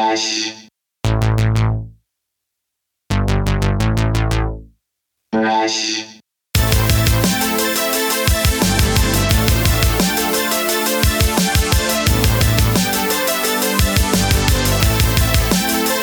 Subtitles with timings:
[0.00, 0.54] Brush.
[5.30, 6.06] Brush.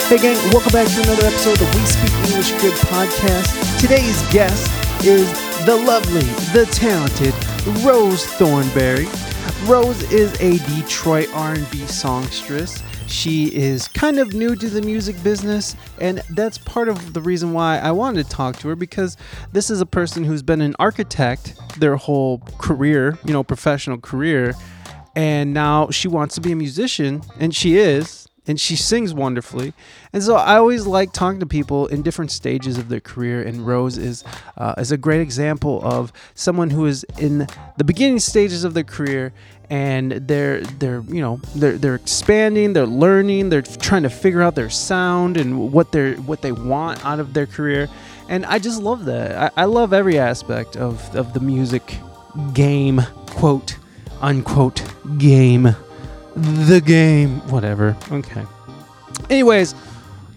[0.06, 3.82] Hey gang, welcome back to another episode of We Speak English Good podcast.
[3.82, 4.72] Today's guest
[5.04, 5.28] is
[5.66, 6.22] the lovely,
[6.54, 7.34] the talented
[7.84, 9.08] Rose Thornberry.
[9.66, 12.84] Rose is a Detroit R&B songstress.
[13.08, 17.54] She is kind of new to the music business, and that's part of the reason
[17.54, 19.16] why I wanted to talk to her because
[19.54, 24.54] this is a person who's been an architect their whole career, you know, professional career,
[25.16, 29.74] and now she wants to be a musician, and she is and she sings wonderfully.
[30.14, 33.42] And so I always like talking to people in different stages of their career.
[33.42, 34.24] And Rose is
[34.56, 38.86] uh, is a great example of someone who is in the beginning stages of their
[38.86, 39.34] career,
[39.70, 44.56] and they're they're you know they're they're expanding, they're learning, they're trying to figure out
[44.56, 47.90] their sound and what they're what they want out of their career.
[48.30, 49.54] And I just love that.
[49.58, 51.98] I, I love every aspect of of the music
[52.54, 53.78] game, quote
[54.22, 54.84] unquote
[55.18, 55.76] game
[56.38, 57.40] the game.
[57.50, 57.98] Whatever.
[58.12, 58.46] Okay.
[59.30, 59.76] Anyways,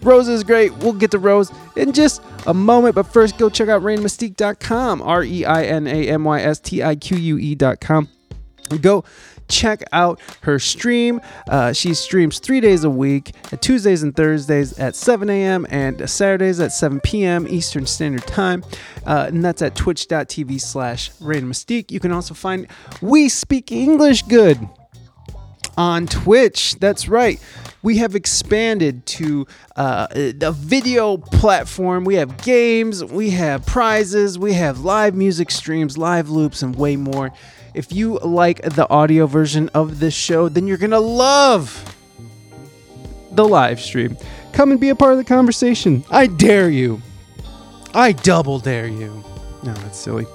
[0.01, 0.73] Rose is great.
[0.77, 2.95] We'll get to Rose in just a moment.
[2.95, 5.01] But first, go check out ReinaMystique.com.
[5.01, 8.09] R E I N A M Y S T I Q U E.com.
[8.77, 9.03] Go
[9.51, 11.21] check out her stream.
[11.47, 15.67] Uh, she streams three days a week, Tuesdays and Thursdays at 7 a.m.
[15.69, 17.47] and Saturdays at 7 p.m.
[17.47, 18.63] Eastern Standard Time.
[19.05, 21.91] Uh, and that's at twitch.tv slash Mystique.
[21.91, 22.67] You can also find
[23.01, 24.67] We Speak English Good
[25.77, 26.75] on Twitch.
[26.79, 27.39] That's right.
[27.83, 32.03] We have expanded to uh, a video platform.
[32.05, 36.95] We have games, we have prizes, we have live music streams, live loops, and way
[36.95, 37.31] more.
[37.73, 41.95] If you like the audio version of this show, then you're going to love
[43.31, 44.17] the live stream.
[44.51, 46.03] Come and be a part of the conversation.
[46.09, 47.01] I dare you.
[47.93, 49.23] I double dare you.
[49.63, 50.25] No, that's silly.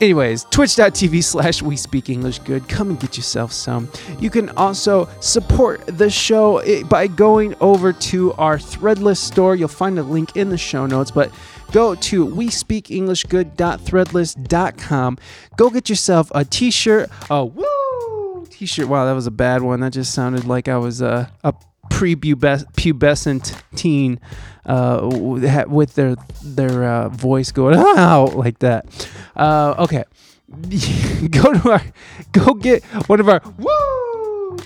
[0.00, 2.68] Anyways, twitch.tv slash we speak English good.
[2.68, 3.88] Come and get yourself some.
[4.18, 9.54] You can also support the show eh, by going over to our threadless store.
[9.54, 11.30] You'll find a link in the show notes, but
[11.72, 15.18] go to we speak English good.threadless.com.
[15.56, 17.10] Go get yourself a t shirt.
[17.30, 18.88] A woo t shirt.
[18.88, 19.80] Wow, that was a bad one.
[19.80, 21.54] That just sounded like I was uh, a
[21.90, 24.20] prepubescent teen
[24.66, 25.08] uh,
[25.68, 29.08] with their their uh, voice going out like that.
[29.34, 30.04] Uh, okay,
[31.30, 31.82] go to our
[32.32, 34.11] go get one of our woo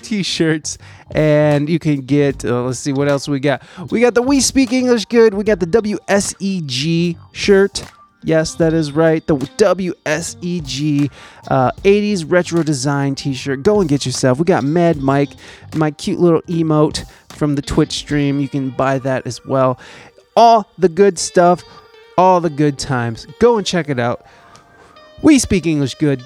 [0.01, 0.77] t-shirts
[1.11, 4.39] and you can get uh, let's see what else we got we got the we
[4.39, 7.83] speak english good we got the wseg shirt
[8.23, 9.25] Yes, that is right.
[9.25, 11.11] The WSEG
[11.49, 13.63] uh, 80s retro design t shirt.
[13.63, 14.39] Go and get yourself.
[14.39, 15.29] We got Mad Mike,
[15.75, 18.39] my cute little emote from the Twitch stream.
[18.39, 19.79] You can buy that as well.
[20.35, 21.63] All the good stuff,
[22.17, 23.27] all the good times.
[23.39, 24.25] Go and check it out.
[25.21, 26.25] We speak English good.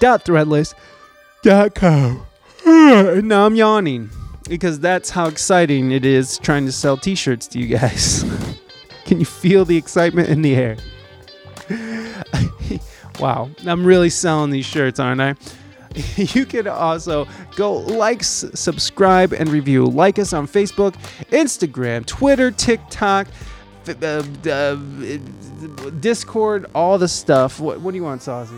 [2.66, 4.10] Now I'm yawning
[4.48, 8.24] because that's how exciting it is trying to sell t shirts to you guys.
[9.06, 10.78] Can you feel the excitement in the air?
[13.20, 15.36] wow, I'm really selling these shirts, aren't I?
[16.16, 17.28] You can also
[17.58, 19.86] go like, subscribe, and review.
[19.86, 20.94] Like us on Facebook,
[21.32, 23.28] Instagram, Twitter, TikTok,
[24.02, 24.76] uh, uh,
[26.00, 27.60] Discord, all the stuff.
[27.60, 28.56] What, what do you want, Saucy?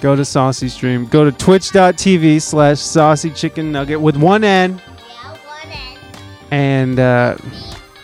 [0.00, 1.06] Go to Saucy Stream.
[1.06, 4.80] Go to twitch.tv slash saucy chicken nugget with one N.
[5.08, 5.98] Yeah, one N.
[6.50, 7.36] And uh,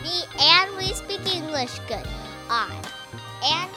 [0.03, 2.07] Me and we speak English good.
[2.51, 2.73] On.
[3.45, 3.71] And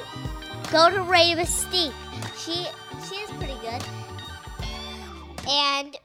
[0.71, 1.93] go to Ray Mystique.
[2.37, 2.65] She
[3.07, 3.83] she is pretty good.
[5.47, 5.95] And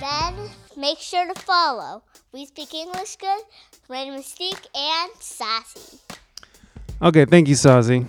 [0.00, 2.02] then make sure to follow.
[2.32, 3.42] We speak English good,
[3.88, 5.98] Ray Mystique, and Sassy.
[7.02, 8.06] Okay, thank you, Saucy.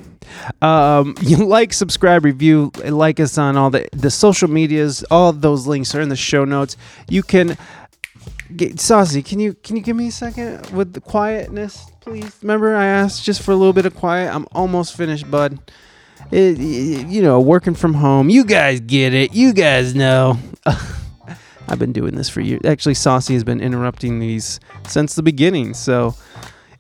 [0.62, 5.04] Um, you like, subscribe, review, like us on all the the social medias.
[5.10, 6.78] All those links are in the show notes.
[7.10, 7.58] You can
[8.56, 9.24] get Saucy.
[9.24, 12.38] Can you can you give me a second with the quietness, please?
[12.42, 14.34] Remember, I asked just for a little bit of quiet.
[14.34, 15.60] I'm almost finished, bud.
[16.32, 18.30] It, y- you know, working from home.
[18.30, 19.34] You guys get it.
[19.34, 20.38] You guys know.
[21.68, 22.62] I've been doing this for years.
[22.66, 25.74] Actually, Saucy has been interrupting these since the beginning.
[25.74, 26.14] So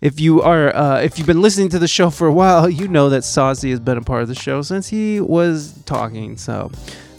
[0.04, 2.90] if you are uh, if you've been listening to the show for a while, you
[2.90, 6.36] know that Saucy has been a part of the show since he was talking.
[6.36, 6.70] So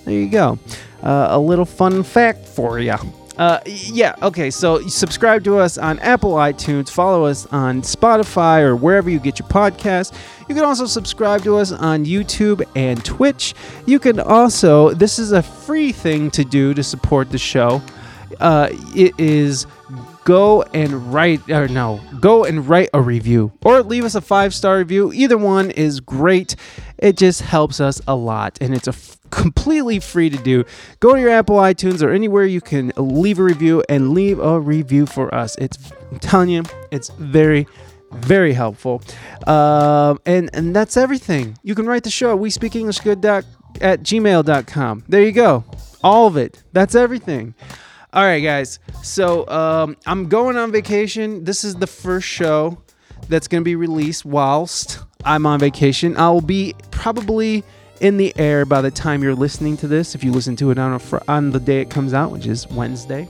[0.04, 0.58] there you go,
[1.02, 2.94] uh, a little fun fact for you.
[3.38, 8.76] Uh, yeah, okay, so subscribe to us on Apple iTunes, follow us on Spotify or
[8.76, 10.14] wherever you get your podcasts.
[10.48, 13.54] You can also subscribe to us on YouTube and Twitch.
[13.86, 17.82] You can also, this is a free thing to do to support the show.
[18.38, 19.66] Uh, it is
[20.24, 24.54] go and write or no go and write a review or leave us a five
[24.54, 25.12] star review.
[25.12, 26.56] Either one is great.
[26.98, 30.64] It just helps us a lot and it's a f- completely free to do.
[31.00, 34.58] Go to your apple itunes or anywhere you can leave a review and leave a
[34.58, 35.56] review for us.
[35.56, 37.66] It's i'm telling you it's very
[38.12, 39.02] very helpful.
[39.46, 41.58] Um, and and that's everything.
[41.62, 43.44] You can write the show at we speak english good at
[44.02, 45.64] gmail.com there you go.
[46.02, 46.62] All of it.
[46.72, 47.54] That's everything
[48.14, 48.78] all right, guys.
[49.02, 51.42] So um, I'm going on vacation.
[51.42, 52.78] This is the first show
[53.28, 56.16] that's going to be released whilst I'm on vacation.
[56.16, 57.64] I'll be probably
[58.00, 60.14] in the air by the time you're listening to this.
[60.14, 62.68] If you listen to it on fr- on the day it comes out, which is
[62.68, 63.28] Wednesday,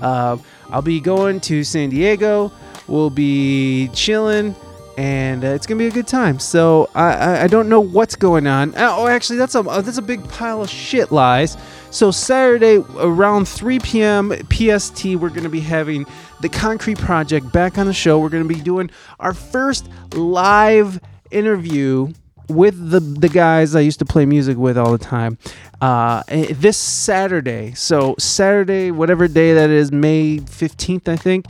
[0.00, 0.38] uh,
[0.70, 2.50] I'll be going to San Diego.
[2.88, 4.56] We'll be chilling.
[4.96, 6.38] And uh, it's gonna be a good time.
[6.38, 8.74] So I, I, I don't know what's going on.
[8.76, 11.56] Oh, actually, that's a that's a big pile of shit lies.
[11.90, 14.32] So Saturday around 3 p.m.
[14.50, 16.06] PST, we're to be having
[16.40, 18.18] the Concrete Project back on the show.
[18.18, 21.00] We're to be doing our first live
[21.30, 22.12] interview
[22.48, 25.38] with the the guys I used to play music with all the time.
[25.80, 31.46] Uh, this Saturday, so Saturday, whatever day that is, May 15th, I think.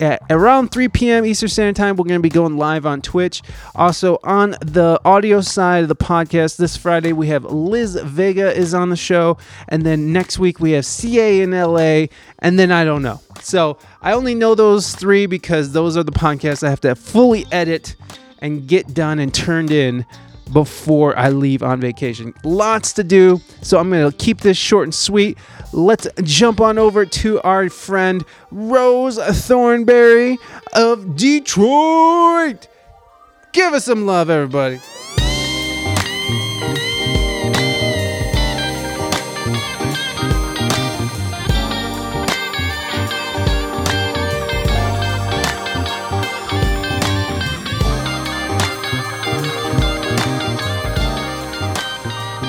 [0.00, 1.24] At around 3 p.m.
[1.26, 3.42] Eastern Standard Time, we're going to be going live on Twitch.
[3.74, 8.74] Also, on the audio side of the podcast, this Friday we have Liz Vega is
[8.74, 9.36] on the show,
[9.68, 12.06] and then next week we have CA in LA,
[12.38, 13.20] and then I don't know.
[13.40, 17.46] So I only know those three because those are the podcasts I have to fully
[17.52, 17.96] edit
[18.40, 20.04] and get done and turned in
[20.52, 22.34] before I leave on vacation.
[22.44, 25.38] Lots to do, so I'm going to keep this short and sweet.
[25.72, 30.38] Let's jump on over to our friend Rose Thornberry
[30.72, 32.68] of Detroit.
[33.52, 34.80] Give us some love, everybody.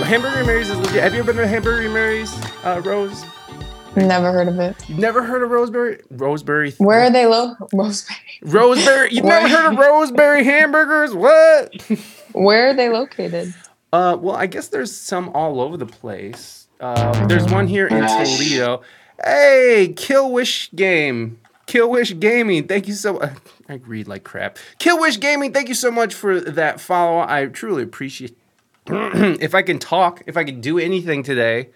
[0.03, 1.01] Hamburger Mary's is legit.
[1.03, 2.33] Have you ever been to Hamburger Mary's,
[2.63, 3.23] uh, Rose?
[3.95, 4.75] Never heard of it.
[4.89, 6.01] You've never heard of Roseberry?
[6.09, 6.71] Roseberry.
[6.79, 7.55] Where are they low?
[7.73, 8.19] Roseberry.
[8.41, 9.09] Roseberry.
[9.11, 11.13] You've never heard of Roseberry hamburgers?
[11.13, 11.75] What?
[12.33, 13.53] Where are they located?
[13.91, 16.67] Uh, well, I guess there's some all over the place.
[16.79, 18.81] Uh, there's one here in Toledo.
[19.23, 21.39] Hey, Kill Wish Game.
[21.67, 22.67] Kill Wish Gaming.
[22.67, 23.38] Thank you so much.
[23.69, 24.57] I read like crap.
[24.79, 25.53] Kill Wish Gaming.
[25.53, 27.19] Thank you so much for that follow.
[27.19, 28.35] I truly appreciate.
[28.88, 31.69] if I can talk, if I can do anything today.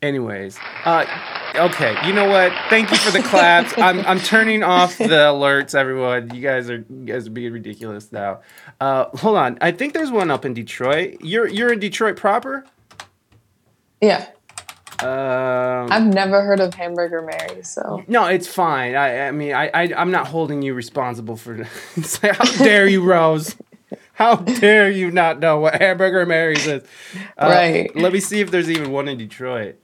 [0.00, 1.04] Anyways, uh,
[1.56, 1.96] okay.
[2.06, 2.52] You know what?
[2.70, 3.74] Thank you for the claps.
[3.78, 6.32] I'm I'm turning off the alerts, everyone.
[6.32, 8.42] You guys are you guys are being ridiculous now.
[8.80, 9.58] Uh, hold on.
[9.60, 11.16] I think there's one up in Detroit.
[11.20, 12.64] You're you're in Detroit proper.
[14.00, 14.28] Yeah.
[15.00, 18.94] Um, I've never heard of Hamburger Mary, so no, it's fine.
[18.94, 21.66] I I mean I, I I'm not holding you responsible for.
[21.96, 23.56] it's like, how dare you, Rose?
[24.18, 26.82] How dare you not know what Hamburger Mary's is?
[27.36, 27.94] Uh, Right.
[27.94, 29.76] Let me see if there's even one in Detroit.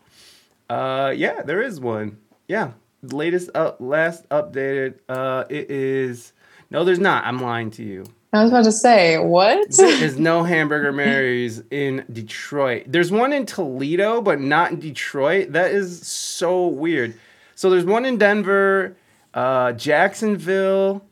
[0.69, 2.19] Uh, yeah, there is one.
[2.49, 2.73] Yeah,
[3.03, 4.95] latest up, last updated.
[5.09, 6.33] Uh, it is.
[6.69, 7.25] No, there's not.
[7.25, 8.07] I'm lying to you.
[8.33, 9.71] I was about to say, what?
[9.71, 12.87] There is no Hamburger Mary's in Detroit.
[12.89, 15.53] There's one in Toledo, but not in Detroit.
[15.53, 17.15] That is so weird.
[17.55, 18.97] So there's one in Denver,
[19.33, 21.05] uh, Jacksonville,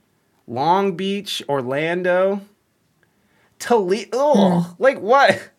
[0.48, 2.40] Long Beach, Orlando,
[3.62, 4.18] Toledo.
[4.32, 4.82] Ugh, hmm.
[4.82, 5.50] Like what?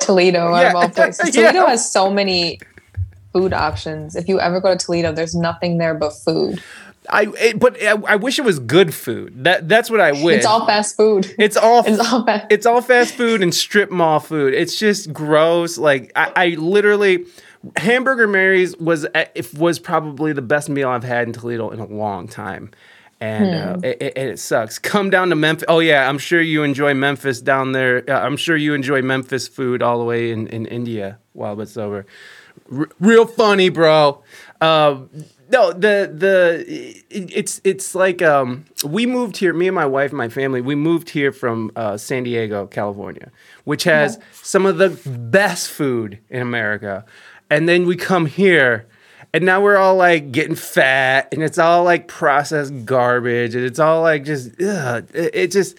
[0.00, 0.68] Toledo, out Yeah.
[0.70, 1.34] of all places.
[1.36, 1.50] Yeah.
[1.52, 2.60] Toledo has so many
[3.32, 4.16] food options.
[4.16, 6.62] If you ever go to Toledo, there's nothing there but food.
[7.08, 9.44] I it, but I, I wish it was good food.
[9.44, 10.38] That that's what I wish.
[10.38, 11.34] It's all fast food.
[11.38, 12.46] It's all It's all fast.
[12.50, 14.54] it's all fast food and strip mall food.
[14.54, 15.78] It's just gross.
[15.78, 17.24] Like I, I literally,
[17.76, 21.80] Hamburger Mary's was uh, it was probably the best meal I've had in Toledo in
[21.80, 22.70] a long time,
[23.20, 24.78] and uh, it, it, it sucks.
[24.78, 25.64] Come down to Memphis.
[25.68, 28.02] Oh yeah, I'm sure you enjoy Memphis down there.
[28.08, 31.76] Uh, I'm sure you enjoy Memphis food all the way in in India while it's
[31.76, 32.06] over.
[32.72, 34.22] R- real funny, bro.
[34.60, 35.10] Um,
[35.50, 36.64] no, the the
[37.10, 39.52] it, it's it's like um, we moved here.
[39.52, 40.60] Me and my wife and my family.
[40.60, 43.30] We moved here from uh, San Diego, California,
[43.64, 47.04] which has some of the best food in America.
[47.50, 48.86] And then we come here,
[49.32, 53.78] and now we're all like getting fat, and it's all like processed garbage, and it's
[53.78, 55.76] all like just ugh, it, it just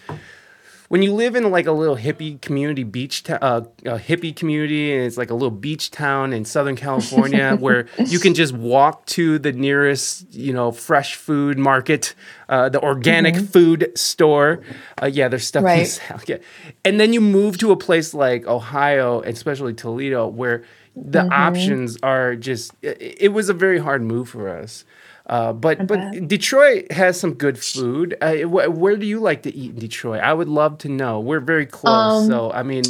[0.88, 4.92] when you live in like a little hippie community beach to, uh, a hippie community
[4.94, 9.06] and it's like a little beach town in southern california where you can just walk
[9.06, 12.14] to the nearest you know fresh food market
[12.50, 14.60] uh, the organic food store
[15.02, 15.98] uh, yeah there's stuff Right.
[16.26, 16.36] Yeah.
[16.84, 20.62] and then you move to a place like ohio especially toledo where
[20.94, 21.32] the Mm-hmm.
[21.32, 24.84] options are just it, it was a very hard move for us
[25.26, 26.26] uh, but but.
[26.26, 28.16] Detroit has some good food.
[28.20, 30.20] Uh, wh- where do you like to eat in Detroit?
[30.20, 31.20] I would love to know.
[31.20, 32.82] We're very close, Um, so I mean,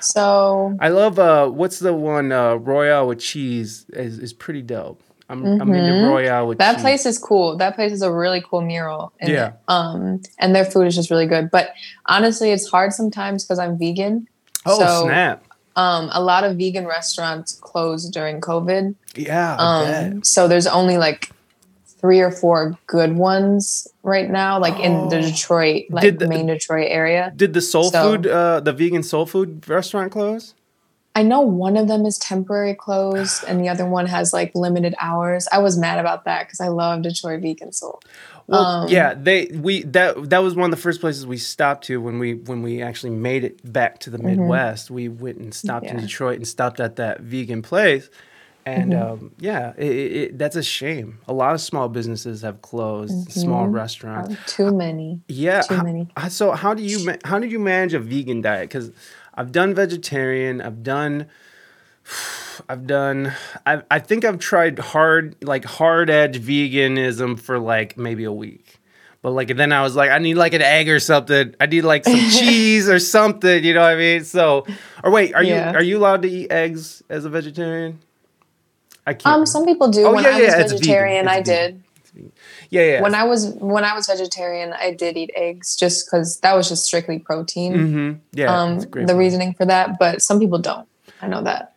[0.00, 5.00] So I love uh, what's the one uh, Royale with cheese is, is pretty dope.
[5.28, 6.66] I'm I'm into Royale with Mm-hmm.
[6.66, 6.82] that cheese.
[6.82, 7.56] place is cool.
[7.56, 9.12] That place is a really cool mural.
[9.22, 9.48] Yeah.
[9.48, 9.54] it.
[9.68, 11.50] Um, and their food is just really good.
[11.52, 11.70] But
[12.06, 14.26] honestly, it's hard sometimes because I'm vegan.
[14.66, 15.45] Oh so, snap!
[15.76, 18.94] Um, a lot of vegan restaurants closed during COVID.
[19.14, 21.30] Yeah, Um, so there's only like
[22.00, 25.22] three or four good ones right now, like in the Oh.
[25.22, 27.32] Detroit, like the- main Detroit area.
[27.36, 30.54] Did the soul so- food, uh, the vegan soul food restaurant close?
[31.14, 34.94] I know one of them is temporary closed and the other one has like limited
[35.00, 35.48] hours.
[35.50, 38.00] I was mad about that because I love Detroit vegan soul.
[38.48, 41.84] Well, Um, yeah, they we that that was one of the first places we stopped
[41.86, 44.90] to when we when we actually made it back to the Midwest.
[44.90, 46.06] We went and stopped in Mm-hmm.
[46.06, 48.08] Detroit and stopped at that vegan place,
[48.64, 49.12] and Mm-hmm.
[49.24, 51.18] um, yeah, it, it, that's a shame.
[51.26, 54.30] A lot of small businesses have closed, small restaurants.
[54.30, 55.20] Um, too many.
[55.28, 55.60] Yeah.
[55.62, 55.74] Mm-hmm.
[55.78, 56.08] Too many.
[56.16, 58.68] ho- so how do you how did you manage a vegan diet?
[58.68, 58.92] Because
[59.34, 60.60] I've done vegetarian.
[60.60, 61.26] I've done.
[62.68, 63.32] I've done.
[63.64, 68.78] I I think I've tried hard like hard edge veganism for like maybe a week.
[69.22, 71.54] But like then I was like, I need like an egg or something.
[71.60, 73.64] I need like some cheese or something.
[73.64, 74.24] You know what I mean?
[74.24, 74.66] So,
[75.02, 75.70] or wait, are Yeah.
[75.72, 77.98] you are you allowed to eat eggs as a vegetarian?
[79.06, 79.36] I can't.
[79.36, 80.06] Um, some people do.
[80.06, 80.68] Oh, when yeah, I yeah, was vegan.
[80.78, 81.82] vegetarian, I did.
[82.70, 83.02] yeah, yeah.
[83.02, 86.68] When I was when I was vegetarian, I did eat eggs just because that was
[86.68, 87.74] just strictly protein.
[87.74, 88.54] hmm Yeah.
[88.56, 90.88] um, the for- reasoning for that, but some people don't.
[91.22, 91.72] I know that.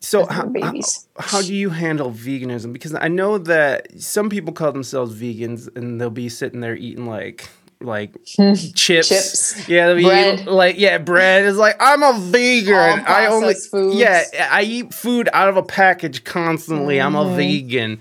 [0.00, 1.08] So how, babies.
[1.16, 2.72] how how do you handle veganism?
[2.72, 7.06] Because I know that some people call themselves vegans and they'll be sitting there eating
[7.06, 7.48] like
[7.80, 8.72] like chips.
[8.74, 10.46] Chips, Yeah, bread.
[10.46, 11.44] like yeah, bread.
[11.46, 13.02] It's like I'm a vegan.
[13.06, 13.96] I only foods.
[13.96, 17.00] yeah, I eat food out of a package constantly.
[17.00, 17.32] I'm Mm-hmm.
[17.32, 18.00] a vegan.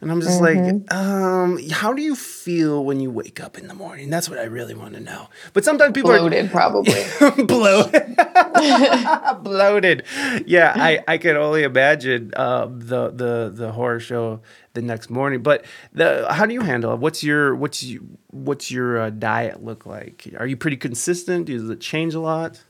[0.00, 0.58] And I'm just like,
[0.92, 4.10] um, how do you feel when you wake up in the morning?
[4.10, 5.28] That's what I really want to know.
[5.54, 7.02] But sometimes people are Bloated, probably.
[7.44, 8.16] bloated.
[9.42, 10.04] Bloated.
[10.46, 14.40] Yeah i i can only imagine uh the the the horror show
[14.74, 15.42] the next morning.
[15.42, 17.00] But the how do you handle it?
[17.00, 20.28] What's your what's you what's your uh, diet look like?
[20.38, 21.46] Are you pretty consistent?
[21.46, 22.62] Does it change a lot?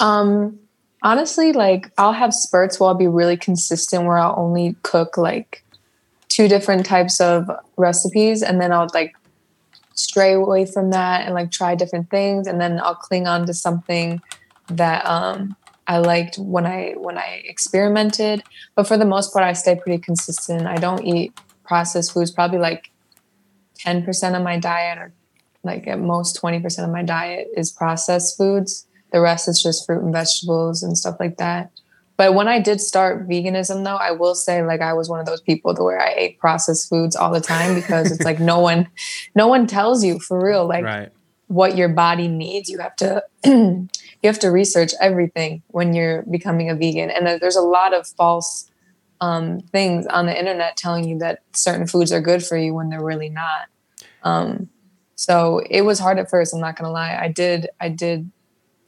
[0.00, 0.58] Um,
[1.02, 5.62] honestly, like I'll have spurts where I'll be really consistent, where I'll only cook like
[6.28, 9.14] two different types of recipes, and then I'll like
[9.94, 13.54] stray away from that and like try different things, and then I'll cling on to
[13.54, 14.20] something
[14.68, 15.56] that um
[15.86, 18.42] I liked when I when I experimented.
[18.74, 20.66] But for the most part, I stay pretty consistent.
[20.66, 22.30] I don't eat processed foods.
[22.30, 22.90] Probably like
[23.76, 25.12] ten percent of my diet, or
[25.62, 28.86] like at most twenty percent of my diet, is processed foods.
[29.12, 31.70] The rest is just fruit and vegetables and stuff like that.
[32.16, 35.26] But when I did start veganism, though, I will say like I was one of
[35.26, 38.58] those people to where I ate processed foods all the time because it's like no
[38.70, 38.88] one,
[39.34, 41.10] no one tells you for real like right
[41.48, 42.68] what your body needs.
[42.68, 43.88] You have to you
[44.24, 48.70] have to research everything when you're becoming a vegan, and there's a lot of false
[49.20, 52.88] um, things on the internet telling you that certain foods are good for you when
[52.88, 53.68] they're really not.
[54.22, 54.68] Um,
[55.14, 56.52] so it was hard at first.
[56.54, 57.16] I'm not gonna lie.
[57.18, 58.30] I did I did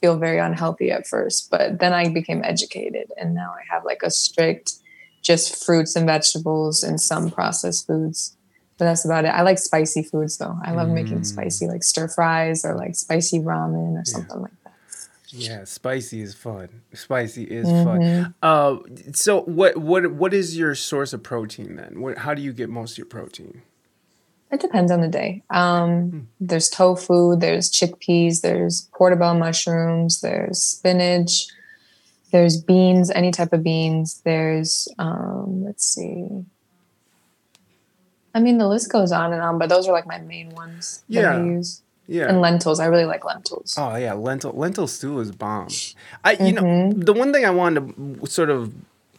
[0.01, 4.03] feel very unhealthy at first, but then I became educated, and now I have like
[4.03, 4.75] a strict
[5.23, 8.37] just fruits and vegetables and some processed foods.
[8.79, 9.29] But that's about it.
[9.29, 10.57] I like spicy foods though.
[10.65, 14.73] I love making spicy like stir fries or like spicy ramen or something like that.
[15.31, 17.85] yeah spicy is fun spicy is Mm-hmm.
[17.85, 18.77] fun uh
[19.13, 22.71] so what what what is your source of protein then what, how do you get
[22.71, 23.61] most of your protein
[24.51, 25.43] It depends on the day.
[25.51, 31.47] Um, there's tofu, there's chickpeas, there's portobello mushrooms, there's spinach,
[32.33, 34.23] there's beans, any type of beans.
[34.25, 36.29] There's um, let's see.
[38.35, 41.03] I mean, the list goes on and on, but those are like my main ones
[41.11, 41.45] that I Yeah.
[41.45, 41.83] use.
[42.07, 43.75] yeah And lentils, I really like lentils.
[43.77, 45.69] Oh yeah, lentil lentil stew is bomb.
[46.25, 47.01] I you know Mm-hmm.
[47.01, 48.73] the one thing I wanted to sort of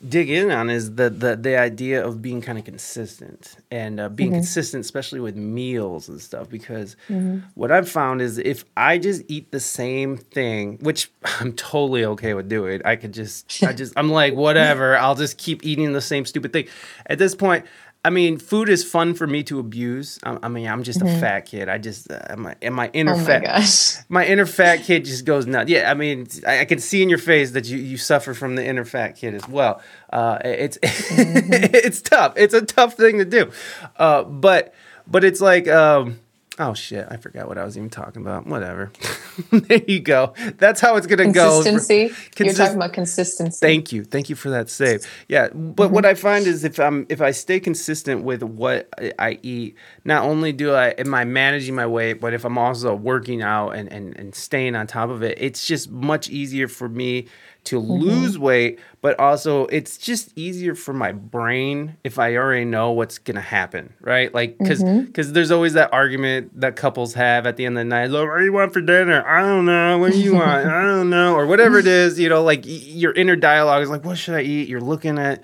[0.08, 4.04] dig in on is the the, the idea of being kind of consistent and uh,
[4.06, 4.16] Mm-hmm.
[4.16, 6.50] being consistent, especially with meals and stuff.
[6.50, 7.40] Because Mm-hmm.
[7.56, 12.34] what I've found is if I just eat the same thing, which I'm totally okay
[12.34, 16.02] with doing, I could just I just I'm like whatever, I'll just keep eating the
[16.02, 16.68] same stupid thing.
[17.06, 17.66] At this point.
[18.06, 20.20] I mean, food is fun for me to abuse.
[20.24, 21.68] I, I mean, I'm just a fat kid.
[21.68, 23.22] I just, uh, my, and my inner Mm-hmm.
[23.22, 23.96] Oh my fat, gosh.
[24.10, 25.70] my inner fat kid just goes nuts.
[25.70, 28.56] Yeah, I mean, I, I can see in your face that you, you suffer from
[28.56, 29.82] the inner fat kid as well.
[30.14, 32.34] Uh, it's it's tough.
[32.38, 33.52] It's a tough thing to do,
[33.98, 34.74] uh, but
[35.06, 35.68] but it's like.
[35.68, 36.20] Um,
[36.62, 37.08] Oh shit!
[37.10, 38.46] I forgot what I was even talking about.
[38.46, 38.92] Whatever.
[39.52, 40.34] there you go.
[40.58, 41.64] That's how it's gonna go.
[41.64, 42.14] Consistency.
[42.38, 43.66] You're talking about consistency.
[43.66, 44.04] Thank you.
[44.04, 45.08] Thank you for that save.
[45.30, 49.14] Yeah, but what I find is if I'm if I stay consistent with what I-
[49.18, 52.94] I eat, not only do I am I managing my weight, but if I'm also
[52.94, 56.90] working out and and, and staying on top of it, it's just much easier for
[56.90, 57.28] me
[57.66, 57.92] to mm-hmm.
[57.92, 63.18] lose weight, but also it's just easier for my brain if I already know what's
[63.18, 64.34] gonna happen, right?
[64.34, 65.34] Like because because mm-hmm.
[65.34, 68.12] there's always that argument that couples have at the end of the night.
[68.12, 69.26] What do you want for dinner?
[69.28, 69.98] I don't know.
[69.98, 70.48] What do you want?
[70.68, 72.20] I don't know, or whatever it is.
[72.20, 74.70] You know, like your inner dialogue is like, what should I eat?
[74.70, 75.44] You're looking at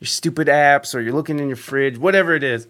[0.00, 2.66] your stupid apps, or you're looking in your fridge, whatever it is.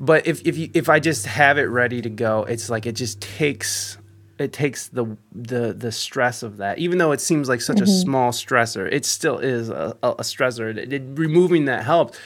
[0.00, 2.92] But if if you if I just have it ready to go, it's like it
[2.92, 3.96] just takes
[4.42, 6.78] it takes the the the stress of that.
[6.78, 10.76] Even though it seems like such a small stressor, it still is a, a, stressor.
[10.76, 12.18] It, it- removing that helps.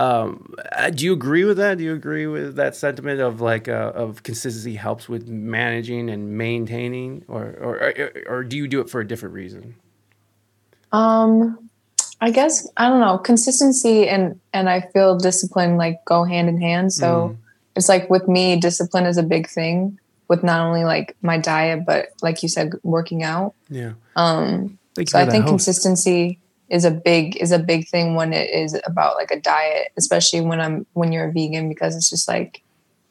[0.00, 1.78] Um, uh, do you agree with that?
[1.78, 6.38] Do you agree with that sentiment of like uh, of consistency helps with managing and
[6.38, 9.74] maintaining, or, or or or do you do it for a different reason?
[10.92, 11.68] Um,
[12.20, 13.18] I guess I don't know.
[13.18, 16.92] Consistency and and I feel discipline like go hand in hand.
[16.92, 17.36] So
[17.74, 19.98] it's like with me, discipline is a big thing
[20.28, 23.54] with not only like my diet, but like you said, working out.
[23.68, 23.92] Yeah.
[24.14, 25.52] Um, Thank so I think host.
[25.66, 29.88] consistency is a big is a big thing when it is about like a diet,
[29.96, 32.62] especially when I'm when you're a vegan because it's just like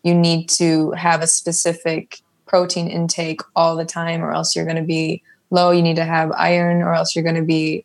[0.04, 4.78] you need to have a specific protein intake all the time or else you're going
[4.78, 5.72] to be low.
[5.72, 7.84] You need to have iron or else you're going to be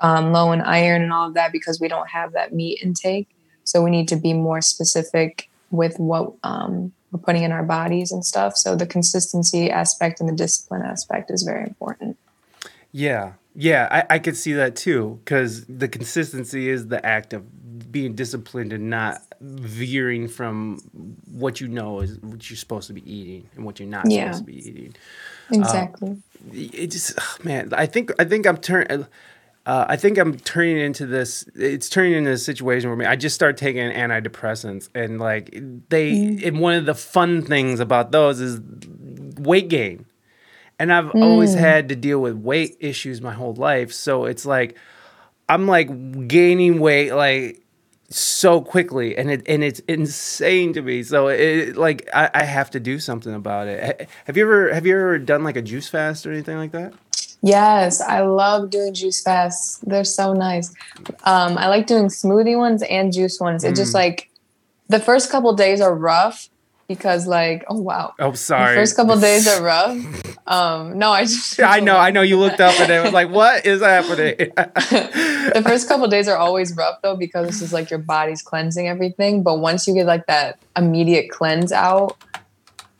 [0.00, 3.28] um, low in iron and all of that because we don't have that meat intake.
[3.62, 8.10] So we need to be more specific with what um, we're putting in our bodies
[8.10, 8.56] and stuff.
[8.56, 12.18] So the consistency aspect and the discipline aspect is very important.
[12.90, 17.92] Yeah, yeah, I, I could see that too because the consistency is the act of
[17.92, 20.78] being disciplined and not veering from
[21.30, 24.32] what you know is what you're supposed to be eating and what you're not Yeah.
[24.32, 24.94] supposed to be eating.
[25.52, 26.16] Um, exactly.
[26.52, 29.06] It just, ugh, man, I think I think I'm turning.
[29.66, 31.44] Uh, I think I'm turning into this.
[31.54, 35.50] It's turning into a situation where me, I just start taking antidepressants, and like
[35.88, 38.60] they, and one of the fun things about those is
[39.38, 40.06] weight gain.
[40.78, 44.76] And I've always had to deal with weight issues my whole life, so it's like
[45.48, 47.62] I'm like gaining weight like
[48.10, 51.02] so quickly, and it and it's insane to me.
[51.04, 54.08] So it like I, I have to do something about it.
[54.26, 56.92] Have you ever have you ever done like a juice fast or anything like that?
[57.46, 59.78] Yes, I love doing juice fasts.
[59.86, 60.72] They're so nice.
[61.24, 63.64] Um, I like doing smoothie ones and juice ones.
[63.64, 64.30] It just like
[64.88, 66.48] the first couple days are rough
[66.88, 68.14] because like oh wow.
[68.18, 68.74] Oh, The sorry.
[68.76, 69.96] first couple days are rough.
[70.46, 72.20] Um, no, I just I know, I know.
[72.20, 76.36] You looked up and it was like, "What is happening?" the first couple days are
[76.36, 79.42] always rough though because this is like your body's cleansing everything.
[79.42, 82.18] But once you get like that immediate cleanse out,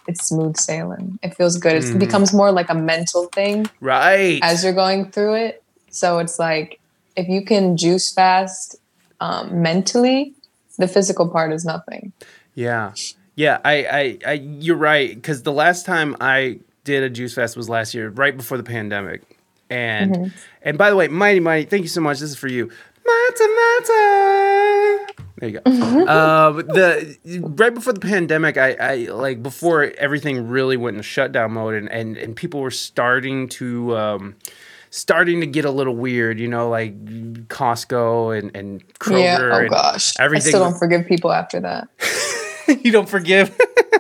[0.07, 1.19] it's smooth sailing.
[1.23, 1.75] It feels good.
[1.75, 4.41] It's, It becomes more like a mental thing right.
[4.43, 5.63] as you're going through it.
[5.91, 6.81] So it's like
[7.17, 8.77] if you can juice fast
[9.21, 10.35] um, mentally,
[10.79, 12.13] the physical part is nothing.
[12.55, 12.93] Yeah,
[13.37, 13.61] yeah.
[13.65, 15.15] I, I, I you're right.
[15.15, 18.65] Because the last time I did a juice fast was last year, right before the
[18.65, 19.23] pandemic.
[19.71, 22.21] And and by the way, Mighty Mighty, thank you so much.
[22.21, 22.71] This is for you.
[23.07, 25.15] Mata Mata.
[25.39, 25.71] There you go.
[26.07, 27.19] uh, the
[27.57, 31.91] right before the pandemic, I, I like before everything really went in shutdown mode, and
[31.91, 33.97] and, and people were starting to.
[33.97, 34.37] Um,
[34.91, 36.95] Starting to get a little weird, you know, like
[37.49, 39.25] Costco and, and Kroger.
[39.25, 39.67] yeah.
[39.67, 40.13] Oh gosh.
[40.21, 40.47] everything.
[40.47, 41.89] I still don't forgive people after that.
[42.83, 43.55] you don't forgive.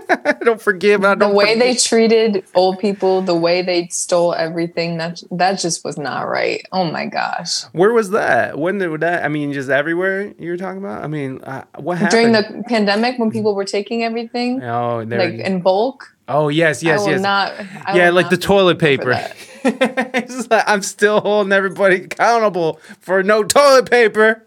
[0.08, 1.04] I don't forgive.
[1.04, 1.58] I The don't the way forgive.
[1.60, 6.66] they treated old people, the way they stole everything, that that just was not right.
[6.72, 7.62] Oh my gosh.
[7.72, 8.58] Where was that?
[8.58, 9.24] When did that?
[9.24, 11.02] I mean, just everywhere you were talking about.
[11.02, 15.34] I mean, uh, what happened During the pandemic when people were taking everything Oh, like
[15.34, 17.20] in bulk, oh, yes, yes, yes.
[17.20, 17.52] not
[17.94, 19.18] yeah, like the toilet paper.
[19.66, 24.44] It's like, I'm still holding everybody accountable for no toilet paper.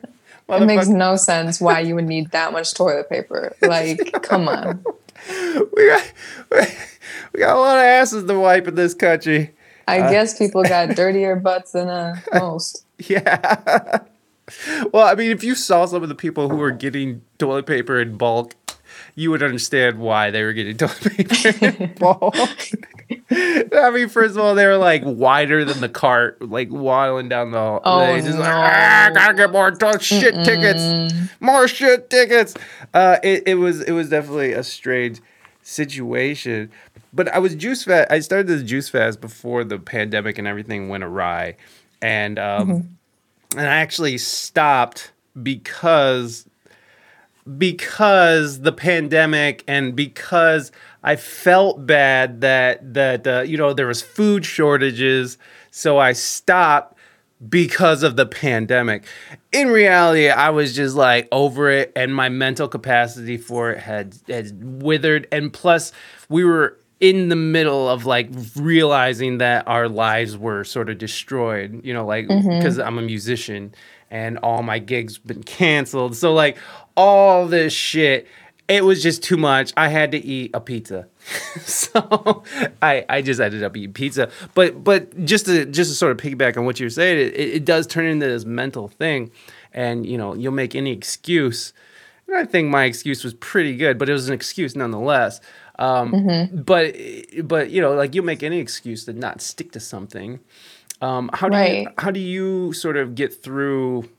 [0.49, 3.55] It makes no sense why you would need that much toilet paper.
[3.61, 4.83] Like, come on.
[5.75, 6.11] we got
[7.33, 9.51] we got a lot of asses to wipe in this country.
[9.87, 12.85] I Uh, guess people got dirtier butts than uh, most.
[12.99, 13.99] Yeah.
[14.93, 17.99] well, I mean, if you saw some of the people who were getting toilet paper
[17.99, 18.55] in bulk,
[19.17, 21.49] you would understand why they were getting toilet paper.
[23.75, 27.49] I mean, first of all, they were like wider than the cart, like waddling down
[27.49, 27.81] the hall.
[27.83, 28.55] Oh, they just like, no.
[28.55, 32.53] ah, gotta get more t- shit tickets, more shit tickets.
[32.93, 35.19] Uh, it, it was it was definitely a strange
[35.63, 36.71] situation.
[37.11, 38.11] But I was juice fast.
[38.11, 41.57] I started this juice fast before the pandemic and everything went awry,
[42.03, 42.97] and um,
[43.57, 46.46] and I actually stopped because
[47.57, 50.71] because the pandemic and because
[51.03, 55.37] I felt bad that that uh, you know there was food shortages,
[55.71, 56.97] so I stopped
[57.47, 59.05] because of the pandemic.
[59.51, 64.17] In reality, I was just like over it, and my mental capacity for it had
[64.27, 65.27] had withered.
[65.31, 65.91] And plus,
[66.29, 71.79] we were in the middle of like realizing that our lives were sort of destroyed.
[71.85, 73.73] You know, like because I'm a musician
[74.09, 76.15] and all my gigs been canceled.
[76.15, 76.57] So like
[76.97, 78.27] all this shit,
[78.67, 79.71] it was just too much.
[79.77, 81.07] I had to eat a pizza.
[81.61, 82.43] so
[82.81, 84.29] I I just ended up eating pizza.
[84.55, 87.65] But but just to just to sort of piggyback on what you're saying, it, it
[87.65, 89.31] does turn into this mental thing.
[89.73, 91.71] And you know, you'll make any excuse.
[92.27, 95.39] And I think my excuse was pretty good, but it was an excuse nonetheless.
[95.79, 96.11] Um,
[96.51, 96.95] But
[97.43, 100.39] but you know, like you'll make any excuse to not stick to something.
[100.99, 104.09] Um, how do you, how do you sort of get through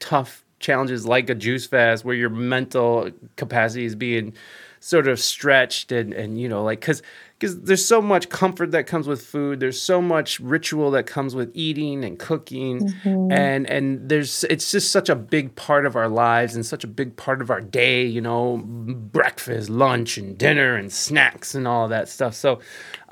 [0.00, 4.32] tough challenges like a juice fast where your mental capacity is being
[4.80, 7.02] sort of stretched and and you know like because
[7.42, 9.58] because there's so much comfort that comes with food.
[9.58, 12.80] There's so much ritual that comes with eating and cooking.
[12.80, 13.32] Mm-hmm.
[13.32, 16.86] And and there's it's just such a big part of our lives and such a
[16.86, 21.88] big part of our day you know breakfast lunch and dinner and snacks and all
[21.88, 22.34] that stuff.
[22.34, 22.60] So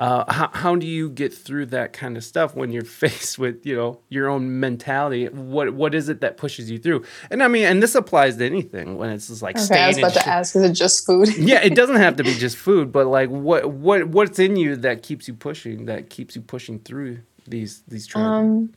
[0.00, 3.66] uh, how, how do you get through that kind of stuff when you're faced with
[3.66, 5.26] you know your own mentality?
[5.26, 7.04] What what is it that pushes you through?
[7.30, 9.98] And i mean and this applies to anything when it's just like Okay, I was
[9.98, 11.28] about to sh- ask, is it just food?
[11.36, 14.74] yeah it doesn't have to be just food but like what what what's in you
[14.74, 18.72] that keeps you pushing that keeps you pushing through these these tragedies Um,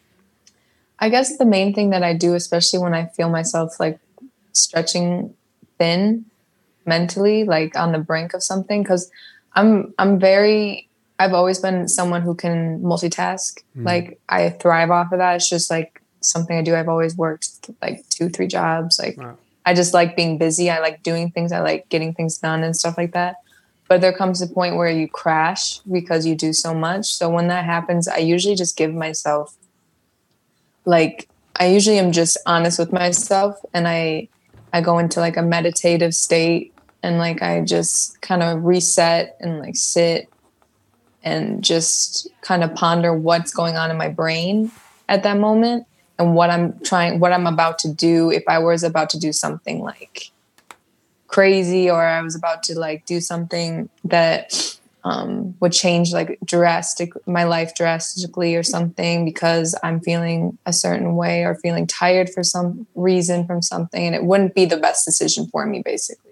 [0.99, 3.99] I guess the main thing that I do, especially when I feel myself like
[4.51, 5.33] stretching
[5.77, 6.25] thin
[6.85, 9.09] mentally, like on the brink of something, because
[9.53, 13.61] I'm I'm very I've always been someone who can multitask.
[13.77, 13.85] Mm.
[13.85, 15.35] Like I thrive off of that.
[15.35, 16.75] It's just like something I do.
[16.75, 18.99] I've always worked like two, three jobs.
[18.99, 19.37] Like Wow.
[19.65, 20.69] I just like being busy.
[20.69, 21.51] I like doing things.
[21.51, 23.37] I like getting things done and stuff like that.
[23.87, 27.05] But there comes a point where you crash because you do so much.
[27.13, 29.55] So when that happens, I usually just give myself
[30.85, 34.29] like I usually am just honest with myself and I
[34.73, 36.73] I go into like a meditative state
[37.03, 40.32] and like I just kind of reset and like sit
[41.23, 44.71] and just kind of ponder what's going on in my brain
[45.07, 45.87] at that moment
[46.19, 49.33] and what I'm trying what I'm about to do if I was about to do
[49.33, 50.31] something like
[51.27, 57.11] crazy or I was about to like do something that um, would change like drastic
[57.27, 62.43] my life drastically or something because I'm feeling a certain way or feeling tired for
[62.43, 66.31] some reason from something and it wouldn't be the best decision for me basically.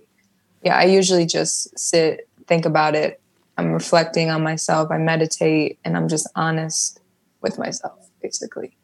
[0.64, 3.20] Yeah, I usually just sit, think about it.
[3.62, 7.00] I'm reflecting on myself, I meditate and I'm just honest
[7.42, 8.76] with myself basically.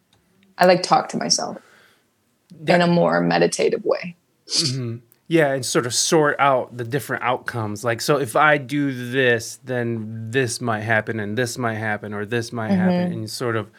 [0.58, 1.58] I like talk to myself
[2.68, 4.16] in a more meditative way.
[5.28, 9.60] yeah and sort of sort out the different outcomes like so if i do this
[9.66, 12.80] then this might happen and this might happen or this might Mm-hmm.
[12.80, 13.70] happen and you sort of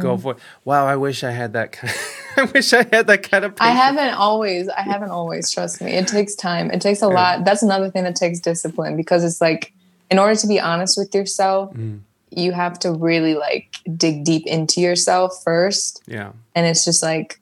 [0.00, 1.94] go for it wow i wish i had that kind
[2.36, 5.92] i wish i had that kind of I haven't always, I haven't always, trust me.
[5.92, 6.70] It takes time.
[6.72, 7.44] It takes a lot.
[7.46, 9.72] That's another thing that takes discipline because it's like,
[10.10, 12.00] in order to be honest with yourself, Mm.
[12.30, 13.66] you have to really like
[13.96, 16.02] dig deep into yourself first.
[16.06, 17.40] yeah And it's just like,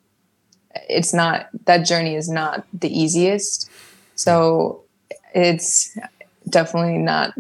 [0.88, 3.70] it's not, that journey is not the easiest.
[4.16, 4.82] So
[5.34, 5.96] it's
[6.48, 7.32] definitely not,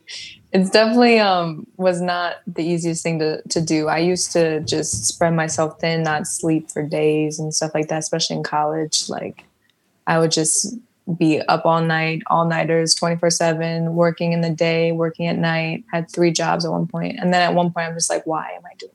[0.52, 3.88] it's definitely um was not the easiest thing to, to do.
[3.88, 7.98] I used to just spread myself thin, not sleep for days and stuff like that,
[7.98, 9.08] especially in college.
[9.08, 9.44] Like
[10.06, 10.74] I would just
[11.18, 15.84] be up all night, all nighters, 24 seven, working in the day, working at night,
[15.90, 17.18] had three jobs at one point.
[17.18, 18.92] And then at one point I'm just like, why am I doing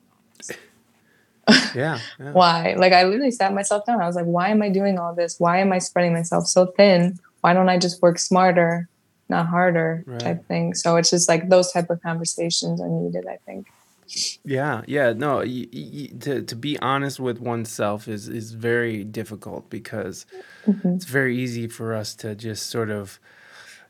[1.76, 2.32] yeah, yeah.
[2.34, 2.76] why?
[2.78, 4.02] Like I literally sat myself down.
[4.02, 5.36] I was like, why am I doing all this?
[5.40, 7.20] Why am I spreading myself so thin?
[7.42, 8.90] Why don't I just work smarter,
[9.30, 10.20] not harder Right.
[10.20, 10.74] type thing?
[10.74, 13.68] So it's just like those type of conversations are needed, I think.
[14.44, 15.38] Yeah, yeah, no.
[15.38, 20.26] Y- y- to to be honest with oneself is is very difficult because
[20.66, 20.90] mm-hmm.
[20.90, 23.20] it's very easy for us to just sort of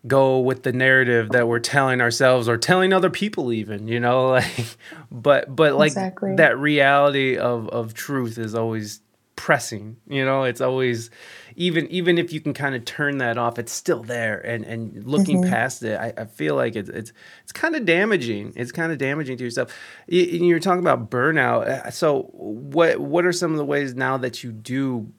[0.06, 4.30] go with the narrative that we're telling ourselves or telling other people even you know
[4.38, 4.78] like
[5.12, 6.36] but but like Exactly.
[6.36, 9.02] that reality of of truth is always
[9.38, 9.96] pressing.
[10.10, 11.10] You know, it's always
[11.56, 14.40] even even if you can kind of turn that off, it's still there.
[14.40, 15.50] And and looking Mm-hmm.
[15.50, 18.52] past it, I, I feel like it's it's it's kind of damaging.
[18.58, 19.74] It's kind of damaging to yourself.
[20.08, 21.68] You, you're talking about burnout.
[21.68, 25.10] Uh, So what what are some of the ways now that you do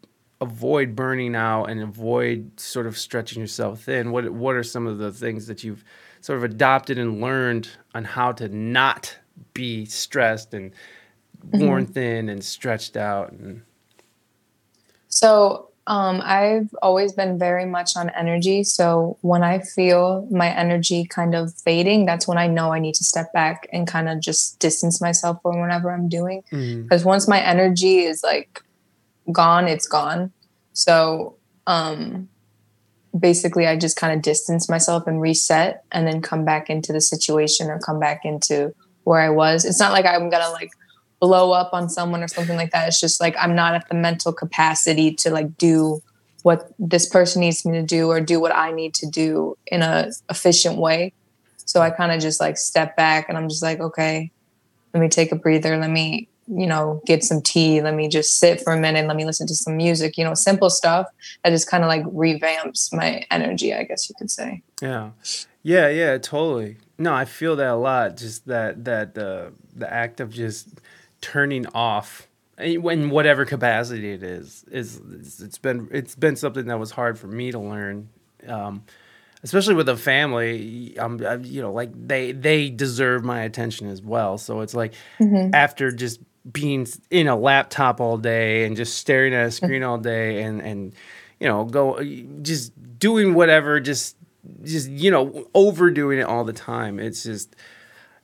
[0.40, 4.10] avoid burning out and avoid sort of stretching yourself thin?
[4.12, 5.82] What what are some of the things that you've
[6.20, 9.16] sort of adopted and learned on how to not
[9.54, 10.72] be stressed and
[11.52, 13.62] worn thin and stretched out and
[15.08, 18.62] So um, I've always been very much on energy.
[18.62, 22.94] So when I feel my energy kind of fading, that's when I know I need
[22.96, 26.42] to step back and kind of just distance myself from whatever I'm doing.
[26.82, 28.62] Because once my energy is like
[29.32, 30.30] gone, it's gone.
[30.74, 32.28] So um,
[33.18, 37.00] basically, I just kind of distance myself and reset and then come back into the
[37.00, 39.64] situation or come back into where I was.
[39.64, 40.70] It's not like I'm going to like
[41.20, 42.88] blow up on someone or something like that.
[42.88, 46.02] It's just like I'm not at the mental capacity to like do
[46.42, 49.82] what this person needs me to do or do what I need to do in
[49.82, 51.12] a efficient way.
[51.64, 54.30] So I kind of just like step back and I'm just like, okay,
[54.94, 55.76] let me take a breather.
[55.76, 57.82] Let me, you know, get some tea.
[57.82, 59.06] Let me just sit for a minute.
[59.06, 61.06] Let me listen to some music, you know, simple stuff
[61.44, 64.62] that just kind of like revamps my energy, I guess you could say.
[64.80, 65.10] Yeah,
[65.62, 66.78] yeah, yeah, totally.
[66.96, 68.16] No, I feel that a lot.
[68.16, 70.80] Just that that uh, the act of just
[71.20, 72.28] turning off,
[72.58, 74.96] in whatever capacity it is, is
[75.40, 78.08] it's- been it's been something that was hard for me to learn,
[78.46, 78.82] um,
[79.42, 80.96] especially with a family.
[80.98, 84.38] Um, I- you know, like they they deserve my attention as well.
[84.38, 84.94] So it's like
[85.54, 89.98] after just being in a laptop all day and just staring at a screen all
[89.98, 90.94] day and and
[91.40, 92.02] you know go
[92.42, 94.16] just doing whatever just
[94.64, 97.54] just you know overdoing it all the time it's just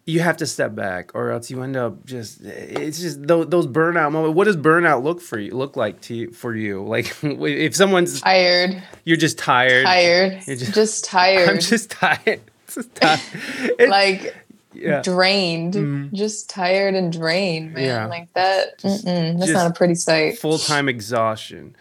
[0.06, 3.66] you have to step back or else you end up just it's just those, those
[3.66, 7.16] burnout moments what does burnout look for you look like to you for you like
[7.22, 12.40] if someone's Tired, you're just tired tired, You're just, just- tired, i'm just tired
[12.72, 13.20] just tired.
[13.78, 14.34] It- like
[14.74, 15.02] yeah.
[15.02, 16.14] drained, mm-hmm.
[16.16, 17.84] just tired and drained, man.
[17.84, 18.06] Yeah.
[18.06, 19.04] Like that, mm-mm,
[19.38, 20.38] that's just not a pretty sight.
[20.38, 21.76] full-time exhaustion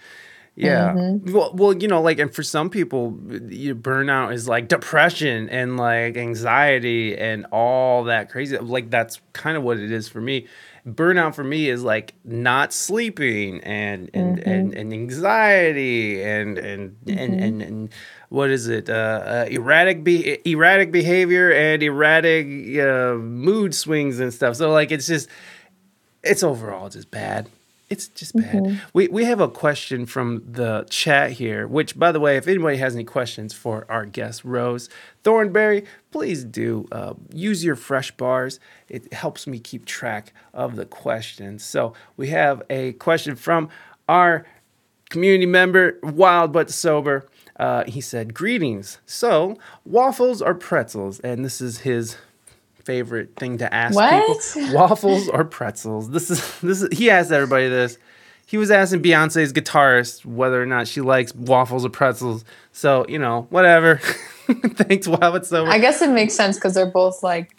[0.55, 1.33] yeah Mm-hmm.
[1.33, 3.17] well, well you know like and for some people
[3.49, 9.57] you, burnout is like depression and like anxiety and all that crazy like that's kind
[9.57, 10.47] of what it is for me
[10.87, 14.49] burnout for me is like not sleeping and and Mm-hmm.
[14.49, 17.89] and, and anxiety and and, and and and
[18.29, 22.45] what is it uh, uh erratic be- erratic behavior and erratic
[22.79, 25.29] uh, mood swings and stuff so like it's just
[26.23, 27.49] it's overall just bad.
[27.93, 28.81] It's just bad.
[28.93, 32.77] We we have a question from the chat here, which by the way, if anybody
[32.77, 34.89] has any questions for our guest Rose
[35.23, 38.59] Thornberry, please do uh, use your fresh bars.
[38.89, 41.63] It helps me keep track of the questions.
[41.63, 43.69] So we have a question from
[44.09, 44.43] our
[45.11, 47.29] community member, Wild but Sober.
[47.59, 48.97] Uh, he said, "Greetings.
[49.05, 52.17] So waffles or pretzels?" And this is his
[52.83, 54.39] favorite thing to ask What?
[54.55, 56.09] people waffles or pretzels?
[56.09, 57.97] This is this is he asked everybody this.
[58.45, 62.43] He was asking beyonce's guitarist whether or not she likes waffles or pretzels.
[62.71, 63.97] So you know whatever.
[64.47, 67.55] Thanks wow it's so I guess it makes sense because they're both like,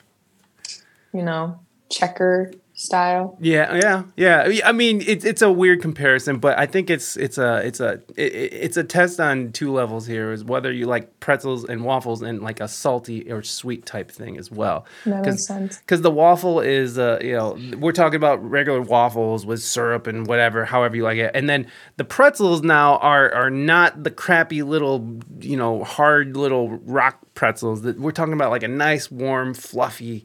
[1.12, 1.58] you know,
[1.90, 2.52] checker
[2.84, 3.36] style.
[3.40, 7.38] yeah yeah yeah i mean it's it's a weird comparison but i think it's it's
[7.38, 10.86] a it's a it, it- it's a test on two levels here is whether you
[10.86, 15.24] like pretzels and waffles and like a salty or sweet type thing as well That
[15.24, 15.78] makes sense.
[15.78, 20.26] because the waffle is uh you know we're talking about regular waffles with syrup and
[20.26, 21.66] whatever however you like it and then
[21.96, 27.82] the pretzels now are are not the crappy little you know hard little rock pretzels
[27.82, 30.24] that we're talking about like a nice warm fluffy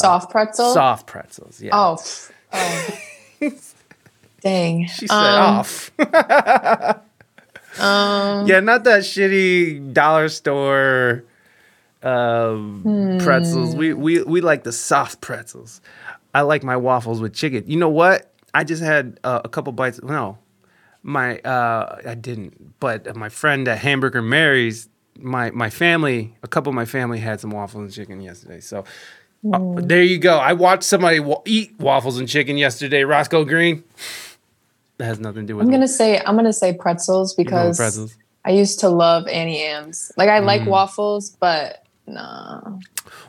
[0.00, 0.72] Soft pretzel.
[0.72, 1.98] soft pretzels yeah Oh.
[2.52, 2.98] oh.
[4.40, 4.86] Dang.
[4.86, 5.90] she said Um, off
[7.78, 11.24] yeah not that shitty dollar store
[12.02, 15.80] um, pretzels we, we we like the soft pretzels
[16.34, 19.72] i like my waffles with chicken you know what i just had uh, a couple
[19.72, 20.36] bites no
[21.04, 26.70] my uh i didn't but my friend at hamburger mary's my my family a couple
[26.70, 28.82] of my family had some waffles and chicken yesterday so
[29.52, 33.82] uh, there you go i watched somebody wa- eat waffles and chicken yesterday roscoe green
[34.98, 35.66] that has nothing to do with it.
[35.66, 38.16] I'm gonna say I'm gonna say pretzels going with because pretzels.
[38.44, 40.12] I used to love Auntie Anne's.
[40.16, 42.78] Like I like waffles, but nah.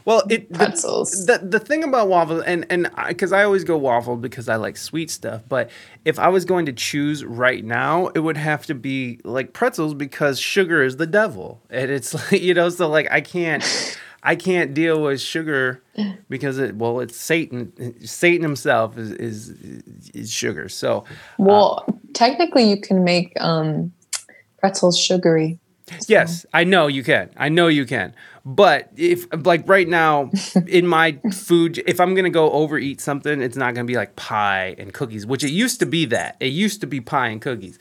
[0.06, 1.26] Well, it the- Pretzels.
[1.26, 4.78] The, the thing about waffles, and and because I, always go waffle because I like
[4.78, 5.42] sweet stuff.
[5.50, 5.70] But
[6.06, 9.94] if I was going to choose right now, it would have to be like pretzels
[9.94, 13.64] because sugar is the devil, and it's like you know, so like I can't.
[14.24, 15.84] I can't deal with sugar
[16.30, 19.50] because it well it's Satan Satan himself is is,
[20.14, 20.70] is sugar.
[20.70, 21.04] So
[21.38, 23.94] Well, technically, you can make um,
[24.58, 25.60] pretzels sugary.
[26.08, 27.30] Yes, I know you can.
[27.36, 28.16] I know you can.
[28.46, 30.32] But if like right now
[30.68, 34.76] in my food, if I'm gonna go overeat something, it's not gonna be like pie
[34.78, 36.38] and cookies, which it used to be that.
[36.40, 37.78] It used to be pie and cookies.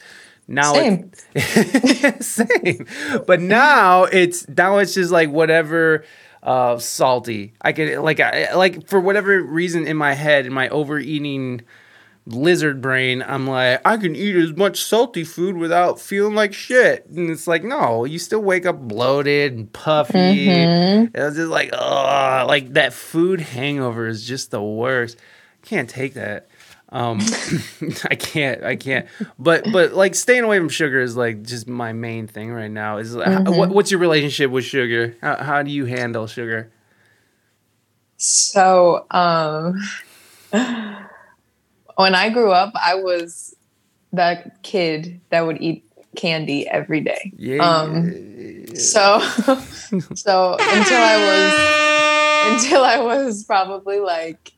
[0.48, 1.12] Now Same.
[1.34, 2.86] it's same.
[3.26, 6.04] But now it's now it's just like whatever
[6.42, 7.54] uh salty.
[7.60, 11.62] I could like I like for whatever reason in my head, in my overeating
[12.26, 17.06] lizard brain, I'm like, I can eat as much salty food without feeling like shit.
[17.06, 20.46] And it's like, no, you still wake up bloated and puffy.
[20.46, 21.16] Mm-hmm.
[21.16, 25.18] It was just like, oh, like that food hangover is just the worst.
[25.62, 26.48] Can't take that.
[26.92, 27.20] Um,
[28.10, 29.06] I can't, I can't.
[29.38, 32.98] But but like staying away from sugar is like just my main thing right now.
[32.98, 33.56] Is Mm-hmm.
[33.56, 35.16] what, what's your relationship with sugar?
[35.22, 36.70] How, how do you handle sugar?
[38.18, 39.80] So, um,
[40.52, 43.56] when I grew up, I was
[44.12, 47.32] that kid that would eat candy every day.
[47.36, 47.66] Yeah.
[47.66, 49.20] Um, So,
[50.14, 54.52] so until I was until I was probably like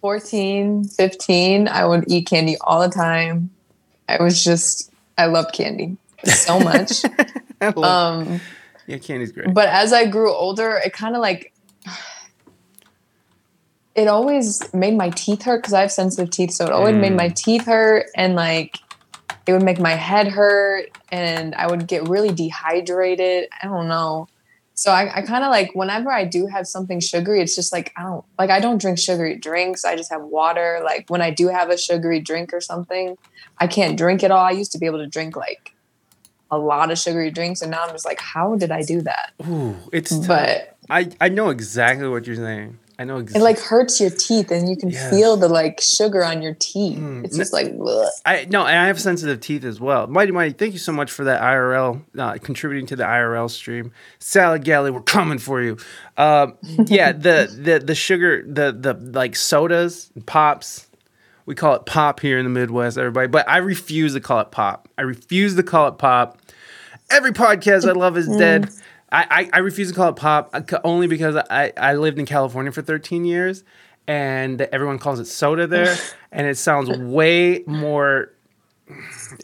[0.00, 3.50] 14, 15, I would eat candy all the time.
[4.08, 7.02] I was just I loved candy so much.
[7.76, 8.40] Um
[8.86, 9.52] yeah, candy's great.
[9.52, 11.52] but as I grew older, it kind of like
[13.94, 17.14] it always made my teeth hurt because I have sensitive teeth, so it always made
[17.14, 18.78] my teeth hurt and like
[19.46, 23.48] it would make my head hurt and I would get really dehydrated.
[23.62, 24.26] I don't know.
[24.80, 27.92] So I, I kind of like whenever I do have something sugary, it's just like
[27.98, 29.84] I don't like I don't drink sugary drinks.
[29.84, 30.80] I just have water.
[30.82, 33.18] Like when I do have a sugary drink or something,
[33.58, 34.42] I can't drink it all.
[34.42, 35.74] I used to be able to drink like
[36.50, 39.32] a lot of sugary drinks, and now I'm just like, how did I do that?
[39.46, 40.28] Ooh, it's tough.
[40.28, 42.78] But I I know exactly what you're saying.
[43.00, 45.08] I know it like hurts your teeth, and you can Yeah.
[45.08, 46.98] feel the like sugar on your teeth.
[46.98, 47.24] Mm.
[47.24, 48.08] It's just like, ugh.
[48.26, 50.06] I no, and I have sensitive teeth as well.
[50.06, 53.92] Mighty Mighty, thank you so much for that IRL uh, contributing to the IRL stream.
[54.18, 55.78] Salad Galley, we're coming for you.
[56.18, 60.86] Um, yeah, the the the sugar, the the like sodas, pops.
[61.46, 63.28] We call it pop here in the Midwest, everybody.
[63.28, 64.90] But I refuse to call it pop.
[64.98, 66.38] I refuse to call it pop.
[67.10, 68.68] Every podcast I love is dead.
[69.12, 72.26] I, I, I refuse to call it pop uh, only because I, I lived in
[72.26, 73.64] California for 13 years
[74.06, 75.96] and everyone calls it soda there.
[76.32, 78.32] and it sounds way more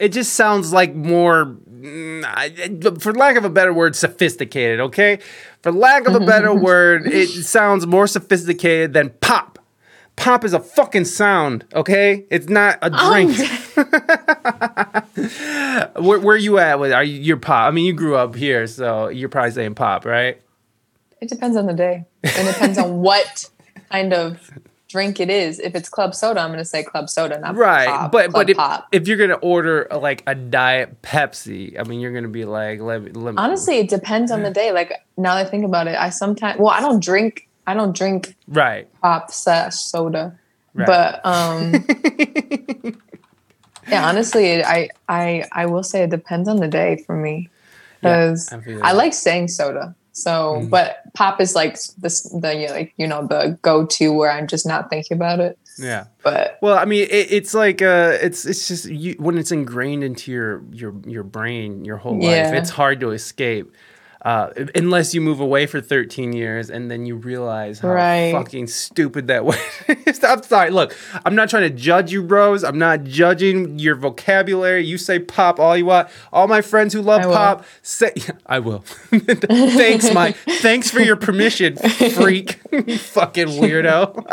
[0.01, 5.19] it just sounds like more mm, for lack of a better word sophisticated okay?
[5.61, 9.59] For lack of a better word it sounds more sophisticated than pop.
[10.17, 12.25] Pop is a fucking sound okay?
[12.29, 13.37] It's not a drink
[15.99, 18.65] where, where you at with are you your pop i mean you grew up here
[18.67, 20.41] so you're probably saying pop right
[21.19, 23.49] it depends on the day, it depends on what
[23.91, 24.51] kind of
[24.87, 25.59] drink it is.
[25.59, 28.47] If it's club soda, I'm going to say club soda, not right pop, but but
[28.51, 28.87] if, pop.
[28.91, 32.81] if you're gonna order uh, like a diet pepsi i mean you're gonna be like
[32.81, 34.71] let me, let me Honestly, it depends on the day.
[34.71, 37.47] Like now that I think about it, I sometimes well, I don't drink.
[37.65, 40.37] I don't drink right pop slash soda,
[40.75, 40.85] Right.
[40.85, 41.83] but um,
[43.89, 44.07] yeah.
[44.07, 47.49] Honestly, I I I will say it depends on the day for me
[48.03, 49.95] Yeah, because I feel I like saying soda.
[50.13, 50.69] So, Mm-hmm.
[50.69, 54.47] but pop is like this the you like you know the go to where I'm
[54.47, 55.59] just not thinking about it.
[55.77, 59.51] yeah But Well, I mean, it, it's like uh, it's it's just you, when it's
[59.51, 62.23] ingrained into your your your brain your whole life.
[62.49, 62.57] Yeah.
[62.57, 63.71] It's hard to escape.
[64.27, 68.33] Uh, unless you move away for 13 years and then you realize how Right.
[68.33, 69.55] fucking stupid that was.
[70.23, 70.69] I'm sorry.
[70.69, 72.61] Look, I'm not trying to judge you, bros.
[72.65, 74.83] I'm not judging your vocabulary.
[74.85, 76.09] You say pop all you want.
[76.33, 77.35] All my friends who love I will.
[77.35, 78.11] pop say
[78.45, 78.79] I will.
[79.11, 80.35] Thanks, Mike.
[80.59, 82.55] Thanks for your permission, freak.
[82.99, 84.27] fucking weirdo.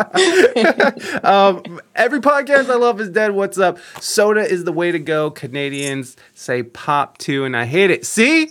[1.25, 3.31] Um, every podcast I love is dead.
[3.33, 3.79] What's up?
[4.01, 5.31] Soda is the way to go.
[5.31, 8.05] Canadians say pop too, and I hate it.
[8.07, 8.51] See,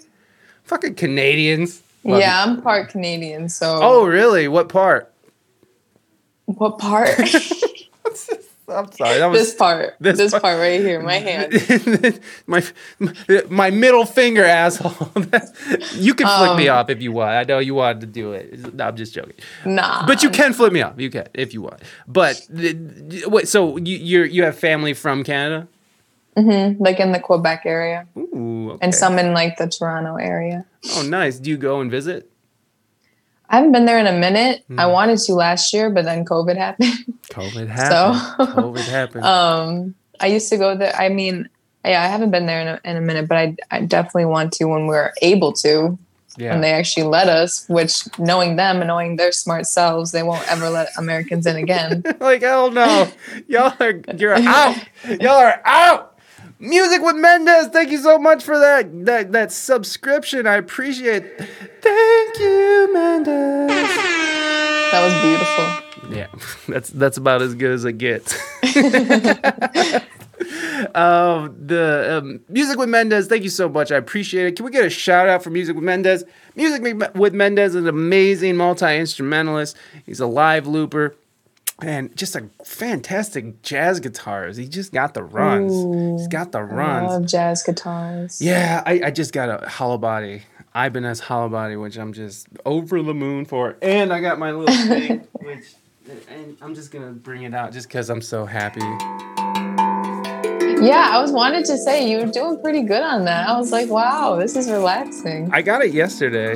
[0.74, 1.82] fucking Canadians.
[2.04, 2.52] Love yeah, you.
[2.52, 3.48] I'm part Canadian.
[3.50, 4.48] So Oh, really?
[4.48, 5.12] What part?
[6.46, 7.10] what part?
[8.70, 9.20] I'm sorry.
[9.20, 9.96] That this part.
[10.00, 10.42] this This, part.
[10.44, 10.60] part.
[10.60, 12.20] right here, my hand.
[12.48, 12.64] my
[13.50, 14.94] my middle finger, asshole.
[15.96, 17.32] you can flip me Um, off if you want.
[17.32, 18.74] I know you wanted to do it.
[18.74, 19.34] No, I'm just joking.
[19.66, 20.08] Nah.
[20.08, 20.94] But you can flip me off.
[20.98, 21.82] You can if you want.
[22.08, 22.78] But th-
[23.10, 25.68] th- wait, so you you're, you have family from Canada?
[26.38, 28.80] Mhm, like in the Quebec area, Ooh, okay.
[28.82, 30.66] and some in like the Toronto area.
[30.96, 31.38] Oh, nice.
[31.40, 32.30] Do you go and visit?
[33.50, 34.64] I haven't been there in a minute.
[34.68, 34.80] Hmm.
[34.80, 36.94] I wanted to last year, but then COVID happened.
[37.30, 38.50] COVID happened.
[38.56, 39.24] COVID happened.
[39.26, 40.96] um, I used to go there.
[40.96, 41.50] I mean,
[41.86, 44.54] yeah, I haven't been there in a, in a minute, but I, I definitely want
[44.54, 46.00] to when we're able to.
[46.36, 46.56] Yeah.
[46.56, 50.52] And they actually let us, which knowing them and knowing their smart selves, they won't
[50.52, 52.04] ever let Americans in again.
[52.20, 53.08] like hell no,
[53.48, 54.76] y'all are you're out.
[55.22, 56.13] Y'all are out.
[56.64, 57.68] Music with Mendez.
[57.68, 60.48] Thank you so much for that that that subscription.
[60.48, 61.26] I appreciate.
[61.82, 63.68] Thank you, Mendez.
[64.92, 66.16] That was beautiful.
[66.16, 66.28] Yeah,
[66.70, 68.34] that's that's about as good as it gets.
[70.96, 73.28] um, the um, music with Mendez.
[73.28, 73.92] Thank you so much.
[73.92, 74.56] I appreciate it.
[74.56, 76.24] Can we get a shout out for music with Mendez?
[76.56, 76.82] Music
[77.14, 79.76] with Mendez is an amazing multi instrumentalist.
[80.06, 81.14] He's a live looper.
[81.84, 84.58] And just a fantastic jazz guitars.
[84.58, 85.74] He just got the runs.
[86.22, 87.12] He's got the runs.
[87.12, 88.42] I love jazz guitars.
[88.42, 93.02] Yeah, I, I just got a hollow body, Ibanez hollow body, which I'm just over
[93.02, 93.76] the moon for.
[93.82, 95.74] And I got my little thing, which
[96.30, 98.82] and I'm just gonna bring it out just because I'm so happy.
[100.82, 103.48] Yeah, I was wanted to say you were doing pretty good on that.
[103.48, 105.50] I was like, wow, this is relaxing.
[105.54, 106.56] I got it yesterday.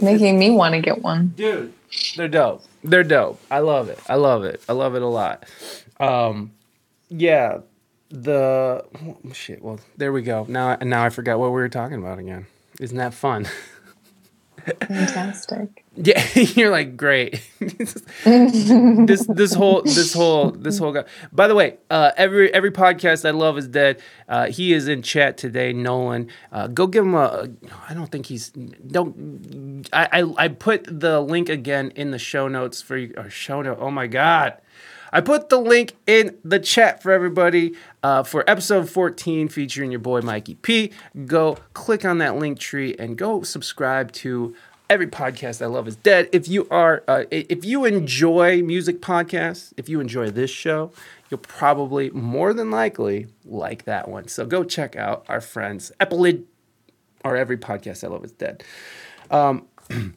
[0.00, 1.34] Making me want to get one.
[1.36, 1.72] Dude,
[2.16, 2.62] they're dope.
[2.84, 3.40] They're dope.
[3.50, 3.98] I love it.
[4.08, 4.62] I love it.
[4.68, 5.44] I love it a lot.
[5.98, 6.52] Um,
[7.08, 7.60] yeah,
[8.10, 9.62] the oh, shit.
[9.62, 10.46] Well, there we go.
[10.48, 12.46] Now, now I forgot what we were talking about again.
[12.80, 13.46] Isn't that fun?
[14.80, 15.84] Fantastic.
[15.96, 17.42] Yeah, you're like great.
[17.60, 21.04] this this whole this whole this whole guy.
[21.32, 24.00] By the way, uh, every every podcast I love is dead.
[24.28, 26.28] Uh, he is in chat today, Nolan.
[26.52, 27.48] Uh, go give him a.
[27.88, 28.50] I don't think he's.
[28.50, 29.88] Don't.
[29.92, 33.14] I, I I put the link again in the show notes for you.
[33.16, 33.78] Or show note.
[33.80, 34.58] Oh my god.
[35.12, 40.00] I put the link in the chat for everybody uh, for episode 14 featuring your
[40.00, 40.92] boy Mikey P.
[41.26, 44.54] Go click on that link tree and go subscribe to
[44.90, 46.28] every podcast I love is dead.
[46.32, 50.92] If you are, uh, if you enjoy music podcasts, if you enjoy this show,
[51.30, 54.28] you'll probably more than likely like that one.
[54.28, 56.44] So go check out our friends Epilid
[57.24, 58.64] or every podcast I love is dead.
[59.30, 59.66] Um,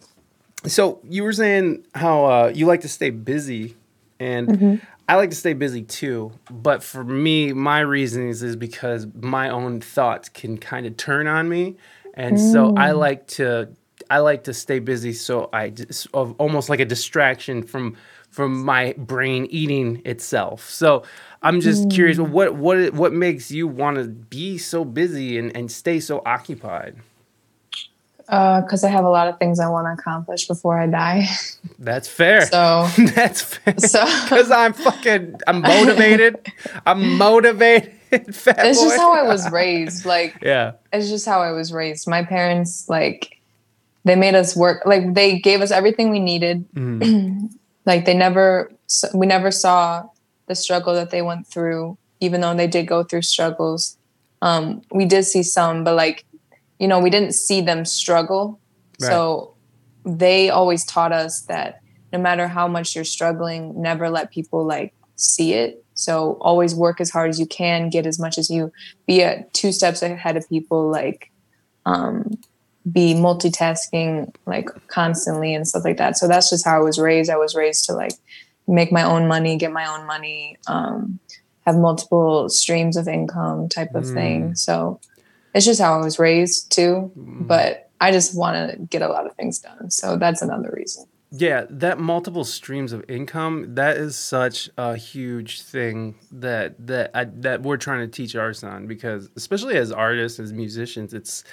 [0.66, 3.76] so you were saying how uh, you like to stay busy,
[4.22, 4.76] and mm-hmm.
[5.10, 6.32] I like to stay busy too.
[6.50, 11.50] But for me, my reasons is because my own thoughts can kind of turn on
[11.50, 11.78] me,
[12.14, 13.00] and so I mm.
[13.00, 13.70] like to
[14.12, 15.14] I like to stay busy.
[15.14, 17.98] So I just, of almost like a distraction from
[18.30, 20.70] from my brain eating itself.
[20.70, 21.04] So
[21.42, 22.30] I'm just curious, mm.
[22.30, 26.98] what what what makes you want to be so busy and, and stay so occupied?
[28.32, 31.28] Because Uh, I have a lot of things I want to accomplish before I die.
[31.80, 32.46] That's fair.
[32.46, 33.78] So, That's fair.
[33.78, 36.40] so Because I'm fucking, I'm motivated.
[36.86, 38.54] I'm motivated, it's boy.
[38.54, 40.06] just how I was raised.
[40.06, 40.74] Like, yeah.
[40.94, 42.08] it's just how I was raised.
[42.08, 43.38] My parents, like,
[44.06, 44.86] they made us work.
[44.86, 46.64] Like, they gave us everything we needed.
[47.86, 48.72] like, they never,
[49.14, 50.08] we never saw
[50.48, 53.98] the struggle that they went through, even though they did go through struggles.
[54.42, 56.24] Um, we did see some, but like,
[56.82, 58.60] you know, we didn't see them struggle.
[59.00, 59.54] So
[60.04, 61.80] they always taught us that
[62.12, 65.86] no matter how much you're struggling, never let people like see it.
[65.94, 68.74] So always work as hard as you can, get as much as you
[69.06, 71.32] be at two steps ahead of people, like
[71.86, 72.32] um,
[72.92, 76.18] be multitasking like constantly and stuff like that.
[76.18, 77.30] So that's just how I was raised.
[77.30, 78.14] I was raised to like
[78.68, 81.20] make my own money, get my own money, um,
[81.68, 84.56] have multiple streams of income type of thing.
[84.56, 85.00] So
[85.54, 87.12] it's just how I was raised too.
[87.18, 87.48] Mm.
[87.48, 89.92] But I just want to get a lot of things done.
[89.92, 91.06] So that's another reason.
[91.34, 97.24] Yeah, that multiple streams of income, that is such a huge thing that that I,
[97.24, 101.46] that we're trying to teach our son because especially as artists, as musicians, it's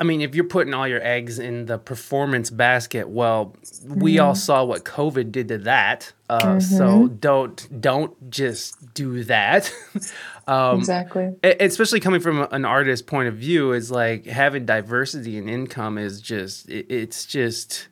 [0.00, 3.54] I mean, if you're putting all your eggs in the performance basket, well,
[3.86, 6.10] we all saw what COVID did to that.
[6.30, 9.70] Uh, So don't don't just do that.
[10.46, 11.36] um, exactly.
[11.42, 16.22] especially coming from an artist's point of view is like having diversity in income is
[16.22, 17.88] just it, it's just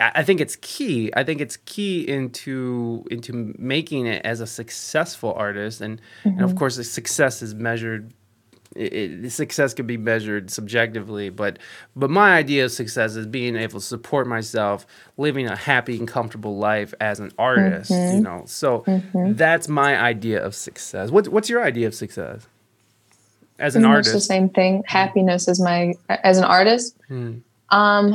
[0.00, 1.12] I I think it's key.
[1.14, 6.56] I think it's key into into making it as a successful artist, and and of
[6.56, 8.12] course, success is measured.
[8.76, 11.58] It, it, success can be measured subjectively, but
[11.94, 16.06] but my idea of success is being able to support myself, living a happy and
[16.06, 17.90] comfortable life as an artist.
[17.90, 21.10] You know, so that's my idea of success.
[21.10, 22.46] What's what's your idea of success
[23.58, 24.28] as an Pretty much the artist?
[24.28, 24.84] same thing.
[24.86, 26.96] Happiness is my as an artist.
[27.08, 27.38] Hmm.
[27.70, 28.14] Um,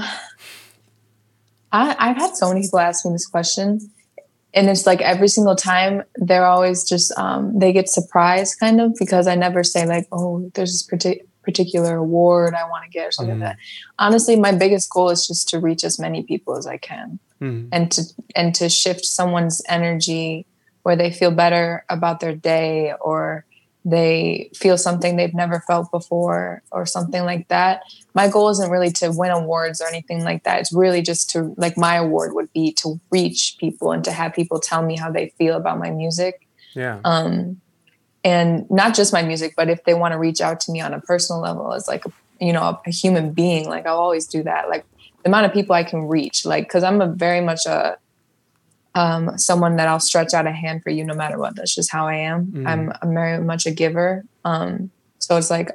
[1.72, 3.92] I, I've had so many people ask me this question,
[4.54, 8.96] and it's like every single time they're always just um, they get surprised, kind of,
[9.00, 13.08] because I never say like, oh, there's this partic- particular award I want to get
[13.08, 13.42] or something Hmm.
[13.42, 13.58] like that.
[14.00, 17.70] Honestly, my biggest goal is just to reach as many people as I can Mhm.
[17.72, 18.04] and to
[18.36, 20.46] and to shift someone's energy
[20.84, 23.46] where they feel better about their day or
[23.86, 27.82] they feel something they've never felt before or something like that.
[28.14, 30.60] My goal isn't really to win awards or anything like that.
[30.60, 34.34] It's really just to like my award would be to reach people and to have
[34.34, 36.48] people tell me how they feel about my music.
[36.74, 37.00] Yeah.
[37.04, 37.62] Um
[38.24, 40.94] and not just my music, but if they want to reach out to me on
[40.94, 44.28] a personal level as like a, you know, a, a human being, like I'll always
[44.28, 44.70] do that.
[44.70, 44.86] Like
[45.24, 47.98] the amount of people I can reach, like cuz I'm a very much a
[48.94, 51.56] um, someone that I'll stretch out a hand for you no matter what.
[51.56, 52.48] That's just how I am.
[52.48, 52.68] Mm.
[52.68, 54.26] I'm, I'm very much a giver.
[54.44, 55.70] Um, so it's like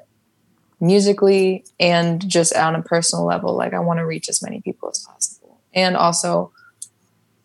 [0.80, 4.88] musically and just on a personal level, like I want to reach as many people
[4.90, 5.60] as possible.
[5.74, 6.52] And also,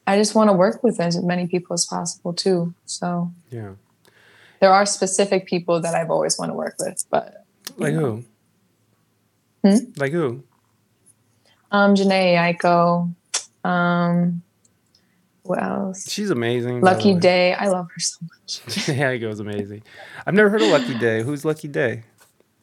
[0.07, 2.73] I just want to work with as many people as possible too.
[2.85, 3.71] So Yeah.
[4.59, 7.45] there are specific people that I've always want to work with, but
[7.77, 8.23] Like who?
[9.63, 9.75] Hmm?
[9.97, 10.43] Like who?
[11.71, 13.13] um, Jhené Aiko,
[13.63, 14.41] um,
[15.43, 16.09] what else?
[16.11, 16.81] She's amazing.
[16.81, 17.15] Lucky.
[17.15, 17.53] Day.
[17.53, 18.87] I love her so much.
[18.89, 19.81] yeah, it goes amazing.
[20.25, 21.21] I've never heard of Lucky Daye.
[21.23, 22.03] Who's Lucky Daye?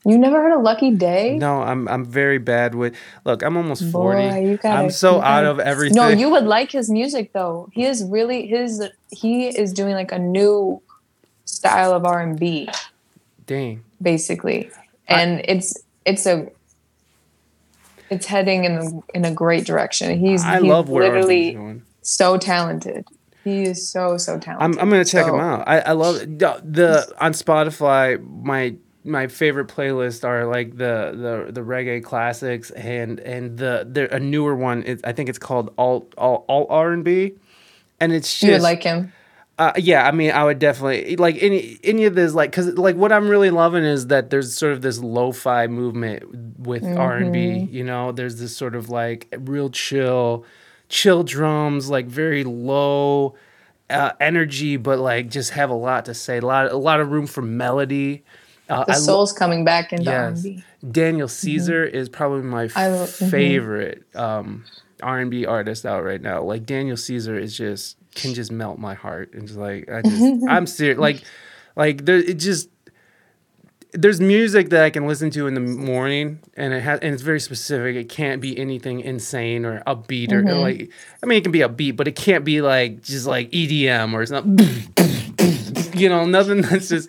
[0.08, 1.36] You never heard of Lucky Daye?
[1.36, 2.94] No, I'm I'm very bad with.
[3.26, 4.26] Look, I'm almost forty.
[4.28, 5.96] Boy, you gotta, I'm so you out of everything.
[5.96, 7.68] No, you would like his music though.
[7.72, 8.82] He is really his.
[9.10, 10.80] He is doing like a new
[11.44, 12.68] style of R and B,
[13.46, 13.84] Dang.
[14.00, 14.70] basically,
[15.08, 16.48] I- and it's it's a
[18.10, 20.18] it's heading in the, in a great direction.
[20.18, 23.04] He's I he's love literally so talented.
[23.44, 24.78] He is so so talented.
[24.78, 25.68] I'm I'm gonna check So- him out.
[25.68, 28.18] I, I love the, the on Spotify.
[28.42, 28.74] My
[29.08, 34.54] my favorite playlists are like the the the reggae classics and and the a newer
[34.54, 34.82] one.
[34.82, 37.34] Is, I think it's called alt alt alt R and B,
[38.00, 39.12] and it's just You like him.
[39.58, 42.94] Uh, yeah, I mean, I would definitely like any any of this like because like
[42.94, 47.32] what I'm really loving is that there's sort of this lo-fi movement with R and
[47.32, 47.68] B.
[47.70, 50.44] You know, there's this sort of like real chill,
[50.88, 53.34] chill drums, like very low
[53.90, 57.10] uh, energy, but like just have a lot to say, a lot a lot of
[57.10, 58.22] room for melody.
[58.68, 60.44] Uh, The I lo- soul's coming back into Yes.
[60.44, 60.64] and B.
[60.90, 62.68] Daniel Caesar is probably my lo-
[63.06, 63.30] mhm.
[63.30, 64.64] favorite um,
[65.02, 66.42] R&B artist out right now.
[66.42, 70.44] Like Daniel Caesar is just can just melt my heart and just like I just
[70.48, 70.98] I'm serious.
[70.98, 71.22] Like
[71.76, 72.68] like there it just
[73.92, 77.22] there's music that I can listen to in the morning and it has and it's
[77.22, 77.96] very specific.
[77.96, 80.90] It can't be anything insane or upbeat or, or like
[81.22, 84.26] I mean it can be upbeat, but it can't be like just like EDM or
[84.26, 84.58] something
[85.98, 87.08] you know, nothing that's just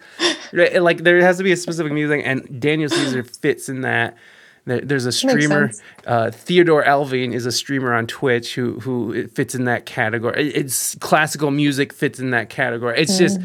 [0.53, 4.17] like there has to be a specific music, and Daniel Caesar fits in that.
[4.65, 5.71] There's a streamer,
[6.05, 10.51] uh, Theodore Elving is a streamer on Twitch who who fits in that category.
[10.51, 12.99] It's classical music fits in that category.
[13.01, 13.39] It's just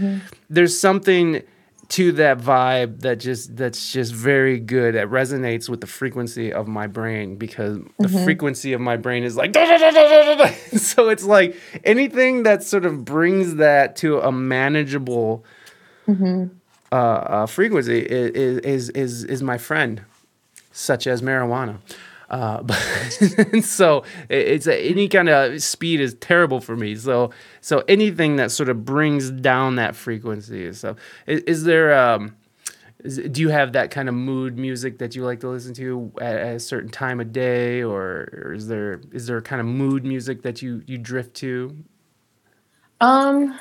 [0.50, 1.42] there's something
[1.90, 4.94] to that vibe that just that's just very good.
[4.96, 9.36] That resonates with the frequency of my brain because the frequency of my brain is
[9.36, 9.52] like
[10.76, 15.44] so it's like anything that sort of brings that to a manageable
[16.94, 20.02] uh, uh, frequency is, is is is my friend,
[20.70, 21.78] such as marijuana.
[22.30, 22.78] Uh, but
[23.62, 26.94] so it's any kind of speed is terrible for me.
[26.94, 30.72] So so anything that sort of brings down that frequency.
[30.72, 30.94] So
[31.26, 32.36] is, is there um,
[33.02, 36.12] is, do you have that kind of mood music that you like to listen to
[36.20, 39.66] at, at a certain time of day, or, or is there is there kind of
[39.66, 41.76] mood music that you you drift to?
[43.00, 43.58] Um,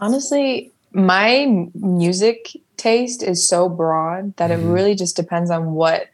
[0.00, 4.70] honestly, my music taste is so broad that it mm-hmm.
[4.70, 6.08] really just depends on what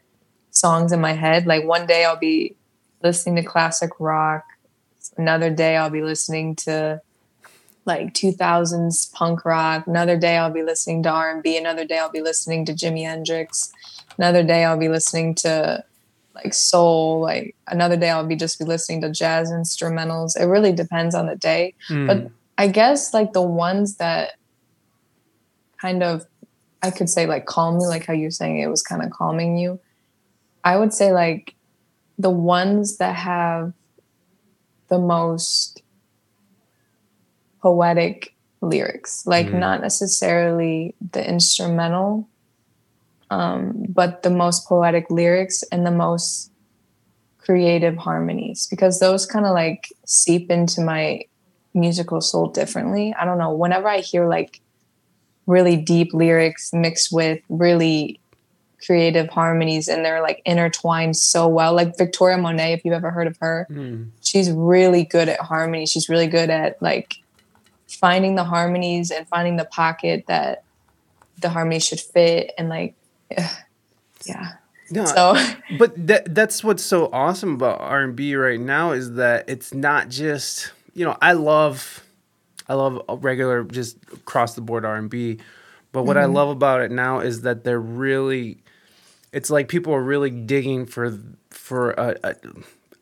[0.51, 1.47] songs in my head.
[1.47, 2.57] Like one day I'll be
[3.01, 4.43] listening to classic rock,
[5.17, 7.01] another day I'll be listening to
[7.85, 12.21] like 2000s punk rock, another day I'll be listening to R&B, another day I'll be
[12.21, 13.71] listening to Jimi Hendrix,
[14.17, 15.81] another day I'll be listening to
[16.35, 20.37] like soul, like another day I'll be just be listening to jazz instrumentals.
[20.37, 21.73] It really depends on the day.
[21.87, 22.07] Hmm.
[22.07, 24.33] But I guess like the ones that
[25.83, 26.25] kind of
[26.81, 29.57] I could say like calm me, like how you're saying it was kind of calming
[29.57, 29.79] you.
[30.63, 31.55] I would say like
[32.17, 33.73] the ones that have
[34.89, 35.81] the most
[37.61, 39.59] poetic lyrics, like Mm.
[39.59, 42.27] not necessarily the instrumental,
[43.29, 46.51] um, but the most poetic lyrics and the most
[47.37, 51.21] creative harmonies because those kind of like seep into my
[51.73, 53.13] musical soul differently.
[53.19, 53.53] I don't know.
[53.53, 54.61] Whenever I hear like
[55.45, 58.19] really deep lyrics mixed with really
[58.85, 63.27] creative harmonies and they're like intertwined so well, like Victoria Monet, if you've ever heard
[63.27, 64.09] of her, Mm.
[64.21, 65.85] she's really good at harmony.
[65.85, 67.15] She's really good at like
[67.87, 70.63] finding the harmonies and finding the pocket that
[71.39, 72.93] the harmony should fit and like
[74.25, 74.53] yeah.
[74.91, 75.35] No, So
[75.79, 80.71] but that that's what's so awesome about R&B right now is that it's not just,
[80.93, 82.02] you know, I love
[82.67, 85.39] I love regular just across the board R and B.
[85.91, 86.33] But what I mm-hmm.
[86.33, 88.57] love about it now is that they're really,
[89.31, 91.17] it's like people are really digging for
[91.51, 92.35] for a, a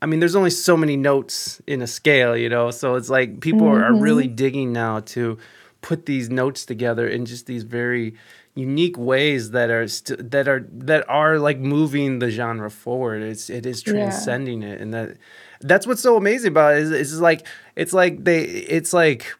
[0.02, 2.72] I mean, there's only so many notes in a scale, you know.
[2.72, 4.36] So it's like people are, are really mm-hmm.
[4.36, 5.38] digging now to
[5.82, 8.16] put these notes together in just these very
[8.56, 13.22] unique ways that are st- that are that are like moving the genre forward.
[13.22, 13.94] It's it is Yeah.
[13.94, 15.18] transcending it, and that
[15.62, 16.84] that's what's so amazing about it.
[16.84, 19.34] Is it's like it's like they it's like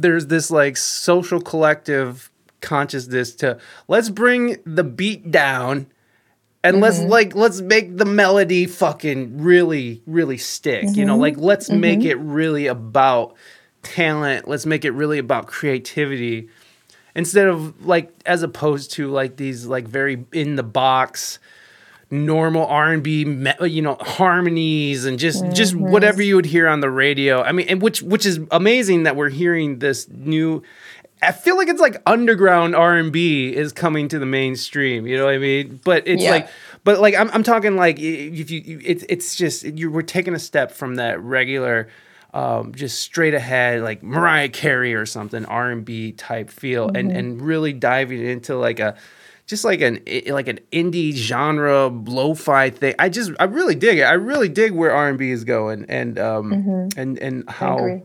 [0.00, 2.30] there's this like social collective
[2.60, 5.86] consciousness to let's bring the beat down
[6.62, 7.08] and let's mm-hmm.
[7.08, 11.14] like let's make the melody fucking really really stick you know?
[11.14, 11.22] Mm-hmm.
[11.22, 11.80] Like let's mm-hmm.
[11.80, 13.36] make it really about
[13.82, 14.46] talent.
[14.48, 16.48] Let's make it really about creativity
[17.14, 21.38] instead of like as opposed to like these like very in the box
[22.10, 25.90] normal R&B uh, you know harmonies and just just mm-hmm.
[25.90, 27.42] whatever you would hear on the radio.
[27.42, 30.62] I mean and which which is amazing that we're hearing this new
[31.22, 35.34] I feel like it's like underground R&B is coming to the mainstream you know what
[35.34, 35.80] I mean?
[35.84, 36.30] But it's Yeah.
[36.32, 36.48] like
[36.82, 40.34] but like I'm I'm talking like if you you- it's it's just you we're taking
[40.34, 41.88] a step from that regular
[42.32, 47.16] um, just straight ahead like Mariah Carey or something R&B type feel and mm-hmm.
[47.16, 48.96] and really diving into like a
[49.50, 52.94] just like an like an indie genre lo-fi thing.
[52.98, 54.04] I just I really dig it.
[54.04, 58.00] I really dig where R&B is going and um and and how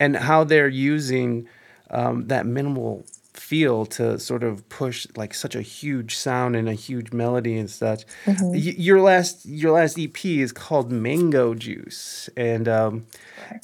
[0.00, 1.48] and how they're using
[1.90, 6.74] um, that minimal feel to sort of push like such a huge sound and a
[6.74, 8.04] huge melody and such.
[8.24, 8.50] Mm-hmm.
[8.50, 13.06] Y- your last your last EP is called Mango Juice, and um,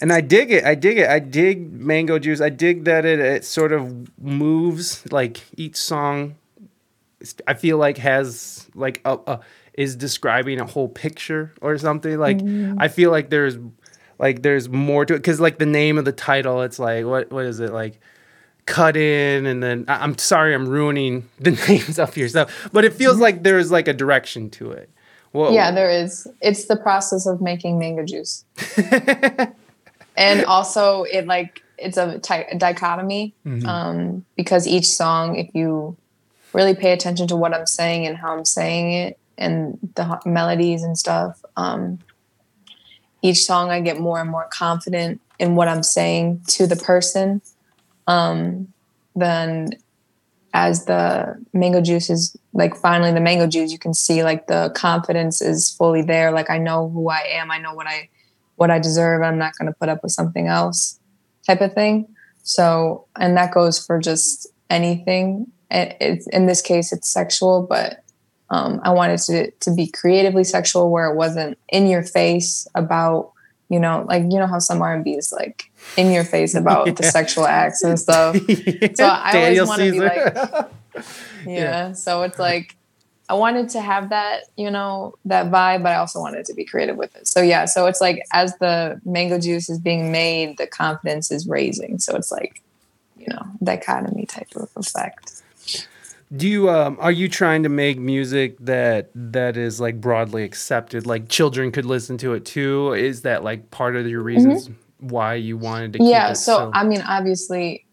[0.01, 0.65] and I dig it.
[0.65, 1.09] I dig it.
[1.09, 2.41] I dig Mango Juice.
[2.41, 6.37] I dig that it it sort of moves like each song.
[7.47, 9.41] I feel like has like a, a
[9.75, 12.19] is describing a whole picture or something.
[12.19, 12.79] Like mm-hmm.
[12.79, 13.59] I feel like there's
[14.19, 17.31] like there's more to it because like the name of the title, it's like what
[17.31, 18.01] what is it like?
[18.67, 22.85] Cut in and then I- I'm sorry I'm ruining the names of your stuff, but
[22.85, 23.23] it feels mm-hmm.
[23.23, 24.91] like there's like a direction to it.
[25.33, 26.29] Well, Yeah, there is.
[26.41, 28.45] It's the process of making mango juice.
[30.17, 33.69] and also it like it's a ty- dichotomy mm-hmm.
[33.69, 35.97] um, because each song if you
[36.55, 40.85] really pay attention to what i'm saying and how i'm saying it and the melodies
[40.85, 41.45] and stuff.
[41.57, 41.99] Um,
[43.23, 47.43] each song i get more and more confident in what i'm saying to the person
[48.07, 48.69] um,
[49.17, 49.71] then
[50.55, 54.73] as the mango juice is like finally the mango juice you can see like the
[54.75, 56.31] confidence is fully there.
[56.31, 57.51] Like i know who i am.
[57.51, 58.09] I know what i
[58.57, 59.23] what i deserve.
[59.23, 60.99] I'm not going to put up with something else
[61.47, 62.09] type of thing.
[62.45, 68.03] So and that goes for just anything it, it's in this case it's sexual but
[68.51, 73.33] um, i wanted to to be creatively sexual where it wasn't in your face about
[73.69, 77.03] you know like you know how some r&b is like in your face about the
[77.03, 78.37] sexual acts and stuff
[78.95, 80.69] So I always wanna be Caesar.
[81.47, 81.93] yeah.
[81.93, 82.77] So it's like
[83.29, 86.65] I wanted to have that, you know, that vibe, but I also wanted to be
[86.65, 87.27] creative with it.
[87.27, 91.49] So yeah, so it's like as the mango juice is being made, the confidence is
[91.49, 91.99] raising.
[91.99, 92.63] So it's like,
[93.17, 95.43] you know, dichotomy type of effect.
[96.35, 101.07] Do you um are you trying to make music that that is like broadly accepted?
[101.07, 102.93] Like children could listen to it too?
[102.95, 104.71] Is that like part of your reasons
[105.01, 106.11] why you wanted to keep Mm-hmm.
[106.13, 106.31] Yeah.
[106.31, 107.87] it So I mean, obviously,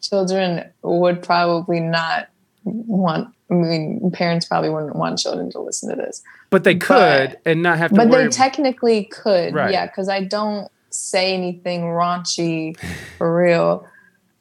[0.00, 2.28] children would probably not
[2.64, 3.34] want.
[3.50, 6.22] I mean, parents probably wouldn't want children to listen to this.
[6.50, 9.72] but they could and not have to but they technically could Right.
[9.72, 12.76] yeah because i don't say anything raunchy
[13.18, 13.86] for real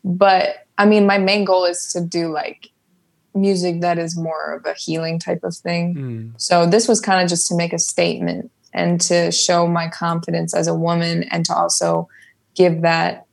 [0.03, 2.69] but i mean my main goal is to do like
[3.33, 5.95] music that is more of a healing type of thing.
[5.95, 9.87] Mm, so this was kind of just to make a statement and to show my
[9.87, 12.07] confidence as a woman and to also
[12.55, 13.25] give that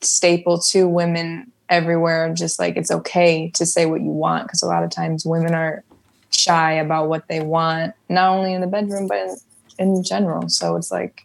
[0.00, 4.66] staple to women everywhere just like it's okay to say what you want because a
[4.66, 5.82] lot of times women are
[6.30, 9.36] shy about what they want not only in the bedroom but in,
[9.78, 10.48] in general.
[10.48, 11.24] So it's like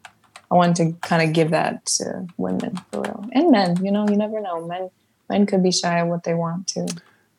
[0.50, 3.26] i wanted to kind of give that to women for real.
[3.34, 4.66] And men you know you never know.
[4.66, 4.90] Men
[5.30, 6.88] men could be shy of what they want to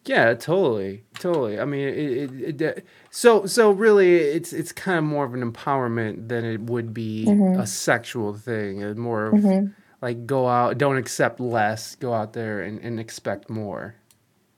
[0.08, 1.60] Yeah, totally, totally.
[1.60, 5.52] I mean, it, it, it, so so really, it's it's kind of more of an
[5.52, 7.60] empowerment than it would be Mm-hmm.
[7.60, 8.82] a sexual thing.
[8.82, 9.56] It's more of
[10.02, 13.96] like go out, don't accept less, go out there and, and expect more.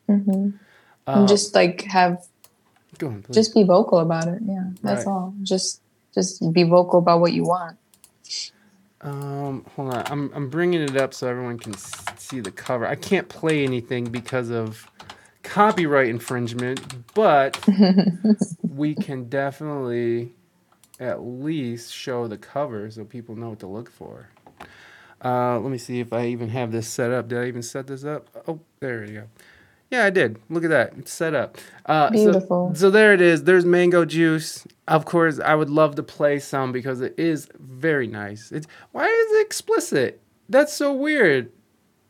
[0.09, 0.51] hmm
[1.07, 2.19] Uh, and just like have
[3.03, 5.07] on, just be vocal about it yeah that's Right.
[5.07, 5.83] all just
[6.15, 7.79] just be vocal about what you want
[9.03, 10.05] Um, hold on.
[10.09, 11.75] I'm I'm bringing it up so everyone can
[12.19, 12.87] see the cover.
[12.87, 14.90] I can't play anything because of
[15.43, 17.59] copyright infringement, but
[18.63, 20.33] we can definitely
[20.99, 24.29] at least show the cover so people know what to look for.
[25.25, 27.29] Uh, let me see if I even have this set up.
[27.29, 28.29] Did I even set this up?
[28.49, 29.25] Oh, there we go.
[29.91, 30.39] Yeah, I did.
[30.49, 30.93] Look at that.
[30.99, 31.59] It's set up.
[31.85, 32.73] Uh, so- Beautiful.
[32.75, 33.43] So, there it is.
[33.45, 34.67] There's mango juice.
[34.89, 38.51] Of course, I would love to play some because it is very nice.
[38.53, 40.21] It's why is it explicit?
[40.49, 41.51] That's so weird.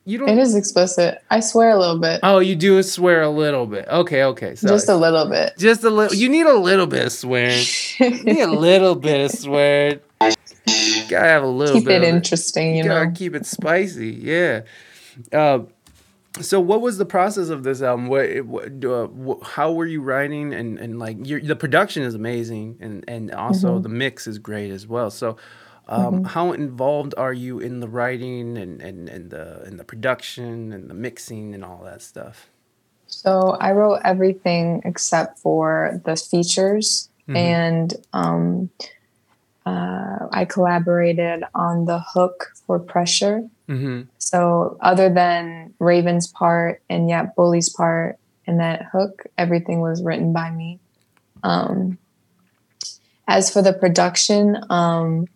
[0.06, 0.28] You don't.
[0.30, 1.22] It is explicit.
[1.30, 2.20] I swear a little bit.
[2.22, 3.86] Oh, you do swear a little bit.
[3.88, 4.54] Okay, okay.
[4.56, 5.52] So Just a little bit.
[5.58, 6.16] just a little.
[6.16, 7.64] You need a little bit of swearing.
[8.00, 10.00] You need a little bit of swearing.
[10.20, 12.02] Gotta have a little Keep bit.
[12.02, 13.12] it of interesting, you gotta know.
[13.12, 14.08] keep it spicy.
[14.10, 14.62] Yeah.
[15.32, 15.60] Uh,
[16.40, 18.06] so what was the process of this album?
[18.06, 19.08] What, what uh,
[19.44, 23.74] how were you writing and and like your the production is amazing and and also
[23.74, 23.82] Mm-hmm.
[23.82, 25.10] the mix is great as well.
[25.10, 25.36] So
[25.90, 30.72] um, how involved are you in the writing and and and the and the production
[30.72, 32.48] and the mixing and all that stuff?
[33.08, 38.70] So I wrote everything except for the features, and um,
[39.66, 43.48] uh, I collaborated on the hook for pressure.
[43.68, 44.02] Mm-hmm.
[44.18, 50.32] So other than Raven's part and yet Bully's part and that hook, everything was written
[50.32, 50.78] by me.
[51.42, 51.98] Um,
[53.28, 55.28] as for the production, um,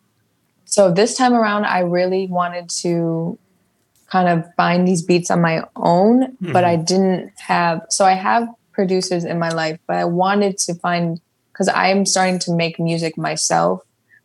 [0.75, 3.39] so this time around, I really wanted to
[4.11, 6.85] kind of find these beats on my own, but I mm-hmm.
[6.85, 7.87] didn't have.
[7.91, 11.21] So I have producers in my life, but I wanted to find
[11.53, 13.83] because I'm starting to make music myself.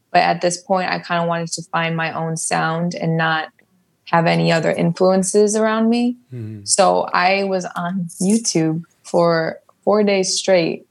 [0.09, 3.49] But at this point, I kind of wanted to find my own sound and not
[4.05, 6.17] have any other influences around me.
[6.33, 6.65] Mm-hmm.
[6.65, 10.87] So I was on YouTube for four days straight,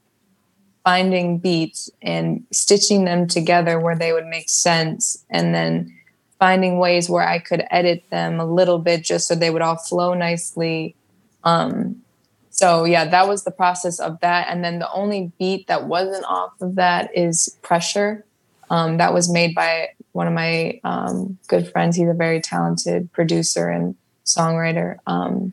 [0.83, 5.95] finding beats and stitching them together where they would make sense, and then
[6.39, 9.75] finding ways where I could edit them a little bit just so they would all
[9.75, 10.95] flow nicely.
[11.43, 12.01] Um,
[12.49, 14.47] so yeah, that was the process of that.
[14.49, 18.25] And then the only beat that wasn't off of that is Pressure.
[18.69, 21.97] Um, that was made by one of my um, good friends.
[21.97, 24.97] He's a very talented producer and songwriter.
[25.07, 25.51] Um,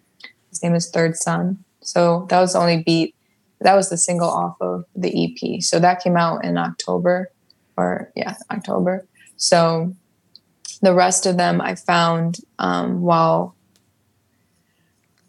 [0.51, 1.65] his name is Third Son.
[1.81, 3.16] So that was the only beat.
[3.61, 5.63] That was the single off of the EP.
[5.63, 7.31] So that came out in October,
[7.77, 9.07] or yeah, October.
[9.37, 9.95] So
[10.83, 13.57] the rest of them I found um, while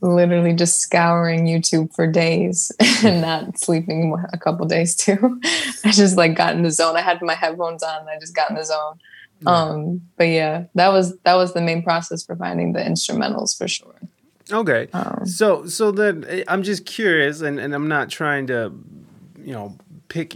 [0.01, 2.71] literally just scouring YouTube for days
[3.03, 5.39] and not sleeping a couple days too.
[5.83, 6.95] I just like got in the zone.
[6.95, 8.99] I had my headphones on and I just got in the zone.
[9.45, 13.67] Um, but yeah, that was that was the main process for finding the instrumentals for
[13.67, 13.99] sure.
[14.51, 14.87] Okay.
[14.93, 18.71] Um, so so then eh, I'm just curious, and, and I'm not trying to,
[19.41, 19.77] you know,
[20.07, 20.35] pick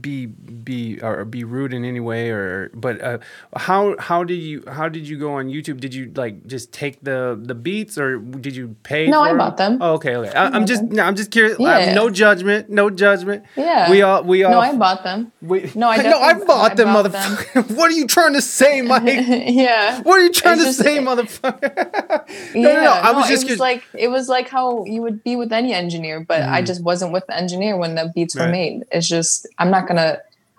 [0.00, 3.18] be be or be rude in any way or but uh,
[3.56, 5.80] how how did you how did you go on YouTube?
[5.80, 9.08] Did you like just take the the beats or did you pay?
[9.08, 9.78] No, I bought them.
[9.80, 10.30] Oh, okay, okay.
[10.32, 11.58] I, I'm just no, I'm just curious.
[11.58, 11.94] Yeah.
[11.94, 13.44] No judgment, no judgment.
[13.56, 13.90] Yeah.
[13.90, 14.52] We all we all.
[14.52, 15.32] no, I bought them.
[15.42, 17.70] we, no, I no, I bought I them, bought motherfucker.
[17.76, 19.02] what are you trying to say, Mike?
[19.26, 20.00] yeah.
[20.02, 22.28] What are you trying It's to just- say, motherfucker?
[22.54, 22.92] yeah, no, no.
[22.92, 25.72] I was just it was like it was like how you would be with any
[25.72, 28.84] engineer, but I just wasn't with the engineer when the beats were made.
[28.92, 30.18] It's just I'm not gonna.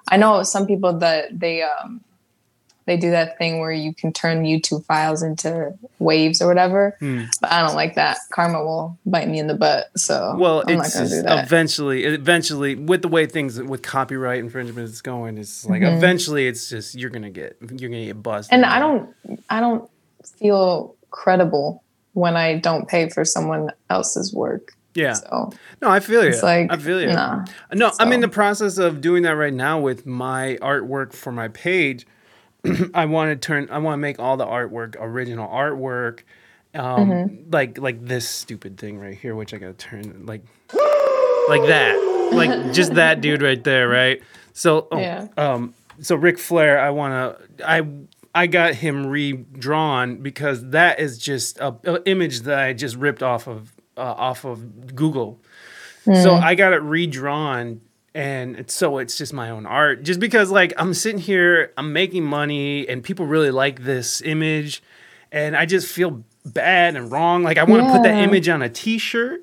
[0.10, 2.02] I know some people that they um
[2.88, 7.26] they do that thing where you can turn YouTube files into waves or whatever, Hmm.
[7.40, 8.18] but I don't like that.
[8.32, 11.46] Karma will bite me in the butt, so Well, I'm not it's gonna do that.
[11.46, 15.96] eventually, eventually, with the way things with copyright infringement is going, it's like Mhm.
[15.98, 18.52] eventually, it's just you're gonna get you're gonna get busted.
[18.54, 19.10] and I don't
[19.50, 19.88] I don't
[20.40, 24.74] feel credible when I don't pay for someone else's work.
[24.94, 26.30] Yeah, So no, I feel you.
[26.32, 27.08] it's like I feel you.
[27.14, 27.46] Nah.
[27.74, 31.48] No, I'm in the process of doing that right now with my artwork for my
[31.48, 32.06] page.
[32.94, 33.70] I want to turn.
[33.72, 36.20] I want to make all the artwork original artwork,
[36.76, 37.52] um, Mm-hmm.
[37.52, 42.74] like like this stupid thing right here, which I gotta turn like like that, like
[42.74, 44.22] just that dude right there, right?
[44.54, 45.28] So oh, Yeah.
[45.38, 47.86] um, so Ric Flair, I wanna I.
[48.34, 53.22] I got him redrawn because that is just a, a image that I just ripped
[53.22, 55.40] off of uh, off of Google.
[56.06, 57.82] So I got it redrawn
[58.16, 60.04] and so it's just my own art.
[60.04, 64.82] Just because like I'm sitting here, I'm making money and people really like this image
[65.32, 67.44] and I just feel bad and wrong.
[67.44, 69.42] Like I want to put that image on a t-shirt.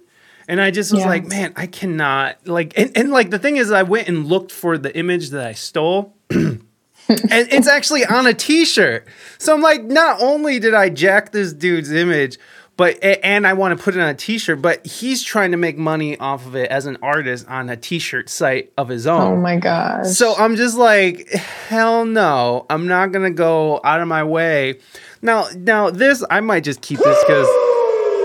[0.48, 1.08] And I just was Yeah.
[1.08, 4.50] like, man, I cannot like and, and like the thing is I went and looked
[4.50, 6.16] for the image that I stole.
[6.30, 6.62] and
[7.08, 9.06] it's actually on a t-shirt.
[9.38, 12.38] So I'm like, not only did I jack this dude's image,
[12.78, 15.76] but and I want to put it on a t-shirt, but he's trying to make
[15.76, 19.20] money off of it as an artist on a t-shirt site of his own.
[19.20, 20.06] Oh my gosh.
[20.06, 24.78] So I'm just like, hell no, I'm not gonna go out of my way.
[25.20, 27.48] Now, now this I might just keep this because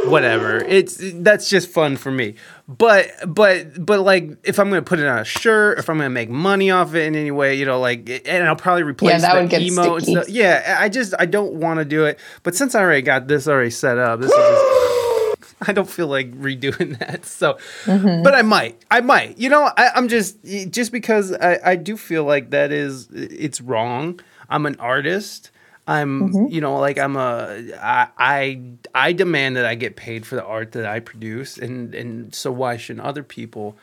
[0.06, 0.58] whatever.
[0.58, 2.36] It's that's just fun for me.
[2.66, 6.10] But but but like if I'm gonna put it on a shirt, if I'm gonna
[6.10, 9.18] make money off it in any way, you know, like and I'll probably replace yeah,
[9.20, 10.22] that the would get emo and sticky.
[10.22, 10.30] stuff.
[10.30, 12.20] Yeah, I just I don't want to do it.
[12.44, 16.08] But since I already got this already set up, this is just, I don't feel
[16.08, 17.26] like redoing that.
[17.26, 18.24] So, Mm-hmm.
[18.24, 19.38] but I might, I might.
[19.38, 20.38] You know, I, I'm just
[20.70, 24.22] just because I I do feel like that is it's wrong.
[24.50, 25.52] I'm an artist.
[25.88, 26.54] I'm, Mm-hmm.
[26.54, 28.62] you know, like I'm a, I, I,
[28.96, 32.52] I demand that I get paid for the art that I produce, and and so
[32.52, 33.76] why shouldn't other people?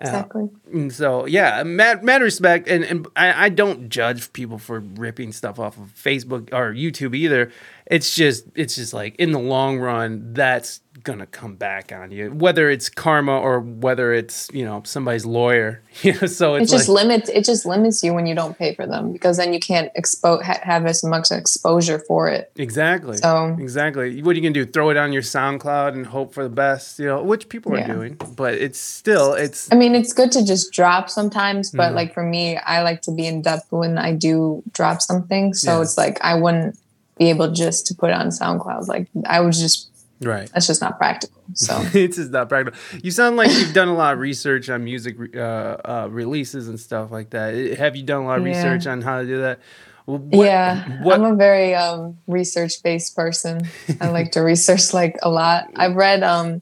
[0.00, 0.48] Uh, Exactly.
[0.72, 5.32] and so yeah, mad, mad respect, and and I, I don't judge people for ripping
[5.32, 7.52] stuff off of Facebook or YouTube either.
[7.86, 12.30] It's just it's just like in the long run, that's gonna come back on you,
[12.30, 15.82] whether it's karma or whether it's you know somebody's lawyer.
[16.02, 17.28] You know, so It just like, limits.
[17.30, 20.42] It just limits you when you don't pay for them because then you can't expo-
[20.42, 22.50] ha- have as much exposure for it.
[22.56, 23.16] Exactly.
[23.18, 24.20] So- exactly.
[24.20, 24.66] What are you gonna do?
[24.66, 26.98] Throw it on your SoundCloud and hope for the best?
[26.98, 27.92] You know, which people are Yeah.
[27.94, 31.96] doing, but it's still it's I mean, it's good to just drop sometimes, but Mhm.
[31.96, 35.54] like for me, I like to be in depth when I do drop something.
[35.54, 35.82] So Yeah.
[35.82, 36.76] it's like I wouldn't
[37.18, 38.88] be able just to put it on SoundCloud.
[38.88, 39.90] Like I was just
[40.20, 40.50] right.
[40.52, 41.40] that's just not practical.
[41.54, 42.78] So it's just not practical.
[43.02, 46.78] You sound like you've done a lot of research on music uh, uh, releases and
[46.80, 47.76] stuff like that.
[47.78, 48.56] Have you done a lot of Yeah.
[48.56, 49.60] research on how to do that?
[50.06, 53.62] What- yeah, what- I'm a very um, research based person.
[54.00, 55.70] I like to research like a lot.
[55.76, 56.60] I've read um,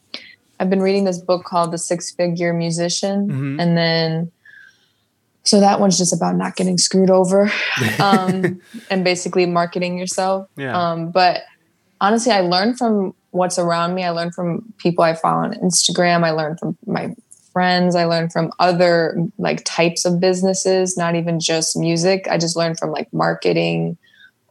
[0.61, 3.61] I've been reading this book called The Six Figure Musician, Mhm.
[3.61, 4.31] and then
[5.45, 7.51] so that one's just about not getting screwed over
[8.01, 10.49] um, and basically marketing yourself.
[10.57, 10.79] Yeah.
[10.79, 11.43] Um, but
[12.01, 14.05] honestly, I learned from what's around me.
[14.05, 16.25] I learned from people I follow on Instagram.
[16.25, 17.15] I learned from my
[17.53, 17.97] friends.
[17.97, 22.27] I learned from other like types of businesses, not even just music.
[22.31, 23.99] I just learned from like marketing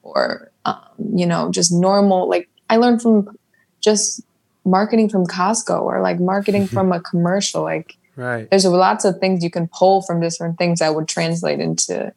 [0.04, 0.78] or, um,
[1.16, 2.30] you know, just normal.
[2.30, 3.38] Like I learned from
[3.82, 4.22] just
[4.66, 7.64] marketing from Costco or like marketing from a commercial.
[7.64, 8.50] Like right.
[8.50, 12.14] there's lots of things you can pull from different things that would translate into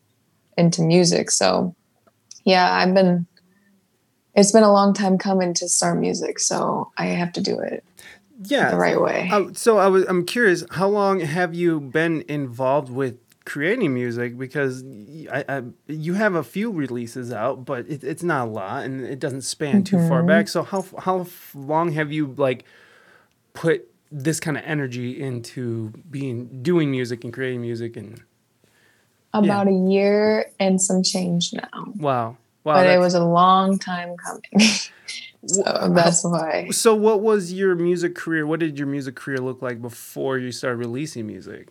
[0.56, 1.74] into music so
[2.44, 3.26] yeah i've been
[4.34, 7.84] it's been a long time coming to start music so i have to do it
[8.46, 8.70] Yeah.
[8.70, 12.90] the right way Uh, so I was I'm curious, how long have you been involved
[12.90, 14.36] with creating music?
[14.36, 14.82] Because
[15.30, 19.04] I, I you have a few releases out, but it, it's not a lot, and
[19.04, 20.26] it doesn't span too far Mhm.
[20.26, 20.48] back.
[20.48, 22.64] So how how long have you like
[23.54, 23.86] put
[24.22, 27.96] this kind of energy into being doing music and creating music?
[27.96, 28.22] And
[29.32, 34.16] about a year and some change now wow, wow, but it was a long time
[34.16, 34.68] coming
[35.46, 38.46] so that's why So what was your music career?
[38.46, 41.70] What did your music career look like before you started releasing music?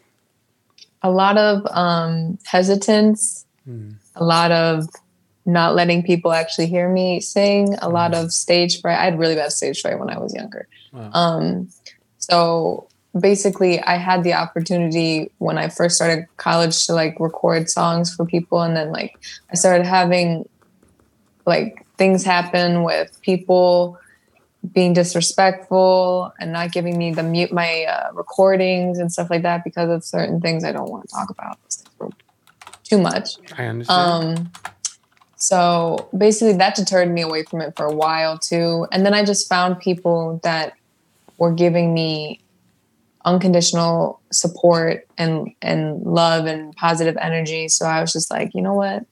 [1.02, 3.92] a lot of um hesitance Hmm.
[4.16, 4.88] a lot of
[5.46, 8.26] not letting people actually hear me sing a lot Mm-hmm.
[8.26, 11.10] of stage fright i had really bad stage fright when i was younger Wow.
[11.14, 11.70] um
[12.30, 12.88] so
[13.20, 18.26] basically i had the opportunity when i first started college to like record songs for
[18.26, 19.18] people and then like
[19.52, 20.48] i started having
[21.46, 23.98] like things happen with people
[24.74, 29.64] being disrespectful and not giving me the mute my uh, recordings and stuff like that
[29.64, 31.60] because of certain things i don't want to talk about
[32.84, 34.40] too much I understand.
[34.40, 34.52] um,
[35.44, 38.88] so basically, that deterred me away from it for a while too.
[38.94, 40.72] And then I just found people that
[41.38, 42.42] were giving me
[43.26, 47.68] unconditional support and and love and positive energy.
[47.68, 49.06] So I was just like, you know what?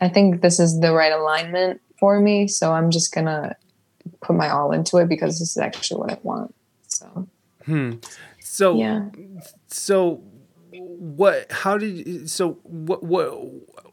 [0.00, 2.46] I think this is the right alignment for me.
[2.48, 3.56] So I'm just gonna
[4.20, 6.54] put my all into it because this is actually what I want.
[6.86, 7.28] So
[7.68, 7.96] Hmm.
[8.40, 9.10] So yeah.
[9.66, 10.22] so
[10.70, 13.28] what how did you, so what what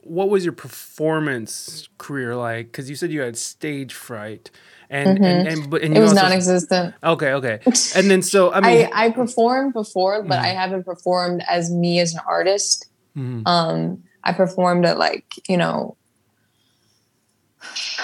[0.03, 4.49] what was your performance career like cuz you said you had stage fright
[4.89, 5.97] and and, and but and Mm-hmm.
[5.97, 6.95] It was also, non-existent.
[7.03, 7.59] Okay, okay.
[7.95, 10.45] And then so I mean I, I performed before, but Mm-hmm.
[10.45, 12.87] I haven't performed as me as an artist.
[13.17, 13.47] Mhm.
[13.47, 15.97] Um, I performed at like, you know,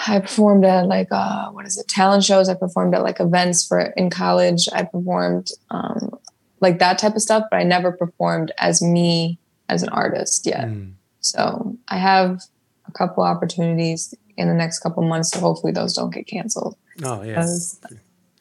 [0.08, 2.50] I performed at like uh what is it, talent shows.
[2.50, 4.68] I performed at like events for in college.
[4.74, 6.18] I performed um
[6.62, 10.68] like that type of stuff, but I never performed as me as an artist yet.
[10.68, 10.94] Mm.
[11.20, 12.42] So I have
[12.88, 17.24] a couple opportunities in the next couple months, so hopefully those don't get canceled Oh
[17.24, 17.46] yeah.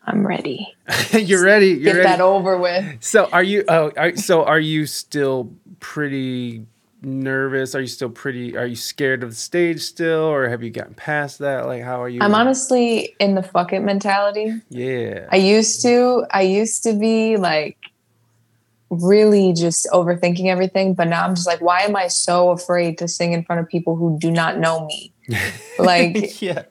[0.05, 0.74] I'm ready.
[1.12, 1.68] you're ready.
[1.68, 2.09] You're Get ready.
[2.09, 3.03] that over with.
[3.03, 3.64] So are you?
[3.68, 6.66] Oh, are, so are you still pretty
[7.03, 7.74] nervous?
[7.74, 8.57] Are you still pretty?
[8.57, 11.66] Are you scared of the stage still, or have you gotten past that?
[11.66, 12.20] Like, how are you?
[12.22, 14.61] I'm honestly in the fuck it mentality.
[14.70, 15.28] Yeah.
[15.30, 17.76] I used to, I used to be like
[18.88, 23.07] really just overthinking everything, but now I'm just like, why am I so afraid to
[23.07, 25.12] sing in front of people who do not know me?
[25.78, 26.64] Like, yeah.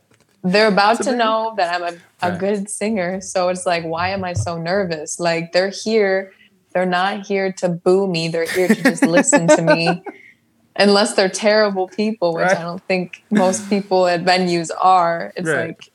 [0.43, 2.39] they're about It's to big- know that I'm a, a Right.
[2.39, 3.22] good singer.
[3.22, 5.20] So it's like, why am I so nervous?
[5.20, 6.32] Like they're here.
[6.74, 8.28] They're not here to boo me.
[8.28, 10.03] They're here to just listen to me.
[10.76, 12.57] Unless they're terrible people, which Right.
[12.57, 15.34] I don't think most people at venues are.
[15.36, 15.70] It's Right.
[15.70, 15.89] like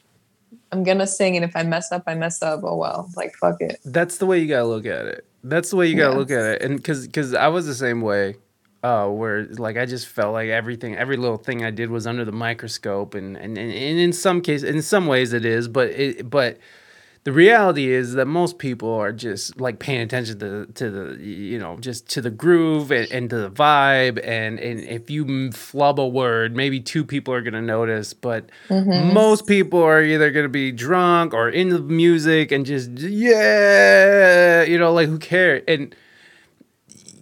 [0.72, 2.60] I'm gonna sing, and if I mess up, I mess up.
[2.64, 3.78] Oh well, like fuck it.
[3.84, 5.24] That's the way you gotta look at it.
[5.44, 6.18] That's the way you gotta Yeah.
[6.18, 6.62] look at it.
[6.62, 8.34] And because because I was the same way,
[8.84, 12.24] uh, where like I just felt like everything, every little thing I did was under
[12.24, 15.88] the microscope, and and, and, and in some cases, in some ways it is, but
[15.88, 16.58] it but
[17.24, 21.58] the reality is that most people are just like paying attention to to the you
[21.58, 25.98] know just to the groove and, and to the vibe and and if you flub
[25.98, 28.50] a word maybe two people are going to notice but
[29.14, 34.62] most people are either going to be drunk or in the music and just yeah
[34.62, 35.96] you know like who cares and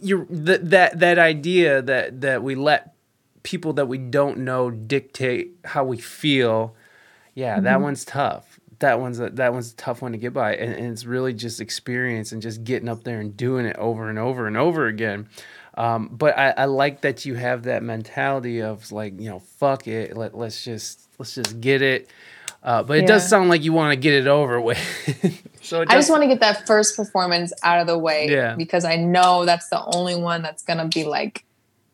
[0.03, 2.95] you that that that idea that that we let
[3.43, 6.75] people that we don't know dictate how we feel
[7.35, 8.59] yeah that one's tough.
[8.79, 11.33] That one's a, that one's a tough one to get by and, and it's really
[11.33, 14.89] just experience and just getting up there and doing it over and over and over
[14.89, 15.29] again.
[15.75, 19.87] Um, but I, I like that you have that mentality of like you know fuck
[19.87, 22.11] it let, let's just let's just get it
[22.63, 24.79] uh, but it does sound like you want to get it over with
[25.63, 28.55] so I just want to get that first performance out of the way Yeah.
[28.57, 31.45] because I know that's the only one that's gonna be like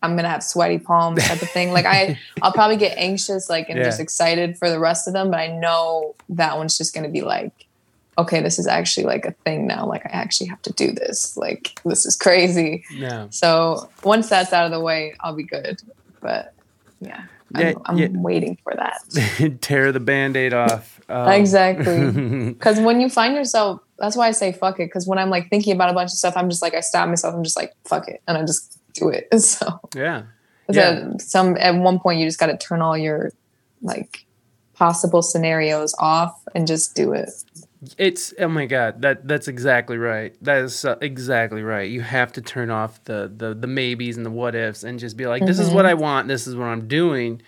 [0.02, 1.72] I'm gonna have sweaty palms type of thing.
[1.72, 3.84] Like I, I'll probably get anxious, like and Yeah.
[3.84, 7.22] just excited for the rest of them, but I know that one's just gonna be
[7.22, 7.50] like,
[8.16, 9.86] okay, this is actually like a thing now.
[9.86, 11.36] Like I actually have to do this.
[11.36, 12.84] Like this is crazy.
[12.94, 15.80] yeah So once that's out of the way, I'll be good.
[16.20, 16.54] But
[17.00, 17.22] yeah,
[17.56, 18.08] Yeah, I'm, I'm yeah.
[18.12, 19.58] waiting for that.
[19.62, 22.52] tear the band-aid off um, exactly.
[22.52, 24.86] Because when you find yourself, that's why I say fuck it.
[24.86, 27.08] Because when I'm like thinking about a bunch of stuff, I'm just like I stop
[27.08, 27.34] myself.
[27.34, 29.28] I'm just like fuck it, and I just do it.
[29.38, 30.24] So, yeah
[30.70, 31.12] Yeah.
[31.18, 33.32] some at one point you just got to turn all your
[33.80, 34.26] like
[34.74, 37.30] possible scenarios off and just do it.
[37.96, 40.34] It's oh my god, that that's exactly right.
[40.42, 41.88] That is uh, exactly right.
[41.88, 45.16] You have to turn off the the the maybes and the what ifs and just
[45.16, 46.26] be like, this is what I want.
[46.26, 47.40] This is what I'm doing.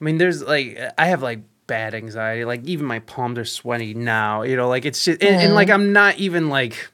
[0.00, 2.44] I mean, there's like I have like bad anxiety.
[2.44, 4.42] Like even my palms are sweaty now.
[4.42, 6.90] You know, like it's just and, and like I'm not even like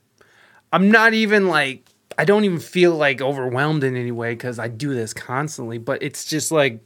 [0.72, 1.84] I'm not even like
[2.16, 5.76] I don't even feel like overwhelmed in any way because I do this constantly.
[5.76, 6.80] But it's just like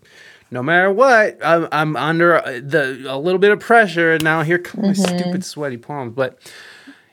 [0.52, 4.42] no matter what, I'm, I'm under uh, the a little bit of pressure, and now
[4.42, 6.12] here come my stupid sweaty palms.
[6.14, 6.38] But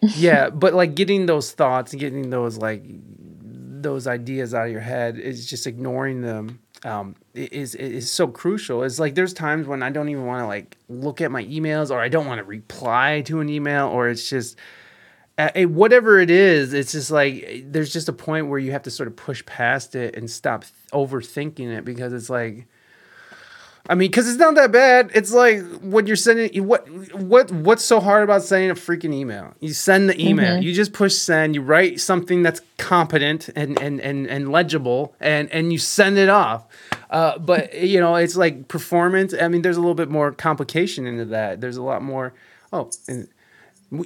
[0.02, 4.82] yeah, but like getting those thoughts, and getting those like those ideas out of your
[4.82, 6.60] head is just ignoring them.
[6.84, 8.84] Um, is is so crucial.
[8.84, 11.92] It's like there's times when I don't even want to like look at my emails,
[11.92, 14.58] or I don't want to reply to an email, or it's just
[15.40, 18.84] uh, whatever it is, it's just like eh, there's just a point where you have
[18.84, 22.68] to sort of push past it and stop th- overthinking it because it's like,
[23.90, 25.10] I mean, because it's not that bad.
[25.16, 29.56] It's like when you're sending what what what's so hard about sending a freaking email?
[29.60, 34.00] You send the email, you just push send, you write something that's competent and and
[34.00, 36.68] and, and legible, and and you send it off.
[37.10, 39.34] Uh, but you know, it's like performance.
[39.34, 41.60] I mean, there's a little bit more complication into that.
[41.60, 42.34] There's a lot more.
[42.72, 43.28] Oh, and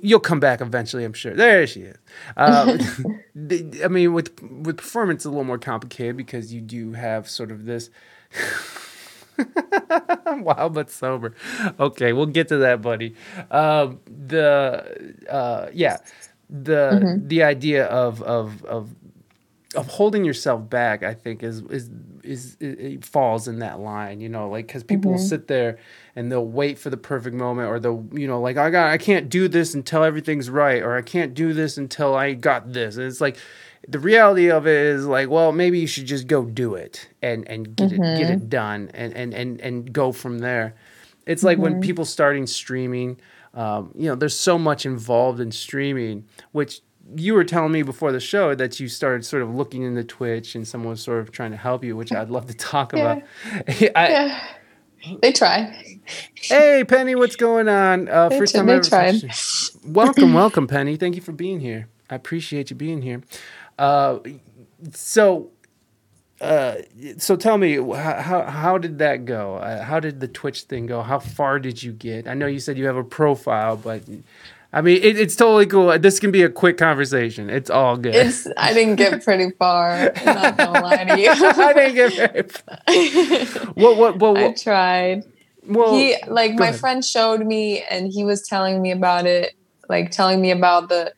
[0.01, 1.34] You'll come back eventually, I'm sure.
[1.34, 1.97] There she is.
[3.36, 7.29] The- I mean, with with performance, it's a little more complicated because you do have
[7.29, 7.89] sort of this.
[10.27, 11.34] Wild but sober.
[11.79, 13.15] Okay, we'll get to that, buddy.
[13.51, 15.97] Um, the uh, yeah,
[16.49, 18.95] the the idea of of of
[19.75, 21.89] of holding yourself back, I think, is is
[22.23, 25.77] is it, falls in that line, you know, like because people will sit there
[26.15, 28.97] and they'll wait for the perfect moment, or they'll, you know, like I got, I
[28.97, 32.97] can't do this until everything's right, or I can't do this until I got this,
[32.97, 33.38] and it's like
[33.88, 37.47] the reality of it is like, well, maybe you should just go do it and
[37.49, 40.75] and get it get it done and and and and go from there.
[41.25, 43.17] It's like when people starting streaming,
[43.53, 46.81] um, you know, there's so much involved in streaming, which
[47.15, 50.55] you were telling me before the show that you started sort of looking into Twitch
[50.55, 52.99] and someone was sort of trying to help you, which I'd love to talk Yeah.
[52.99, 53.23] about.
[53.95, 54.39] I, Yeah,
[55.21, 55.99] they try.
[56.36, 58.07] Hey, Penny, what's going on?
[58.09, 59.15] Uh, They, first tr- time they ever- tried.
[59.86, 60.95] welcome, welcome, Penny.
[60.97, 61.88] Thank you for being here.
[62.09, 63.21] I appreciate you being here.
[63.84, 64.19] Uh,
[64.93, 65.51] so,
[66.39, 66.75] uh,
[67.17, 69.55] so tell me, how, how did that go?
[69.55, 71.01] Uh, how did the Twitch thing go?
[71.01, 72.25] How far did you get?
[72.25, 74.03] I know you said you have a profile, but
[74.71, 75.99] I mean, it, it's totally cool.
[75.99, 77.49] This can be a quick conversation.
[77.49, 78.15] It's all good.
[78.15, 80.13] It's I didn't get pretty far.
[80.15, 81.29] I'm not gonna lie to you.
[81.36, 82.43] I didn't get very.
[82.43, 83.73] far.
[83.73, 84.38] What what what?
[84.38, 85.23] I what tried.
[85.67, 86.79] well, he like my ahead.
[86.79, 89.55] friend showed me and he was telling me about it
[89.89, 91.13] like telling me about the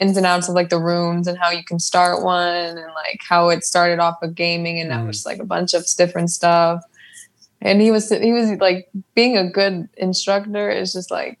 [0.00, 3.20] ins and outs of like the rooms and how you can start one and like
[3.28, 5.08] how it started off with gaming and now Mhm.
[5.08, 6.82] it's like a bunch of different stuff
[7.62, 11.38] and he was he was like being a good instructor is just like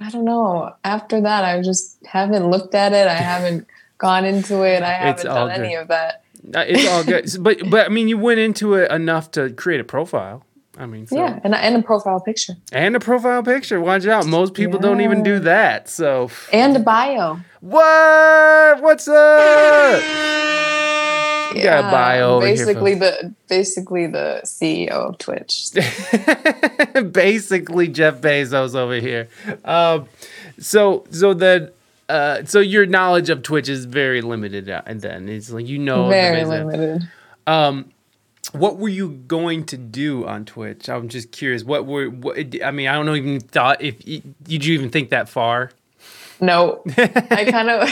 [0.00, 0.74] I don't know.
[0.82, 3.06] After that, I just haven't looked at it.
[3.06, 4.82] I haven't gone into it.
[4.82, 6.24] I haven't done any of that.
[6.54, 9.80] Uh, It's all good, but but I mean, you went into it enough to create
[9.80, 10.44] a profile.
[10.78, 13.80] I mean, so, Yeah, and and a profile picture and a profile picture.
[13.80, 15.88] Watch out, most people don't even do that.
[15.88, 17.40] So and a bio.
[17.60, 18.82] what?
[18.82, 20.02] What's up?
[21.54, 25.68] You got a bio basically the basically the CEO of Twitch.
[27.12, 29.28] basically Jeff Bezos over here.
[29.64, 30.08] Um,
[30.58, 31.70] so so then.
[32.08, 35.78] Uh, so your knowledge of Twitch is very limited, uh, and then it's like you
[35.78, 37.08] know Very limited.
[37.46, 37.91] Um,
[38.50, 40.88] what were you going to do on Twitch?
[40.88, 41.62] I'm just curious.
[41.64, 42.08] What were?
[42.10, 43.14] What, I mean, I don't know.
[43.14, 45.70] Even thought if did you even think that far?
[46.40, 47.88] No, I kind of,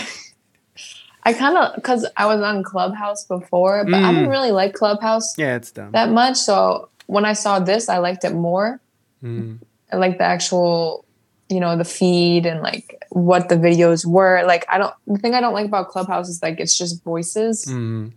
[1.22, 4.14] I kind of, because I was on Clubhouse before, but I Mm.
[4.14, 5.92] didn't really like Clubhouse Yeah, it's dumb.
[5.92, 6.36] that much.
[6.36, 8.80] So when I saw this, I liked it more.
[9.22, 9.58] Mm.
[9.92, 11.04] I like the actual,
[11.48, 14.42] you know, the feed and like what the videos were.
[14.44, 17.66] Like, I don't, the thing I don't like about Clubhouse is like it's just voices.
[17.66, 18.12] Mm.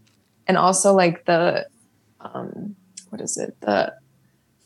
[0.48, 1.68] and also like the
[2.24, 2.76] um
[3.10, 3.94] what is it the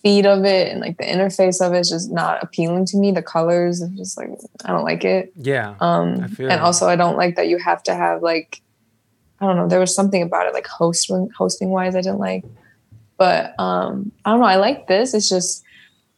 [0.04, 3.12] feed of it and like the interface of it is just not appealing to me
[3.12, 4.30] the colors are just like
[4.66, 5.76] i don't like it Yeah.
[5.82, 6.62] um and that.
[6.62, 8.62] also i don't like that you have to have like
[9.42, 12.46] i don't know there was something about it like hosting hosting wise i didn't like
[13.18, 15.64] but um i don't know i like this it's just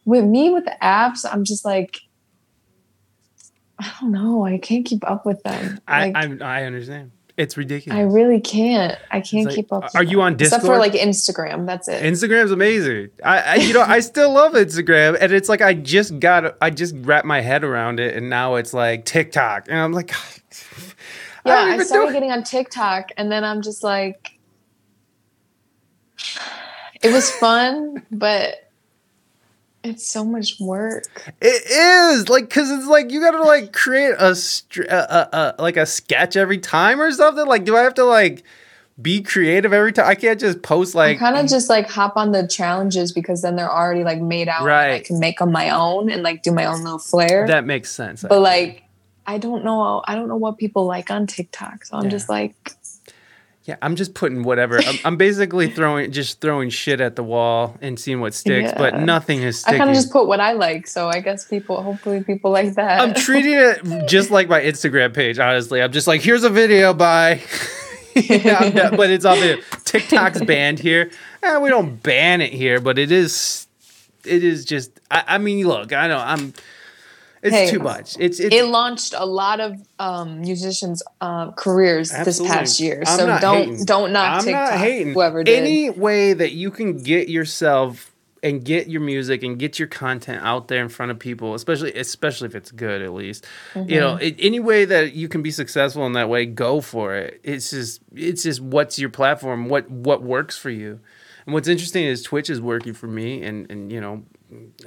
[0.04, 2.00] with me with the apps i'm just like
[3.78, 7.12] i don't know i can't keep up with them I, like, I I understand.
[7.40, 7.98] It's ridiculous.
[7.98, 8.98] I really can't.
[9.10, 9.88] I can't like, keep up.
[9.94, 10.58] are you on Discord?
[10.58, 11.64] Except for like Instagram.
[11.64, 12.02] That's it.
[12.02, 13.08] Instagram's amazing.
[13.24, 16.68] I, I you know I still love Instagram, and it's like I just got I
[16.68, 20.10] just wrapped my head around it, and now it's like TikTok, and I'm like,
[21.46, 24.38] yeah, don't I, started getting on TikTok, and then I'm just like,
[27.02, 28.69] it was fun, but
[29.82, 31.04] it's so much work.
[31.40, 35.62] It is like because it's like you gotta like create a, str- a, a, a
[35.62, 37.46] like a sketch every time or something.
[37.46, 38.42] Like, do I have to like
[39.00, 40.06] be creative every time?
[40.06, 43.40] I can't just post I like kind of just like hop on the challenges because
[43.42, 44.60] then they're already like made out.
[44.62, 47.46] and I can make them my own and like do my own little flair.
[47.46, 48.22] that makes sense.
[48.28, 48.84] but like,
[49.26, 50.02] I don't know.
[50.06, 52.10] I don't know what people like on TikTok, so I'm Yeah.
[52.10, 52.54] just like,
[53.64, 54.78] yeah, I'm just putting whatever.
[54.78, 59.00] I'm, I'm basically throwing just throwing shit at the wall and seeing what sticks, but
[59.00, 59.76] nothing is sticking.
[59.76, 60.86] I kind of just put what I like.
[60.86, 63.00] So I guess people, hopefully, people like that.
[63.00, 65.38] I'm treating it just like my Instagram page.
[65.38, 67.42] Honestly, I'm just like, here's a video by.
[68.16, 71.10] yeah, but it's on the TikTok's banned here.
[71.42, 73.66] Eh, we don't ban it here, but it is.
[74.24, 74.90] It is just.
[75.10, 76.54] I, I mean, look, I know I'm.
[77.42, 78.16] It's Hey, too much.
[78.18, 78.54] It's it's.
[78.54, 82.48] it launched a lot of um, musicians' uh, careers Absolutely.
[82.48, 83.02] this past year.
[83.06, 83.84] I'm So don't hating.
[83.86, 84.70] don't knock I'm TikTok.
[84.72, 85.12] not hating.
[85.14, 85.58] Whoever did.
[85.62, 88.08] Any way that you can get yourself
[88.42, 91.92] and get your music and get your content out there in front of people, especially
[91.94, 93.46] especially if it's good at least.
[93.74, 94.22] You know, Mm-hmm.
[94.24, 97.40] it, any way that you can be successful in that way, go for it.
[97.42, 101.00] It's just it's just what's your platform, what what works for you.
[101.46, 104.22] And what's interesting is Twitch is working for me and and you know,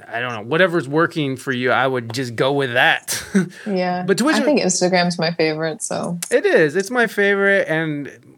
[0.06, 3.22] I don't know, whatever's working for you, I would just go with that.
[3.66, 5.82] yeah, but Twitch- I think Instagram's my favorite.
[5.82, 6.76] So it is.
[6.76, 8.36] It's my favorite and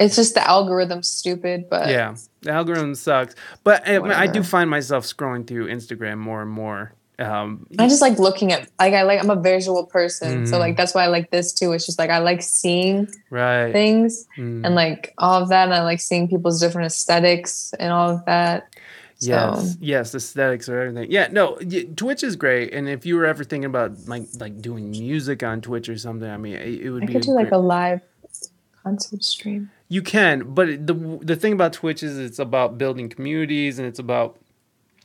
[0.00, 3.34] it's just the algorithm's stupid, but Yeah, the algorithm sucks.
[3.64, 6.92] But I, mean, I do find myself scrolling through Instagram more and more.
[7.18, 10.60] Um, I just like looking at like I like I'm a visual person, so Mhm.
[10.60, 11.72] like that's why I like this too.
[11.72, 13.72] It's just like I like seeing right.
[13.72, 17.90] things Mm, and like all of that, and I like seeing people's different aesthetics and
[17.90, 18.68] all of that.
[19.18, 21.10] So yes, yes, aesthetics or everything.
[21.10, 21.56] Yeah, no,
[21.96, 22.74] Twitch is great.
[22.74, 26.28] And if you were ever thinking about like like doing music on Twitch or something,
[26.28, 27.12] I mean, it, it would I be.
[27.14, 28.00] could do like great- a live
[28.82, 29.70] concert stream.
[29.88, 33.98] You can, but the the thing about Twitch is it's about building communities and it's
[33.98, 34.38] about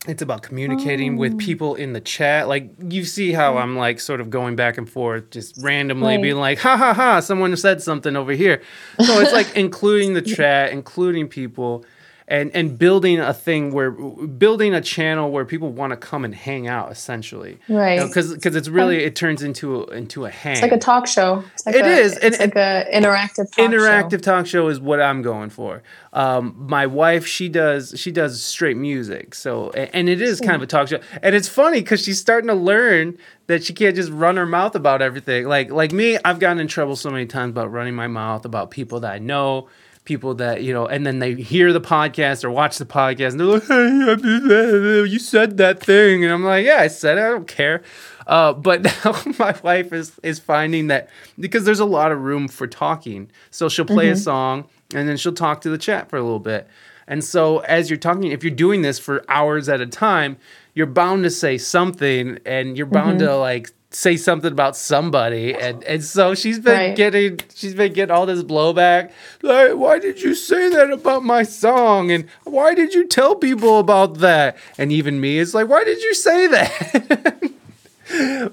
[0.07, 1.37] it's about communicating with Oh.
[1.37, 2.47] people in the chat.
[2.47, 6.21] Like you see how I'm like sort of going back and forth, just randomly Right.
[6.23, 8.61] being like, ha ha ha, someone said something over here.
[8.99, 11.85] So it's like including the chat, including people.
[12.31, 16.33] And, and building a thing where building a channel where people want to come and
[16.33, 17.99] hang out essentially Right.
[18.07, 21.07] because because it's really it turns into a, into a hang It's like a talk
[21.07, 21.43] show.
[21.53, 24.17] It's like It a, is, It's and- like a interactive talk interactive show.
[24.37, 25.83] talk show is what I'm going for.
[26.13, 30.61] Um, my wife, she does she does straight music, so and it is kind of
[30.61, 34.09] a talk show, and it's funny because she's starting to learn that she can't just
[34.11, 35.47] run her mouth about everything.
[35.49, 38.71] Like like me, I've gotten in trouble so many times about running my mouth about
[38.71, 39.67] people that I know.
[40.03, 43.39] People that you know, and then they hear the podcast or watch the podcast, and
[43.39, 47.21] they're like, "Hey, you said that thing," and I'm like, "Yeah, I said it.
[47.21, 47.83] I don't care."
[48.25, 51.09] Uh, but now my wife is is finding that
[51.39, 55.17] because there's a lot of room for talking, so she'll play a song and then
[55.17, 56.67] she'll talk to the chat for a little bit,
[57.07, 60.35] And so as you're talking, if you're doing this for hours at a time,
[60.73, 63.27] you're bound to say something and you're bound Mm-hmm.
[63.27, 66.95] to like say something about somebody and and so she's been Right.
[66.95, 69.11] getting she's been getting all this blowback.
[69.41, 72.09] Like why did you say that about my song?
[72.09, 74.57] And why did you tell people about that?
[74.77, 77.51] And even me is like why did you say that?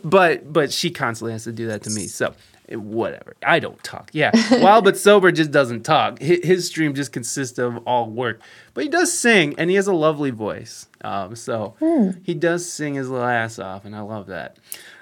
[0.05, 2.33] But but she constantly has to do that to me so
[2.69, 3.35] eh, whatever.
[3.45, 4.11] I don't talk.
[4.13, 4.31] Yeah
[4.63, 6.21] wild but sober just doesn't talk.
[6.21, 8.41] His, his stream just consists of all work.
[8.75, 10.87] But he does sing and he has a lovely voice.
[11.03, 11.75] Um, so
[12.25, 14.57] he does sing his little ass off and i love that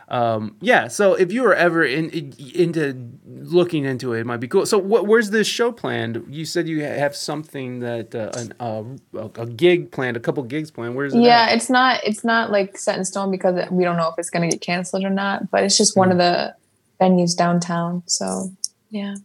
[0.08, 4.38] um, yeah so if you were ever in, in- into looking into it it might
[4.38, 4.66] be cool.
[4.66, 6.24] So what, where's this show planned?
[6.28, 8.84] You said you have something that uh, an, uh,
[9.18, 10.94] a, a gig planned a couple gigs planned.
[10.94, 11.56] Where's it yeah at?
[11.56, 14.48] it's not it's not like set in stone because we don't know if it's going
[14.48, 16.54] to get canceled or not but it's just one of the
[17.00, 18.50] venues downtown so
[18.90, 19.16] yeah.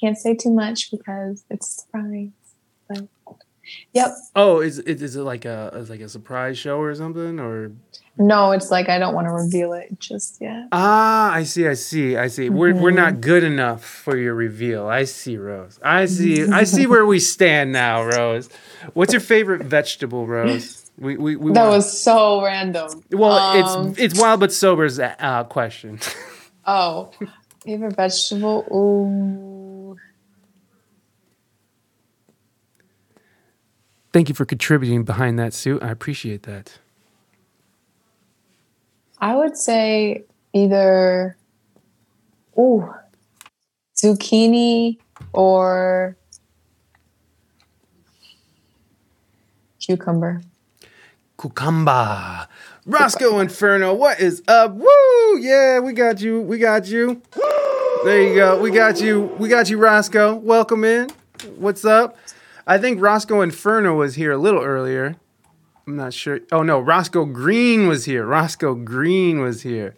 [0.00, 2.28] Can't say too much because it's a surprise
[2.88, 3.02] but
[3.92, 4.08] yep.
[4.34, 7.72] Oh, is it is it like a is like a surprise show or something or?
[8.18, 11.74] No it's like i don't want to reveal it just yet Ah, I see, I
[11.74, 12.48] see, I see.
[12.50, 14.86] We're we're not good enough for your reveal.
[14.86, 15.78] I see, Rose.
[15.82, 18.48] I see, I see where we stand now, Rose.
[18.94, 20.90] What's your favorite vegetable, Rose?
[20.98, 23.32] We we, we that want- was so random well.
[23.32, 25.98] Um, it's it's wild but sober's uh, question.
[26.66, 27.10] oh
[27.64, 29.96] favorite vegetable ooh
[34.12, 35.82] Thank you for contributing behind that suit.
[35.82, 36.78] I appreciate that.
[39.20, 40.24] I would say
[40.54, 41.36] either
[42.58, 42.88] ooh
[43.94, 44.98] zucchini
[45.32, 46.16] or
[49.78, 50.40] cucumber.
[51.36, 52.48] Cucumba.
[52.86, 54.72] Roscoe Inferno, what is up?
[54.72, 55.38] Woo!
[55.38, 56.40] Yeah, we got you.
[56.40, 57.20] We got you.
[58.04, 58.60] There you go.
[58.60, 59.34] We got you.
[59.38, 60.34] We got you, Roscoe.
[60.34, 61.10] Welcome in.
[61.56, 62.16] What's up?
[62.66, 65.16] I think Roscoe Inferno was here a little earlier.
[65.90, 66.38] I'm not sure.
[66.52, 68.24] Oh no, Roscoe Green was here.
[68.24, 69.96] Roscoe Green was here.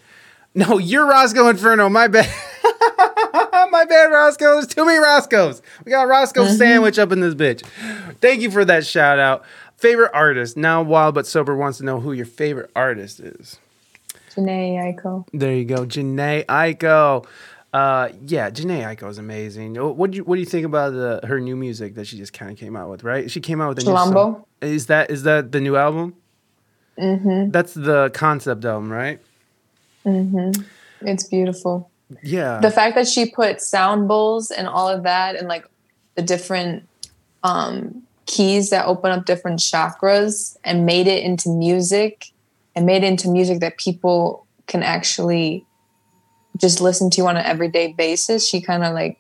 [0.55, 1.91] No, you're Roscoe Inferno.
[1.91, 2.33] My bad.
[3.71, 4.55] My bad, Roscoe.
[4.55, 5.61] There's too many Roscoes.
[5.85, 6.57] We got Roscoe mm-hmm.
[6.57, 7.63] Sandwich up in this bitch.
[8.23, 9.45] Thank you for that shout out.
[9.77, 10.57] Favorite artist.
[10.57, 13.59] Now, Wild But Sober wants to know who your favorite artist is.
[14.31, 15.27] Jhené Aiko.
[15.35, 15.85] There you go.
[15.85, 17.27] Jhené Aiko.
[17.73, 19.77] Uh, yeah, Jhené Aiko is amazing.
[19.77, 22.33] What do you What do you think about the her new music that she just
[22.33, 23.03] kind of came out with?
[23.03, 24.45] Right, she came out with a new song.
[24.61, 26.15] Is that is that the new album?
[26.99, 27.51] Mm-hmm.
[27.51, 29.21] That's the concept album, right?
[30.03, 30.51] Hmm.
[31.01, 31.91] It's beautiful.
[32.23, 32.61] Yeah.
[32.61, 35.67] The fact that she put sound bowls and all of that and like
[36.15, 36.87] the different
[37.43, 42.33] um keys that open up different chakras and made it into music
[42.75, 45.67] and made it into music that people can actually
[46.59, 48.49] just listen to you on an everyday basis.
[48.49, 49.19] She kind of like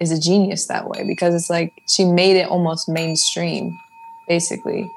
[0.00, 3.78] is a genius that way because it's like she made it almost mainstream,
[4.28, 4.90] basically.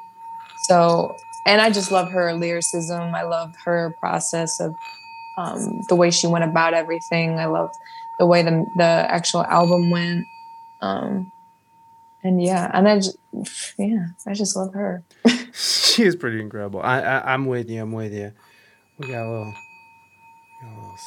[0.64, 1.16] So,
[1.46, 3.14] and I just love her lyricism.
[3.14, 4.74] I love her process of
[5.38, 7.40] um, the way she went about everything.
[7.40, 7.70] I love
[8.20, 10.26] the way the the actual album went.
[10.82, 11.32] Um,
[12.24, 13.18] and yeah, and I just,
[13.78, 15.04] yeah, I just love her.
[15.54, 16.82] she is pretty incredible.
[16.82, 17.82] I, I I'm with you.
[17.82, 18.32] I'm with you.
[18.98, 19.54] We got a little.
[20.62, 20.98] we got a little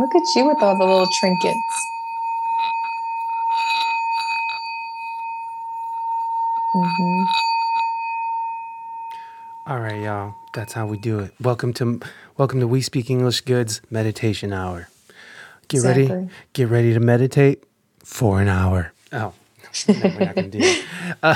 [0.00, 1.92] Look at you with all the little trinkets.
[6.72, 7.24] hmm
[9.66, 10.36] All right, y'all.
[10.54, 11.34] That's how we do it.
[11.38, 12.00] Welcome to
[12.38, 14.88] welcome to We Speak English Goods Meditation Hour.
[15.68, 16.30] Get ready.
[16.54, 17.62] Get ready to meditate
[18.02, 18.94] for an hour.
[19.12, 19.34] Oh,
[19.86, 20.82] no, we're not gonna do that.
[21.22, 21.34] Uh,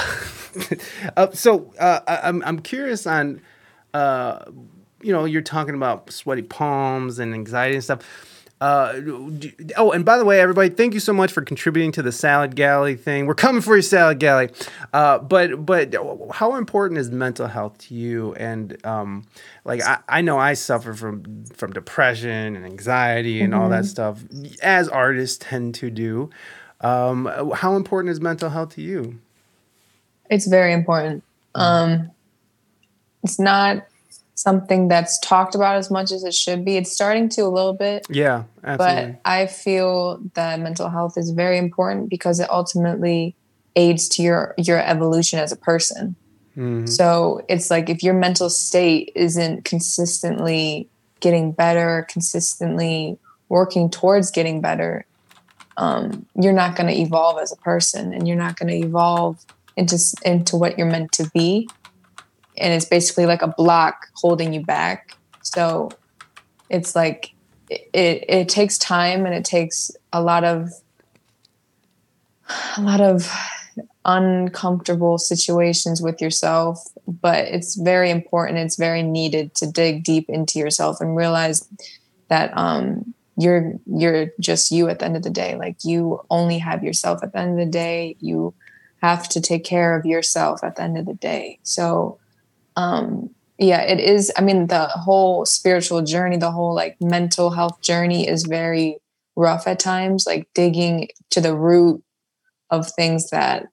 [1.19, 3.43] uh, so uh, I, I'm I'm curious on,
[3.93, 4.47] uh,
[5.03, 8.34] you know, you're talking about sweaty palms and anxiety and stuff.
[8.65, 8.99] Uh,
[9.77, 12.57] oh, and by the way, everybody, thank you so much for contributing to the salad
[12.57, 13.27] galley thing.
[13.27, 14.49] We're coming for you, salad galley.
[14.95, 15.95] Uh, but but
[16.33, 18.33] how important is mental health to you?
[18.37, 19.27] And um,
[19.67, 24.21] like I, I know I suffer from from depression and anxiety and all that stuff,
[24.63, 26.31] as artists tend to do.
[26.81, 29.21] Um, how important is mental health to you?
[30.31, 31.23] It's very important.
[31.55, 32.13] Um,
[33.23, 33.87] it's not
[34.45, 36.77] something that's talked about as much as it should be.
[36.77, 39.13] It's starting to a little bit, Yeah, absolutely.
[39.13, 43.35] but I feel that mental health is very important because it ultimately
[43.75, 46.15] aids to your your evolution as a person.
[46.59, 46.87] Mhm.
[46.89, 50.89] So it's like if your mental state isn't consistently
[51.21, 53.19] getting better, consistently
[53.49, 55.07] working towards getting better,
[55.79, 59.39] um, you're not going to evolve as a person, and you're not going to evolve
[59.77, 61.67] into into what you're meant to be.
[62.57, 65.17] And it's basically like a block holding you back.
[65.43, 65.91] So
[66.71, 67.33] it's like
[67.69, 70.71] it it takes time and it takes a lot of
[72.77, 73.31] a lot of
[74.05, 80.59] uncomfortable situations with yourself but it's very important it's very needed to dig deep into
[80.59, 81.67] yourself and realize
[82.29, 85.57] that um you're you're just you at the end of the day.
[85.57, 88.17] Like you only have yourself at the end of the day.
[88.21, 88.55] You
[89.03, 91.59] have to take care of yourself at the end of the day.
[91.63, 92.19] So
[92.77, 97.81] um yeah it is i mean the whole spiritual journey the whole like mental health
[97.81, 98.99] journey is very
[99.37, 102.03] rough at times like digging to the root
[102.71, 103.67] of things that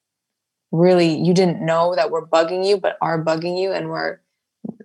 [0.71, 4.21] really you didn't know that were bugging you but are bugging you and were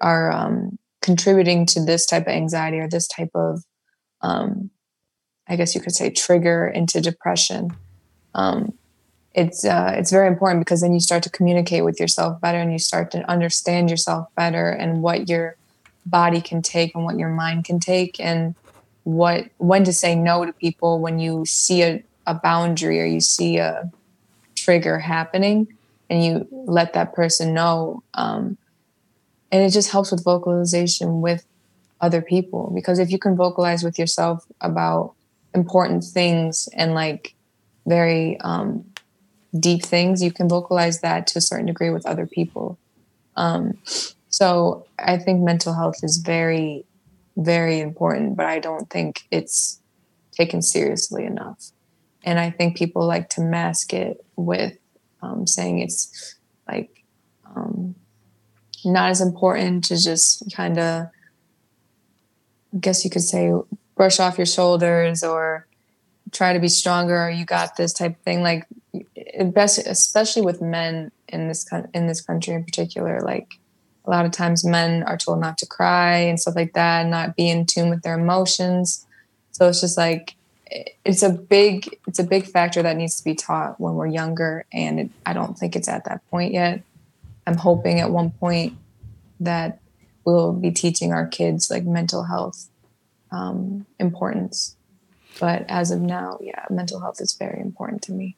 [0.01, 3.63] are um, contributing to this type of anxiety or this type of
[4.23, 4.71] um,
[5.49, 7.77] i guess you could say trigger into depression.
[8.35, 8.75] Um,
[9.37, 12.73] it's uh, it's very important because then you start to communicate with yourself better and
[12.73, 15.57] you start to understand yourself better and what your
[16.07, 18.55] body can take and what your mind can take and
[19.05, 23.21] what when to say no to people when you see a, a boundary or you
[23.21, 23.91] see a
[24.57, 25.69] trigger happening
[26.09, 28.57] and you let that person know um,
[29.53, 31.45] and it just helps with vocalization with
[32.01, 35.15] other people because if you can vocalize with yourself about
[35.55, 37.35] important things and like
[37.87, 38.85] very um,
[39.59, 42.79] deep things, you can vocalize that to a certain degree with other people.
[43.37, 43.79] Um,
[44.29, 46.85] so I think mental health is very,
[47.37, 49.81] very important, but I don't think it's
[50.33, 51.71] taken seriously enough.
[52.25, 54.77] And I think people like to mask it with
[55.23, 56.37] um, saying it's
[56.69, 57.05] like
[57.55, 57.95] um,
[58.85, 61.07] not as important to just kind of,
[62.75, 63.53] I guess you could say,
[63.95, 65.67] brush off your shoulders or
[66.37, 68.43] try to be stronger you got this type of thing.
[68.43, 68.67] Like
[69.53, 73.59] best especially with men in this in this country in particular like
[74.05, 77.37] a lot of times men are told not to cry and stuff like that not
[77.37, 79.07] be in tune with their emotions
[79.51, 80.37] so it's just like
[81.05, 84.65] it's a big it's a big factor that needs to be taught when we're younger
[84.73, 86.83] and it, i don't think it's at that point yet
[87.47, 88.77] i'm hoping at one point
[89.41, 89.81] that
[90.25, 92.69] we'll be teaching our kids like mental health
[93.33, 94.76] um, importance
[95.41, 98.37] but as of now yeah mental health is very important to me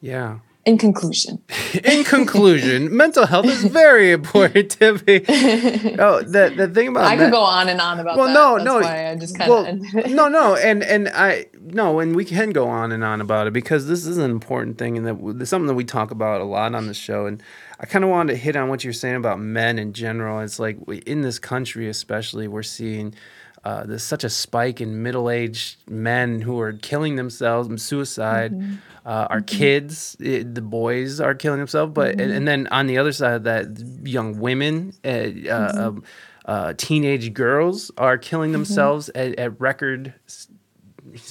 [0.00, 0.38] yeah.
[0.66, 1.42] In conclusion.
[1.84, 5.24] In conclusion, mental health is very important to me.
[5.98, 8.34] Oh, the the thing about I could go on and on about well, that.
[8.34, 11.98] no, That's no, why I just kind of well, no, no, and and I no,
[11.98, 14.98] and we can go on and on about it because this is an important thing
[14.98, 17.26] and that something that we talk about a lot on the show.
[17.26, 17.42] And
[17.78, 20.40] I kind of wanted to hit on what you're saying about men in general.
[20.40, 23.14] It's like in this country, especially, we're seeing
[23.62, 28.52] uh, there's such a spike in middle-aged men who are killing themselves, and suicide.
[28.52, 28.74] Mm-hmm.
[29.04, 29.58] Uh, our mm-hmm.
[29.58, 31.92] kids, it, the boys, are killing themselves.
[31.92, 32.20] But mm-hmm.
[32.20, 35.78] and, and, then on the other side of that, young women, uh, mm-hmm.
[35.78, 36.04] Um,
[36.46, 38.60] uh, teenage girls are killing mm-hmm.
[38.60, 40.14] themselves at, at, record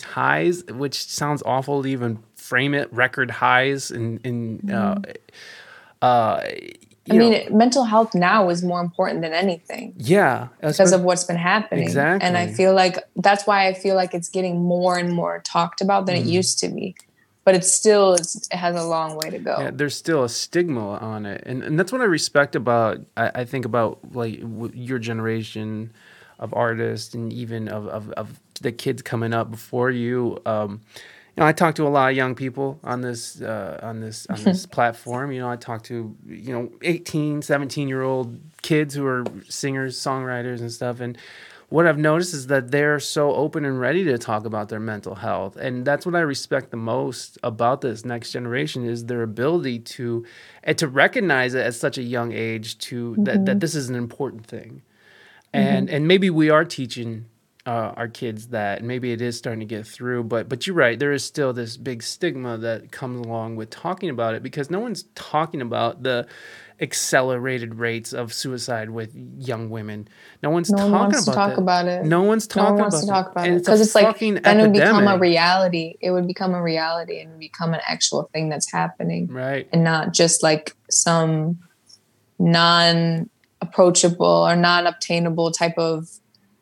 [0.03, 2.91] highs, which sounds awful to even frame it.
[2.93, 5.05] Record highs in in.
[7.09, 9.93] I mean, mental health now is more important than anything.
[9.97, 11.83] Yeah, because of what's been happening.
[11.83, 15.41] Exactly, and I feel like that's why I feel like it's getting more and more
[15.43, 16.19] talked about than mm.
[16.19, 16.31] it mm-hmm.
[16.31, 16.95] used to be.
[17.45, 19.55] But it's still it's, it has a long way to go.
[19.59, 22.99] Yeah, there's still a stigma on it, and and that's what I respect about.
[23.17, 24.39] I, I think about like
[24.73, 25.93] your generation
[26.37, 30.39] of artists, and even of of, of the kids coming up before you.
[30.45, 34.01] Um, you know, I talk to a lot of young people on this uh, on
[34.01, 35.31] this on this platform.
[35.31, 39.97] You know, I talk to you know 18, 17 year old kids who are singers,
[39.97, 40.99] songwriters, and stuff.
[40.99, 41.17] And
[41.69, 45.15] what I've noticed is that they're so open and ready to talk about their mental
[45.15, 49.79] health, and that's what I respect the most about this next generation is their ability
[49.79, 50.25] to
[50.63, 53.23] and to recognize it at such a young age to mm-hmm.
[53.25, 54.81] that that this is an important thing,
[55.53, 55.95] and mm-hmm.
[55.95, 57.25] and maybe we are teaching
[57.69, 60.97] uh, our kids that maybe it is starting to get through but but you're right
[60.97, 64.79] there is still this big stigma that comes along with talking about it because no
[64.79, 66.25] one's talking about the
[66.81, 70.07] accelerated rates of suicide with young women.
[70.41, 71.61] No one's no talking one wants about to talk that.
[71.61, 72.05] about it.
[72.05, 73.59] No one's talking no one wants about to talk about it.
[73.59, 74.59] because it's, it's like then epidemic.
[74.59, 75.95] it would become a reality.
[75.99, 79.67] It would become a reality and become an actual thing that's happening right.
[79.73, 81.59] and not just like some
[82.37, 83.29] non
[83.61, 86.07] approachable or non obtainable type of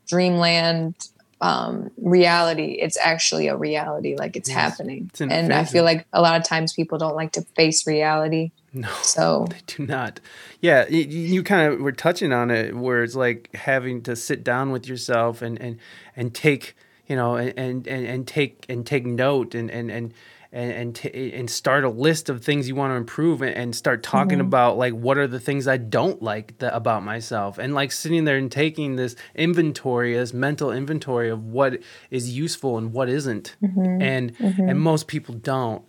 [0.07, 0.95] dreamland
[1.39, 4.57] um, reality it's actually a reality like it's yes.
[4.57, 5.11] happening.
[5.11, 8.51] It's and i feel like a lot of times people don't like to face reality.
[8.73, 10.19] No so they do not.
[10.61, 14.43] Yeah you, you kind of were touching on it where it's like having to sit
[14.43, 15.77] down with yourself and and
[16.15, 16.75] and take
[17.07, 20.13] you know, and and, and take and take note and and and
[20.57, 23.75] and and, t- and start a list of things you want to improve and, and
[23.75, 24.47] start talking Mm-hmm.
[24.47, 27.57] about like what are the things I don't like th- about myself?
[27.57, 31.79] And like sitting there and taking this inventory this mental inventory of what
[32.09, 33.55] is useful and what isn't.
[33.63, 34.01] Mm-hmm.
[34.01, 35.83] and and most people don't.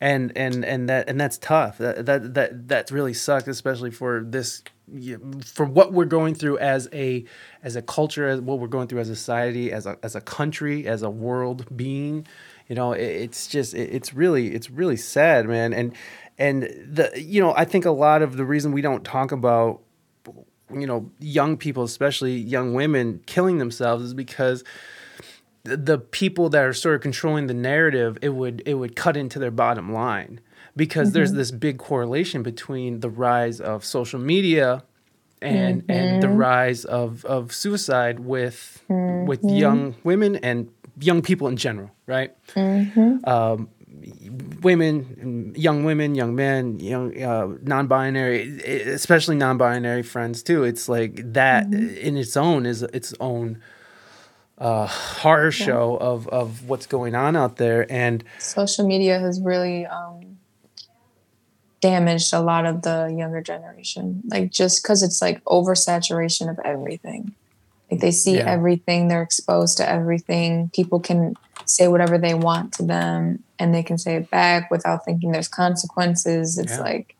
[0.00, 1.78] And and and that and that's tough.
[1.78, 4.62] That that that, that really sucks especially for this
[5.46, 7.24] for what we're going through as a
[7.62, 10.20] as a culture as what we're going through as a society as a as a
[10.20, 12.26] country as a world being
[12.68, 15.72] you know it, it's just it, it's really it's really sad man.
[15.72, 15.94] And
[16.38, 19.80] and the you know i think a lot of the reason we don't talk about
[20.72, 24.64] you know young people especially young women killing themselves is because
[25.64, 29.16] the- the people that are sort of controlling the narrative it would it would cut
[29.16, 30.40] into their bottom line
[30.76, 31.38] because there's mm-hmm.
[31.38, 34.82] this big correlation between the rise of social media
[35.40, 36.36] and and the mm-hmm.
[36.36, 39.48] rise of of suicide with with mm-hmm.
[39.48, 40.70] young women and
[41.00, 42.34] young people in general right
[43.24, 43.68] um,
[44.62, 48.60] women, young women, young men, young uh, non-binary,
[48.92, 50.64] especially non-binary friends too.
[50.64, 53.62] It's like that in its own is its own
[54.58, 59.86] uh, horror show of of what's going on out there, and social media has really
[59.86, 60.38] um,
[61.80, 64.22] damaged a lot of the younger generation.
[64.26, 67.34] Like just because it's like oversaturation of everything.
[67.94, 68.50] Like they see Yeah.
[68.50, 70.70] everything, they're exposed to everything.
[70.74, 71.34] People can
[71.64, 75.48] say whatever they want to them, and they can say it back without thinking there's
[75.48, 76.58] consequences.
[76.58, 76.80] It's Yeah.
[76.80, 77.16] like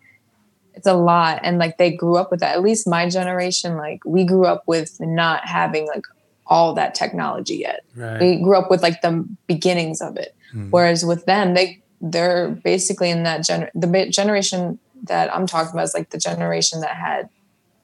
[0.75, 2.57] it's a lot, and like they grew up with that.
[2.57, 6.03] At least my generation, like we grew up with not having like
[6.47, 10.69] all that technology yet right, we grew up with like the beginnings of it hmm.
[10.71, 15.85] whereas with them they they're basically in that gen the generation that i'm talking about
[15.85, 17.29] is like the generation that had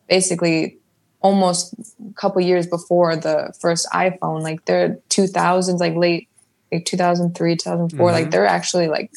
[0.08, 0.76] basically
[1.20, 1.74] almost
[2.08, 6.28] a couple years before the first iphone like they're 2000s like late
[6.72, 8.30] like 2003 2004 like mm-hmm.
[8.30, 9.12] they're actually like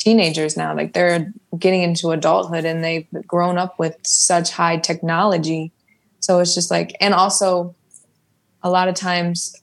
[0.00, 0.74] teenagers now.
[0.74, 5.72] Like they're getting into adulthood and they've grown up with such high technology.
[6.18, 7.76] So it's just like and also
[8.62, 9.54] a lot of times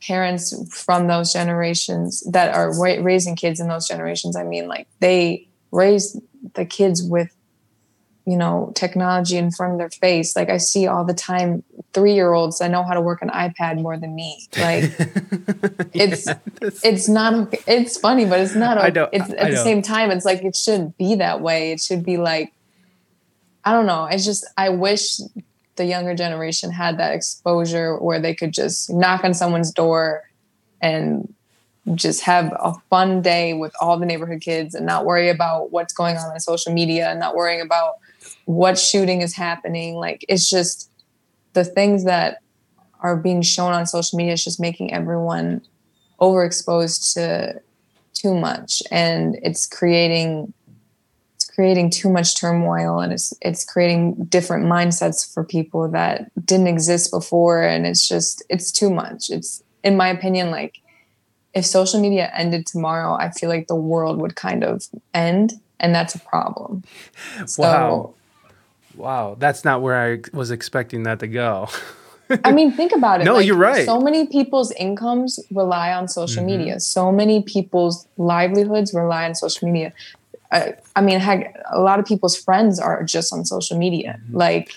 [0.00, 4.88] parents from those generations that are ra- raising kids in those generations i mean like
[5.00, 6.18] they raise
[6.54, 7.36] the kids with
[8.30, 10.36] you know technology in front of their face.
[10.36, 13.28] Like i see all the time three year olds that know how to work an
[13.30, 14.46] ipad more than me.
[14.56, 14.84] Like
[15.92, 16.28] it's
[16.84, 19.64] it's not it's funny but it's not I know, it's I at the know.
[19.64, 21.72] same time it's like it shouldn't be that way.
[21.72, 22.52] It should be like
[23.64, 24.04] i don't know.
[24.04, 25.18] It's just i wish
[25.74, 30.22] the younger generation had that exposure where they could just knock on someone's door
[30.80, 31.34] and
[31.94, 35.92] just have a fun day with all the neighborhood kids and not worry about what's
[35.92, 37.94] going on on social media and not worrying about
[38.50, 39.94] what shooting is happening.
[39.94, 40.90] Like it's just
[41.52, 42.38] the things that
[43.00, 45.62] are being shown on social media is just making everyone
[46.20, 47.60] overexposed to
[48.12, 48.82] too much.
[48.90, 50.52] And it's creating
[51.36, 56.66] it's creating too much turmoil and it's it's creating different mindsets for people that didn't
[56.66, 57.62] exist before.
[57.62, 59.30] And it's just it's too much.
[59.30, 60.80] It's in my opinion like
[61.54, 65.94] if social media ended tomorrow i feel like the world would kind of end and
[65.94, 66.84] that's a problem.
[67.46, 68.14] So
[69.00, 69.36] Wow.
[69.38, 71.68] that's not where I was expecting that to go.
[72.44, 73.24] I mean, think about it.
[73.24, 73.84] No, you're right.
[73.84, 76.58] So many people's incomes rely on social Mm-hmm.
[76.58, 76.80] media.
[76.80, 79.92] So many people's livelihoods rely on social media.
[80.52, 84.20] I, I mean, heck, a lot of people's friends are just on social media.
[84.22, 84.36] Mm-hmm.
[84.36, 84.72] Like,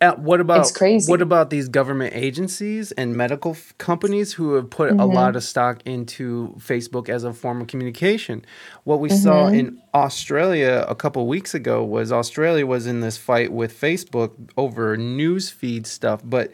[0.00, 1.10] Uh, what about It's crazy.
[1.10, 5.00] What about these government agencies and medical f- companies who have put Mm-hmm.
[5.00, 8.44] a lot of stock into Facebook as a form of communication?
[8.84, 9.54] What we saw Mm-hmm.
[9.54, 14.96] in Australia a couple weeks ago was Australia was in this fight with Facebook over
[14.96, 16.50] news feed stuff, but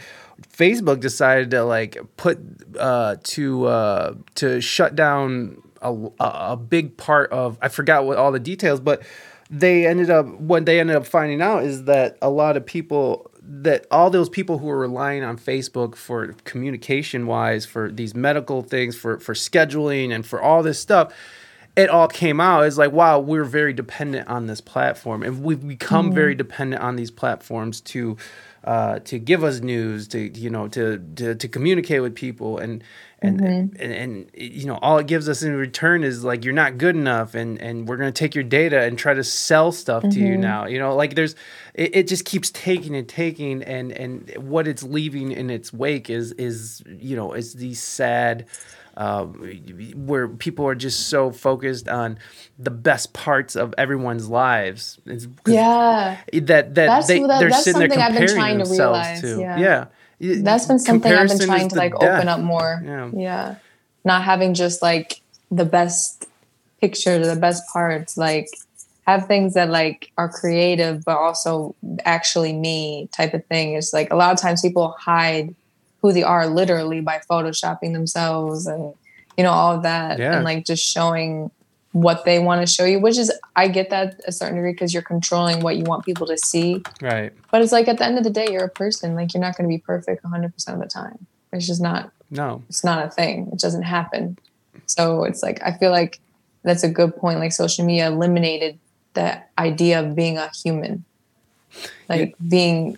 [0.52, 2.38] Facebook decided to like put
[2.78, 8.16] uh, to uh, to shut down a, a a big part of I forgot what
[8.18, 9.02] all the details, but
[9.54, 13.30] they ended up what they ended up finding out is that a lot of people
[13.40, 18.62] that all those people who were relying on Facebook for communication wise for these medical
[18.62, 21.12] things for for scheduling and for all this stuff
[21.76, 22.64] it all came out.
[22.64, 25.22] It's like wow we're very dependent on this platform.
[25.22, 28.16] And we've become very dependent on these platforms to
[28.64, 32.58] uh, to give us news to you know to to, to communicate with people.
[32.58, 32.82] And
[33.26, 33.40] and,
[33.80, 36.96] and and you know all it gives us in return is like you're not good
[36.96, 40.18] enough and and we're going to take your data and try to sell stuff to
[40.20, 40.94] you now you know?
[40.94, 41.34] Like there's
[41.74, 46.10] it, it just keeps taking and taking and and what it's leaving in its wake
[46.10, 48.46] is is you know is these sad
[48.96, 49.34] um,
[50.06, 52.18] where people are just so focused on
[52.58, 55.00] the best parts of everyone's lives.
[55.46, 58.58] Yeah, that that That's- they, that- they're that's sitting there something I've been comparing trying
[58.58, 59.40] to themselves realize, to.
[59.40, 59.58] yeah.
[59.58, 59.86] yeah
[60.20, 62.16] that's been something I've been trying to like death.
[62.16, 62.82] open up more.
[62.84, 63.10] Yeah.
[63.14, 63.54] Yeah.
[64.04, 65.20] not having just like
[65.50, 66.26] the best
[66.80, 68.48] picture, the best parts, like
[69.06, 71.74] have things that like are creative but also
[72.04, 73.74] actually me type of thing.
[73.74, 75.54] It's like a lot of times people hide
[76.02, 78.94] who they are literally by photoshopping themselves and
[79.38, 80.34] you know all of that Yeah.
[80.36, 81.50] and like just showing
[81.94, 84.92] what they want to show you which is i get that a certain degree because
[84.92, 86.82] you're controlling what you want people to see.
[87.00, 87.32] Right.
[87.52, 89.14] but it's like at the end of the day you're a person.
[89.14, 91.26] Like you're not going to be perfect 100% of the time.
[91.52, 92.62] It's just not No.
[92.68, 93.48] it's not a thing.
[93.52, 94.36] It doesn't happen.
[94.86, 96.18] So it's like i feel like
[96.64, 97.38] that's a good point.
[97.38, 98.78] Like social media eliminated
[99.14, 101.04] the idea of being a human.
[102.08, 102.96] Like being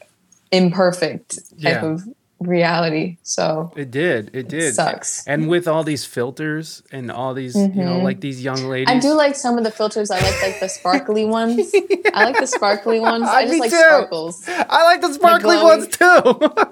[0.52, 1.85] imperfect type Yeah.
[1.85, 2.09] of
[2.40, 4.30] reality so It did.
[4.34, 4.74] It did.
[4.74, 5.26] sucks.
[5.26, 8.02] And with all these filters and all these, you know, Mhm.
[8.02, 8.88] like these young ladies.
[8.94, 10.10] I do like some of the filters.
[10.10, 11.72] I like like the sparkly ones.
[12.12, 13.24] I like the sparkly ones.
[13.26, 13.76] I Me just like too.
[13.78, 14.44] sparkles.
[14.48, 15.80] I like the sparkly glowing.
[15.80, 16.66] ones too.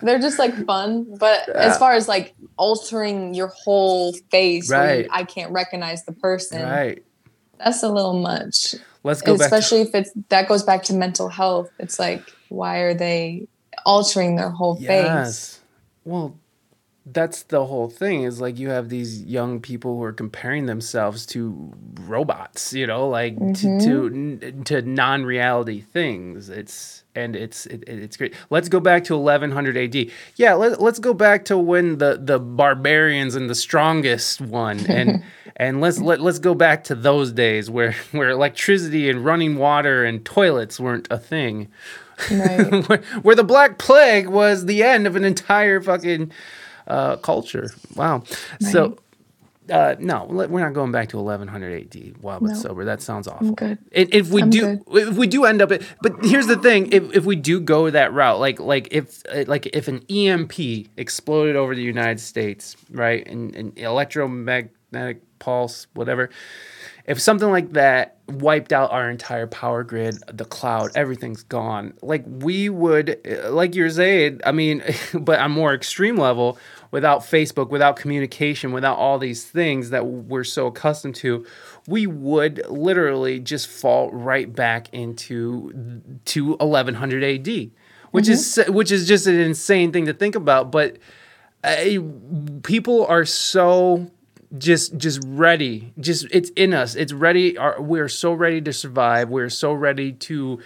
[0.00, 1.16] They're just like fun.
[1.18, 5.08] But as far as like altering your whole face, you- Right.
[5.10, 6.62] I can't recognize the person.
[6.62, 7.02] right.
[7.58, 8.76] That's a little much.
[9.02, 9.46] Let's go back.
[9.46, 11.70] Especially if it's that goes back to mental health.
[11.80, 13.48] It's like why are they
[13.88, 14.86] altering their whole face?
[14.86, 15.60] Yes.
[16.04, 16.36] Well,
[17.12, 21.24] that's the whole thing is like you have these young people who are comparing themselves
[21.26, 24.62] to robots, you know, like to to, mm-hmm.
[24.64, 26.48] to non-reality things.
[26.48, 28.34] It's and it's it, it's great.
[28.50, 30.10] Let's go back to 1100 AD.
[30.36, 35.22] Yeah, let, let's go back to when the the barbarians and the strongest one and
[35.56, 40.04] and let's let, let's go back to those days where where electricity and running water
[40.04, 41.68] and toilets weren't a thing
[42.30, 42.88] Right.
[42.88, 46.32] where, where the Black Plague was the end of an entire fucking
[46.86, 47.70] uh, culture.
[47.94, 48.22] Wow.
[48.60, 48.98] So,
[49.70, 52.22] uh, no, we're not going back to 1100 AD.
[52.22, 52.54] Wow, but No.
[52.54, 52.84] sober.
[52.84, 53.52] That sounds awful.
[53.52, 53.78] Good.
[53.92, 57.14] If we I'm do, if we do end up, at, but here's the thing: if,
[57.14, 61.74] if we do go that route, like like if like if an EMP exploded over
[61.74, 66.30] the United States, right, and an electromagnetic pulse, whatever,
[67.08, 71.94] if something like that wiped out our entire power grid, the cloud, everything's gone.
[72.02, 74.82] Like we would, like you're saying, I mean,
[75.14, 76.58] but on more extreme level,
[76.90, 81.46] without Facebook, without communication, without all these things that we're so accustomed to,
[81.86, 87.70] we would literally just fall right back into to 1100 AD,
[88.10, 90.70] which is which is just an insane thing to think about.
[90.70, 90.98] But
[91.64, 92.00] uh,
[92.62, 94.10] people are so
[94.56, 96.94] just just ready just it's in us.
[96.94, 97.58] It's ready.
[97.58, 99.28] Our, we're so ready to survive.
[99.28, 100.60] We're so ready to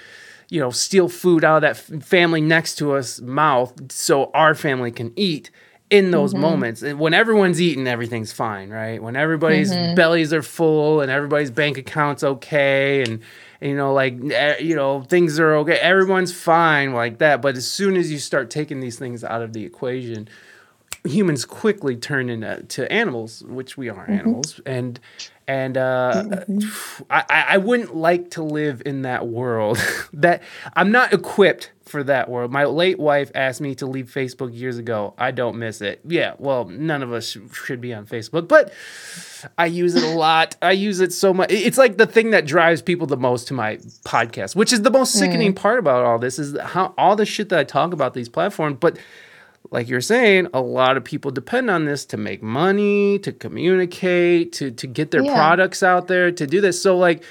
[0.48, 4.54] you know steal food out of that f- family next to us mouth so our
[4.54, 5.50] family can eat
[5.90, 6.42] in those mm-hmm.
[6.42, 6.82] moments.
[6.82, 9.02] And when everyone's eating everything's fine right?
[9.02, 9.94] When everybody's mm-hmm.
[9.94, 13.20] bellies are full and everybody's bank accounts okay and
[13.60, 14.14] you know like
[14.60, 17.42] you know things are okay everyone's fine like that.
[17.42, 20.28] But as soon as you start taking these things out of the equation
[21.04, 24.12] humans quickly turn into to animals, which we are mm-hmm.
[24.12, 25.00] animals, and
[25.48, 27.02] and uh, mm-hmm.
[27.10, 29.78] I, I I wouldn't like to live in that world.
[30.12, 30.42] that
[30.74, 32.52] I'm not equipped for that world.
[32.52, 35.14] My late wife asked me to leave Facebook years ago.
[35.18, 36.00] I don't miss it.
[36.06, 38.72] Yeah, well, none of us sh- should be on Facebook, but
[39.58, 40.56] I use it a lot.
[40.62, 41.50] I use it so much.
[41.50, 44.90] It's like the thing that drives people the most to my podcast, which is the
[44.90, 45.56] most sickening mm.
[45.56, 48.78] part about all this is how all the shit that I talk about these platforms,
[48.80, 48.96] but
[49.70, 54.52] like you're saying, a lot of people depend on this to make money, to communicate,
[54.54, 55.34] to to get their Yeah.
[55.34, 56.80] products out there, to do this.
[56.82, 57.22] So like,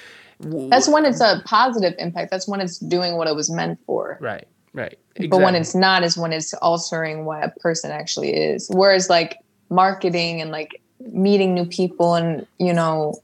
[0.42, 2.32] w- That's when it's a positive impact.
[2.32, 4.18] That's when it's doing what it was meant for.
[4.22, 4.98] right, right.
[5.30, 8.70] But when it's not is when it's altering what a person actually is.
[8.72, 9.38] Whereas like
[9.70, 10.82] marketing and like
[11.12, 13.16] meeting new people and you know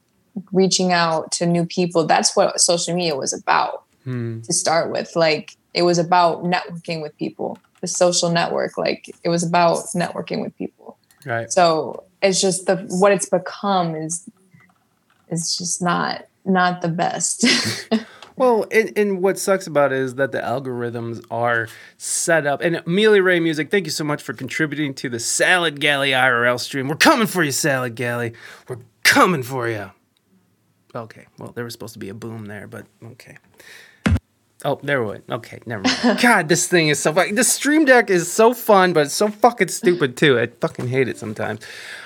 [0.52, 4.42] reaching out to new people, that's what social media was about Hmm.
[4.42, 5.16] to start with.
[5.16, 7.58] Like it was about networking with people.
[7.82, 10.98] The social network, like it was about networking with people.
[11.26, 14.30] right, So it's just the what it's become is
[15.30, 17.46] is just not not the best.
[18.38, 21.68] Well, and, and what sucks about it is that the algorithms are
[21.98, 22.62] set up.
[22.62, 26.60] And Amelia Ray Music, thank you so much for contributing to the Salad Galley IRL
[26.60, 26.88] stream.
[26.88, 28.34] We're coming for you, Salad Galley.
[28.68, 29.90] We're coming for you.
[30.94, 33.38] Okay, well, there was supposed to be a boom there, but okay.
[34.68, 35.24] Oh, there we went.
[35.30, 36.20] Okay, never mind.
[36.22, 37.34] God, this thing is so fun.
[37.36, 40.38] The Stream Deck is so fun, but it's so fucking stupid too.
[40.38, 41.62] I fucking hate it sometimes.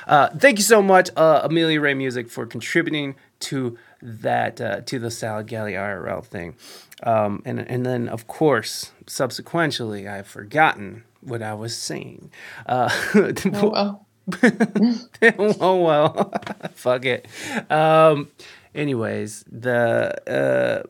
[0.06, 5.00] Uh, thank you so much, uh, Amelia Ray Music, for contributing to that uh, to
[5.00, 6.54] the Salad Galley IRL thing.
[7.02, 12.30] Um, and and then of course, subsequently, I've forgotten what I was saying.
[12.68, 14.06] Uh, oh, well.
[15.60, 16.32] oh well,
[16.76, 17.28] fuck it.
[17.72, 18.30] Um,
[18.76, 20.88] anyways, the uh,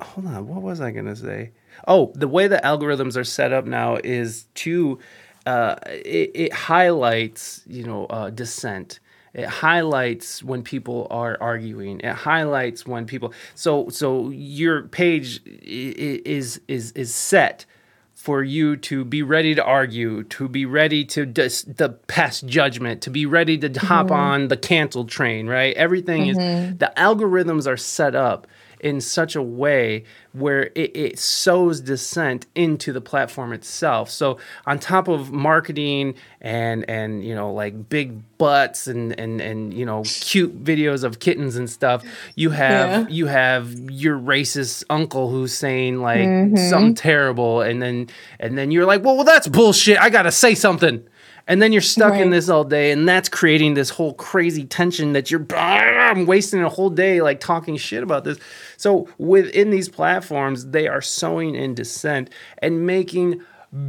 [0.00, 1.52] hold on, what was I gonna say?
[1.86, 4.98] Oh, the way the algorithms are set up now is to
[5.46, 9.00] uh, it, it highlights you know uh, dissent.
[9.34, 12.00] It highlights when people are arguing.
[12.00, 17.66] It highlights when people so so your page is is is set
[18.14, 23.00] for you to be ready to argue to be ready to dis- the pass judgment
[23.00, 25.76] to be ready to hop on the canceled train right?
[25.76, 28.48] Everything is the algorithms are set up
[28.80, 34.10] in such a way where it, it sows dissent into the platform itself.
[34.10, 39.74] So on top of marketing and and you know like big butts and and and
[39.74, 42.04] you know cute videos of kittens and stuff,
[42.36, 43.08] you have Yeah.
[43.08, 46.56] you have your racist uncle who's saying like mm-hmm.
[46.56, 50.00] something terrible, and then and then you're like, well, well, that's bullshit.
[50.00, 51.06] I gotta say something.
[51.48, 55.14] And then you're stuck in this all day, and that's creating this whole crazy tension
[55.14, 58.38] that you're I'm wasting a whole day like talking shit about this.
[58.78, 63.42] So within these platforms, they are sowing in dissent and making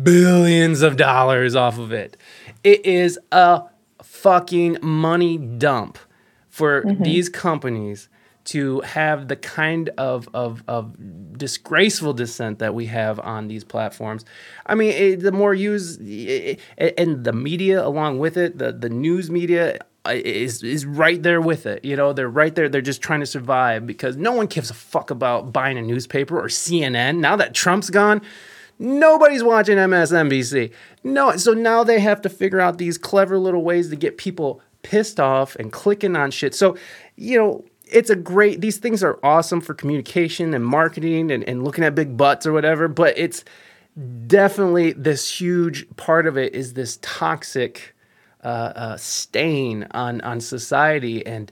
[0.03, 2.17] billions of dollars off of it.
[2.63, 3.63] It is a
[4.01, 5.99] fucking money dump
[6.49, 7.03] for mm-hmm.
[7.03, 8.09] these companies
[8.45, 10.95] to have the kind of, of, of
[11.37, 14.25] disgraceful dissent that we have on these platforms.
[14.65, 19.29] I mean, it, the more used, and the media along with it, the, the news
[19.29, 19.77] media
[20.07, 21.83] is is right there with it.
[21.83, 22.69] You know, they're right there.
[22.69, 26.39] They're just trying to survive because no one gives a fuck about buying a newspaper
[26.39, 27.17] or CNN.
[27.17, 28.21] Now that Trump's gone,
[28.77, 30.71] nobody's watching MSNBC.
[31.03, 34.61] No, so now they have to figure out these clever little ways to get people
[34.81, 36.55] pissed off and clicking on shit.
[36.55, 36.77] So,
[37.15, 41.63] you know, it's a great these things are awesome for communication and marketing and, and
[41.63, 43.43] looking at big butts or whatever, but it's
[44.27, 47.95] definitely this huge part of it is this toxic
[48.43, 51.51] uh, uh, stain on on society and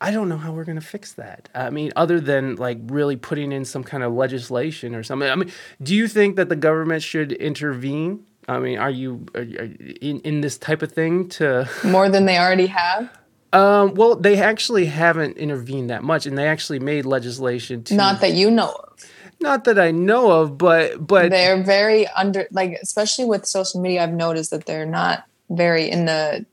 [0.00, 1.48] I don't know how we're going to fix that.
[1.54, 5.30] I mean, other than like really putting in some kind of legislation or something.
[5.30, 5.50] I mean,
[5.82, 8.24] do you think that the government should intervene?
[8.46, 11.66] I mean, are you, are you are you in, in this type of thing to?
[11.84, 13.08] More than they already have.
[13.54, 18.20] Um, well, they actually haven't intervened that much, and they actually made legislation to Not
[18.20, 19.06] that you know of.
[19.40, 24.02] not that I know of, but but They're very under, like, especially with social media,
[24.02, 26.46] I've noticed that they're not very in the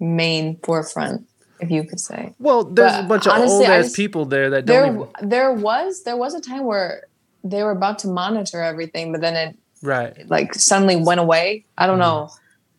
[0.00, 1.26] main forefront,
[1.60, 2.34] if you could say.
[2.38, 5.52] well, there's a but bunch of old ass people there that don't There, even there
[5.52, 7.06] was, there was a time where
[7.44, 10.28] they were about to monitor everything, but then it right.
[10.28, 11.64] like suddenly went away.
[11.76, 12.30] I don't know.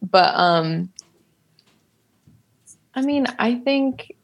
[0.02, 0.90] But um
[2.96, 4.16] I mean, I think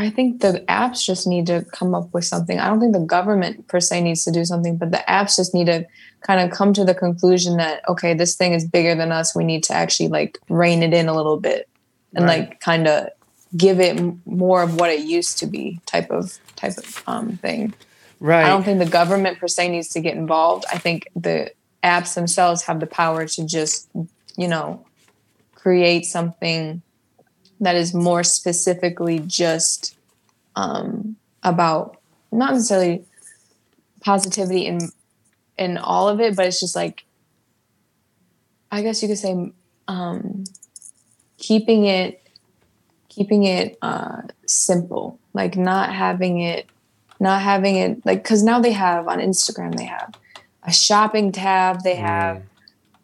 [0.00, 2.60] I think the apps just need to come up with something.
[2.60, 5.52] I don't think the government per se needs to do something, but the apps just
[5.52, 5.86] need to
[6.20, 9.34] kind of come to the conclusion that okay, this thing is bigger than us.
[9.34, 11.68] We need to actually like rein it in a little bit
[12.14, 12.48] and Right.
[12.48, 13.08] like kind of
[13.56, 17.74] give it more of what it used to be type of type of um thing.
[18.20, 18.44] Right.
[18.44, 20.64] I don't think the government per se needs to get involved.
[20.72, 21.50] I think the
[21.82, 23.88] apps themselves have the power to just,
[24.36, 24.84] you know,
[25.54, 26.82] create something
[27.60, 29.96] that is more specifically just
[30.56, 31.98] um, about
[32.32, 33.04] not necessarily
[34.00, 34.78] positivity in
[35.56, 37.04] in all of it, but it's just like
[38.70, 39.52] I guess you could say
[39.88, 40.44] um,
[41.38, 42.22] keeping it
[43.08, 46.66] keeping it uh, simple, like not having it
[47.20, 50.14] not having it like because now they have on Instagram they have
[50.62, 52.42] a shopping tab, they have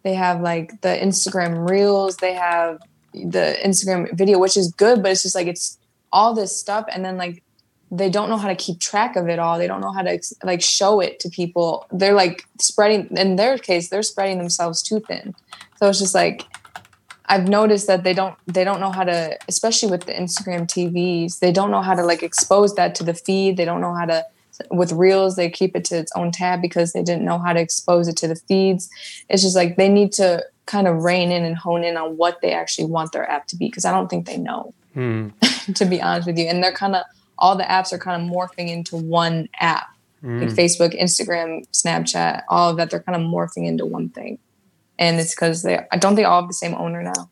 [0.02, 2.81] they have like the Instagram reels, they have
[3.15, 5.78] the Instagram video, which is good, but it's just like it's
[6.12, 7.43] all this stuff, and then like
[7.91, 9.59] they don't know how to keep track of it all.
[9.59, 11.86] They don't know how to like show it to people.
[11.93, 15.35] They're like spreading in their case, they're spreading themselves too thin.
[15.77, 16.45] So it's just like
[17.27, 21.39] I've noticed that they don't they don't know how to, especially with the Instagram TVs,
[21.39, 23.57] they don't know how to like expose that to the feed.
[23.57, 24.24] They don't know how to
[24.70, 27.60] with reels they keep it to its own tab because they didn't know how to
[27.60, 28.89] expose it to the feeds.
[29.28, 32.40] It's just like they need to kind of rein in and hone in on what
[32.40, 35.28] they actually want their app to be because I don't think they know Hmm.
[35.74, 36.47] to be honest with you.
[36.47, 37.05] And they're kind of
[37.39, 39.89] all the apps are kind of morphing into one app.
[40.22, 44.39] Like Facebook, Instagram, Snapchat, all of that, they're kind of morphing into one thing.
[44.98, 47.28] And it's because they I don't they all have the same owner now.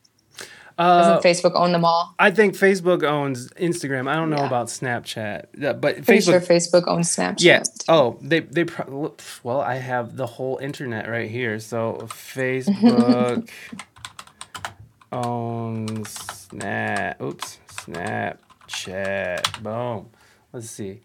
[0.78, 2.14] Uh, Doesn't Facebook own them all?
[2.18, 4.08] I think Facebook owns Instagram.
[4.08, 4.46] I don't know Yeah.
[4.46, 5.46] about Snapchat,
[5.80, 6.24] but Pretty Facebook.
[6.24, 7.42] sure Facebook owns Snapchat.
[7.42, 7.62] Yeah.
[7.88, 11.58] Oh, they they pro- well, I have the whole internet right here.
[11.58, 13.48] So Facebook
[15.12, 17.20] owns Snap.
[17.20, 19.62] Oops, Snapchat.
[19.62, 20.10] Boom.
[20.52, 21.00] Let's see.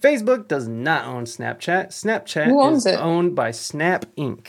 [0.00, 1.88] Facebook does not own Snapchat.
[1.88, 2.98] Snapchat is it?
[3.00, 4.46] owned by Snap Inc.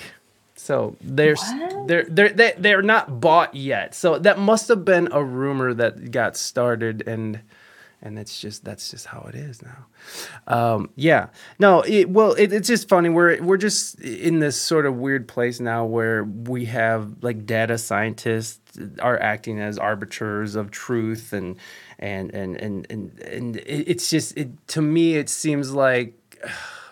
[0.56, 1.88] So they're What?
[1.88, 3.94] they're they're they, they're not bought yet.
[3.94, 7.42] So that must have been a rumor that got started and
[8.02, 9.86] and it's just that's just how it is now.
[10.48, 13.10] Um, yeah, no, it, well, it, it's just funny.
[13.10, 17.78] We're we're just in this sort of weird place now where we have like data
[17.80, 18.60] scientists
[19.00, 21.56] are acting as arbiters of truth, and
[21.98, 26.14] and and and and, and it's just it, to me it seems like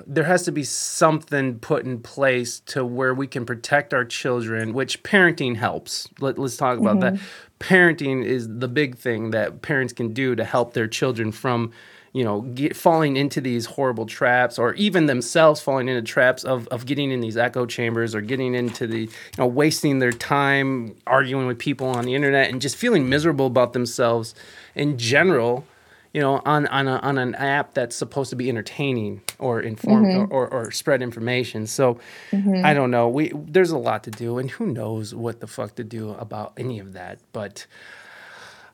[0.05, 4.73] there has to be something put in place to where we can protect our children,
[4.73, 6.07] which parenting helps.
[6.19, 7.15] Let, us talk about mm-hmm.
[7.15, 7.23] that.
[7.59, 11.71] Parenting is the big thing that parents can do to help their children from,
[12.11, 16.67] you know, get, falling into these horrible traps or even themselves falling into traps of,
[16.67, 20.95] of getting in these echo chambers or getting into the, you know, wasting their time
[21.07, 24.35] arguing with people on the internet and just feeling miserable about themselves
[24.75, 25.65] in general
[26.13, 30.05] you know, on on, a, on an app that's supposed to be entertaining or inform
[30.05, 30.33] mm-hmm.
[30.33, 31.65] or, or, or, spread information.
[31.65, 31.99] So
[32.31, 32.63] mm-hmm.
[32.63, 33.09] I don't know.
[33.09, 36.53] We there's a lot to do, and who knows what the fuck to do about
[36.55, 37.17] any of that.
[37.33, 37.65] But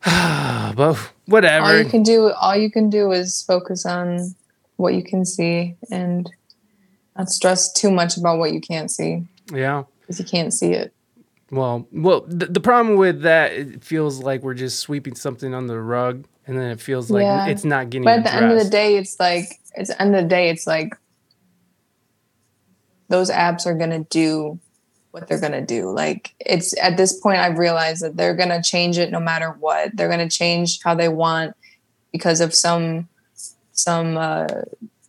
[0.05, 0.95] but
[1.25, 1.65] whatever.
[1.65, 4.35] All you can do, all you can do, is focus on
[4.75, 6.29] what you can see and
[7.17, 9.23] not stress too much about what you can't see.
[9.53, 10.93] Yeah, because you can't see it.
[11.51, 15.73] Well, well, the, the problem with that, it feels like we're just sweeping something under
[15.73, 17.45] the rug and then it feels like yeah.
[17.45, 18.05] it's not getting.
[18.05, 20.49] But at the end of the day, it's like it's the end of the day,
[20.49, 20.95] it's like
[23.07, 24.59] those apps are gonna do
[25.11, 25.91] what they're gonna do.
[25.91, 29.95] Like it's at this point, I've realized that they're gonna change it no matter what.
[29.95, 31.55] They're gonna change how they want
[32.11, 33.07] because of some
[33.73, 34.47] some uh,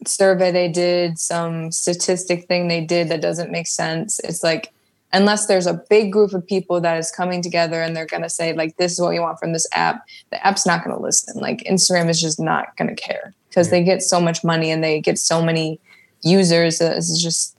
[0.04, 4.20] survey they did, some statistic thing they did that doesn't make sense.
[4.20, 4.74] It's like
[5.12, 8.30] unless there's a big group of people that is coming together and they're going to
[8.30, 11.02] say like this is what you want from this app the app's not going to
[11.02, 13.70] listen like instagram is just not going to care because yeah.
[13.72, 15.80] they get so much money and they get so many
[16.22, 17.56] users it's just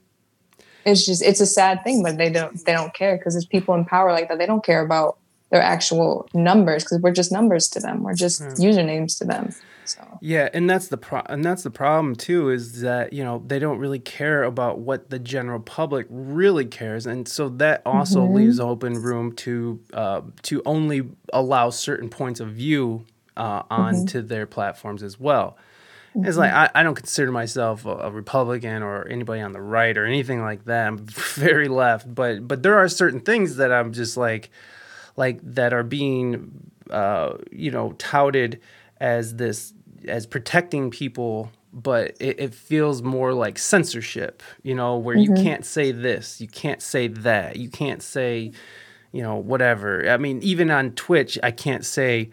[0.84, 3.74] it's just it's a sad thing but they don't they don't care because there's people
[3.74, 5.18] in power like that they don't care about
[5.50, 8.70] their actual numbers because we're just numbers to them we're just yeah.
[8.70, 9.54] usernames to them
[9.84, 13.42] so yeah, and that's the pro- and that's the problem too is that you know
[13.46, 18.22] they don't really care about what the general public really cares, and so that also
[18.22, 18.34] mm-hmm.
[18.34, 23.04] leaves open room to uh, to only allow certain points of view
[23.36, 24.28] uh, onto mm-hmm.
[24.28, 25.56] their platforms as well.
[26.14, 26.28] Mm-hmm.
[26.28, 29.96] It's like I, I don't consider myself a, a, Republican or anybody on the right
[29.96, 30.86] or anything like that.
[30.86, 34.50] I'm very left, but but there are certain things that I'm just like
[35.16, 38.60] like that are being uh, you know touted
[39.02, 39.74] as this
[40.06, 45.34] as protecting people but it, it, feels more like censorship you know where mm-hmm.
[45.34, 48.52] you can't say this you can't say that you can't say
[49.10, 50.08] you know whatever.
[50.08, 52.30] I mean even on twitch i can't say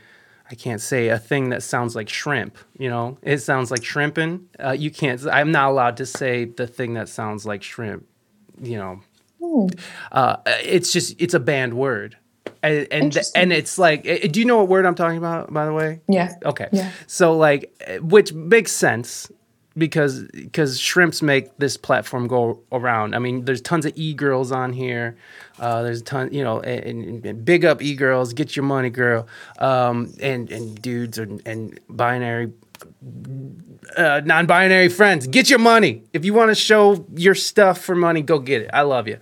[0.51, 3.17] i can't say a thing that sounds like shrimp you know?
[3.23, 4.47] It sounds like shrimping.
[4.63, 8.05] Uh, you can't i'm not allowed to say the thing that sounds like shrimp
[8.61, 9.01] you know?
[9.41, 9.79] Mm.
[10.11, 12.17] uh, it's just it's a banned word
[12.63, 15.65] and and, and it's like eh, do you know what word i'm talking about by
[15.65, 16.01] the way?
[16.07, 16.33] Yeah.
[16.45, 16.67] Okay.
[16.71, 16.91] Yeah.
[17.07, 19.31] So like eh, which makes sense
[19.77, 23.15] because because shrimps make this platform go around.
[23.15, 25.17] I mean there's tons of e-girls on here.
[25.59, 29.27] Uh, there's a ton you know and, and, big up e-girls get your money girl.
[29.59, 32.51] Um, and and dudes and, and binary
[33.97, 36.03] uh, non-binary friends get your money.
[36.13, 38.69] If you want to show your stuff for money go get it.
[38.73, 39.19] I love you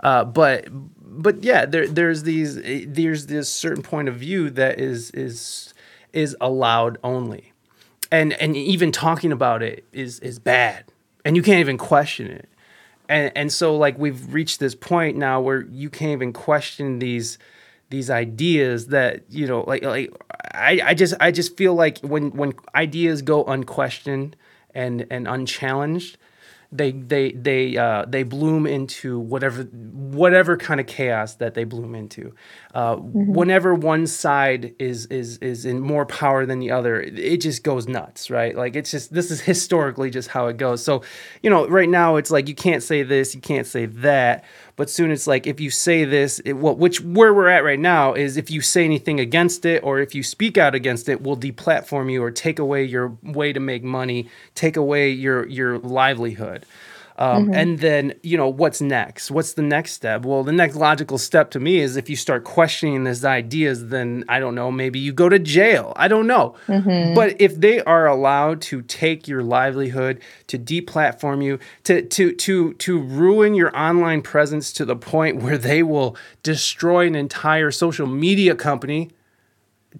[0.00, 0.68] uh, but
[1.16, 5.74] but yeah, there there's these eh, there's this certain point of view that is is
[6.12, 7.52] is allowed only,
[8.10, 10.84] and and even talking about it is is bad,
[11.24, 12.48] and you can't even question it,
[13.08, 17.38] and and so like we've reached this point now where you can't even question these
[17.90, 20.12] these ideas that you know like like
[20.52, 24.36] I, I just I just feel like when when ideas go unquestioned
[24.74, 26.18] and and unchallenged
[26.72, 31.94] they they they uh, they bloom into whatever whatever kind of chaos that they bloom
[31.94, 32.34] into.
[32.74, 33.32] Uh, mm-hmm.
[33.32, 37.86] Whenever one side is is is in more power than the other, it just goes
[37.88, 38.56] nuts, right?
[38.56, 40.82] Like it's just this is historically just how it goes.
[40.82, 41.02] So,
[41.42, 44.44] you know, right now it's like you can't say this, you can't say that,
[44.76, 47.78] but soon it's like if you say this, it, well, which where we're at right
[47.78, 51.22] now is if you say anything against it or if you speak out against it,
[51.22, 55.78] we'll deplatform you or take away your way to make money, take away your your
[55.78, 56.66] livelihood.
[57.18, 57.54] Um, mm-hmm.
[57.54, 59.30] And then, you know, what's next?
[59.30, 60.24] What's the next step?
[60.24, 64.24] Well, the next logical step to me is if you start questioning these ideas, then
[64.28, 65.94] I don't know, maybe you go to jail.
[65.96, 66.56] I don't know.
[66.68, 67.14] Mm-hmm.
[67.14, 72.74] But if they are allowed to take your livelihood, to deplatform you, to to to
[72.74, 78.06] to ruin your online presence to the point where they will destroy an entire social
[78.06, 79.10] media company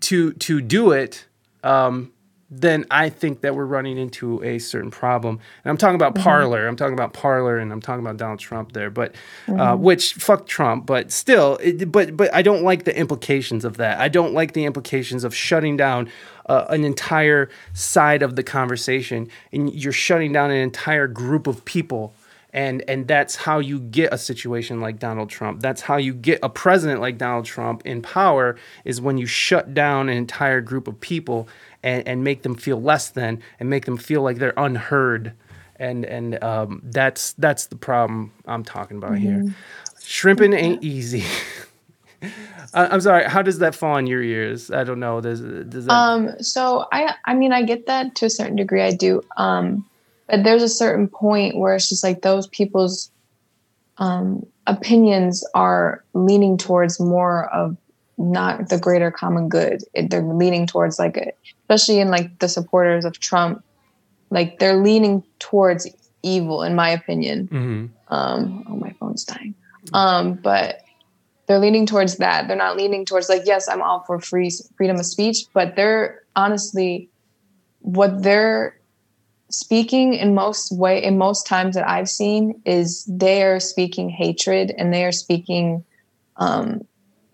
[0.00, 1.26] to to do it,
[1.64, 2.12] um,
[2.48, 5.40] then I think that we're running into a certain problem.
[5.64, 6.22] And I'm talking about Mm-hmm.
[6.22, 6.68] Parler.
[6.68, 8.90] I'm talking about Parler, and I'm talking about Donald Trump there.
[8.90, 9.14] But
[9.48, 9.82] uh, Mm-hmm.
[9.82, 10.86] which fuck Trump.
[10.86, 13.98] But still, it, but but I don't like the implications of that.
[13.98, 16.08] I don't like the implications of shutting down
[16.46, 21.64] uh, an entire side of the conversation, and you're shutting down an entire group of
[21.64, 22.14] people.
[22.52, 25.60] And, and that's how you get a situation like Donald Trump.
[25.60, 28.56] That's how you get a president like Donald Trump in power
[28.86, 31.48] is when you shut down an entire group of people
[31.86, 35.32] and, and make them feel less than and make them feel like they're unheard.
[35.76, 39.54] And and um, that's that's the problem I'm talking about here.
[40.02, 41.24] Shrimping ain't easy.
[42.74, 43.24] I'm sorry.
[43.24, 44.70] How does that fall on your ears?
[44.70, 45.20] I don't know.
[45.20, 45.92] Does does that?
[45.92, 49.22] Um, so I I mean I get that to a certain degree I do.
[49.36, 49.84] Um,
[50.26, 53.10] but there's a certain point where it's just like those people's
[53.98, 57.76] um opinions are leaning towards more of
[58.18, 59.84] not the greater common good.
[59.94, 61.32] It, they're leaning towards like a,
[61.66, 63.64] especially in like the supporters of Trump,
[64.30, 65.88] like they're leaning towards
[66.22, 67.48] evil in my opinion.
[67.48, 67.88] Mhm.
[68.08, 69.54] Um, oh, my phone's dying.
[69.92, 70.82] Um, but
[71.46, 72.46] they're leaning towards that.
[72.46, 76.22] They're not leaning towards like, yes, I'm all for free freedom of speech, but they're
[76.36, 77.08] honestly
[77.80, 78.76] what they're
[79.48, 84.72] speaking in most way in most times that I've seen is they are speaking hatred
[84.76, 85.84] and they are speaking
[86.36, 86.84] um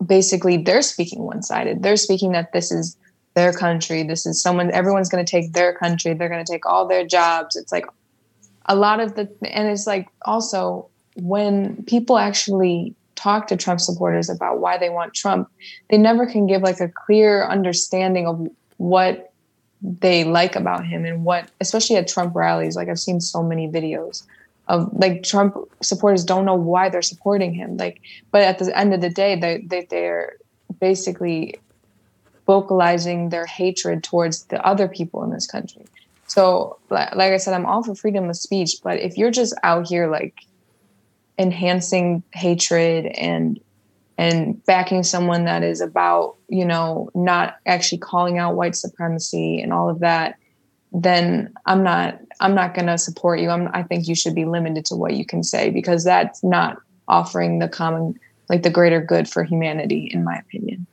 [0.05, 1.81] basically they're speaking one-sided.
[1.81, 2.97] They're speaking that this is
[3.33, 4.03] their country.
[4.03, 7.55] This is someone everyone's gonna take their country, they're gonna take all their jobs.
[7.55, 7.85] It's like
[8.65, 14.29] a lot of the and it's like also when people actually talk to Trump supporters
[14.29, 15.49] about why they want Trump,
[15.89, 18.47] they never can give like a clear understanding of
[18.77, 19.31] what
[19.81, 23.67] they like about him and what especially at Trump rallies like I've seen so many
[23.67, 24.23] videos
[24.69, 27.99] of like Trump supporters don't know why they're supporting him like
[28.31, 30.37] but at the end of the day they, they they're
[30.79, 31.55] basically
[32.45, 35.85] vocalizing their hatred towards the other people in this country.
[36.27, 39.55] So li- like I said I'm all for freedom of speech but if you're just
[39.63, 40.35] out here like
[41.37, 43.59] enhancing hatred and
[44.17, 49.73] and backing someone that is about you know not actually calling out white supremacy and
[49.73, 50.35] all of that
[50.91, 53.49] then i'm not i'm not going to support you.
[53.49, 56.77] I'm, i think you should be limited to what you can say because that's not
[57.07, 58.13] offering the common
[58.49, 60.85] like the greater good for humanity in my opinion.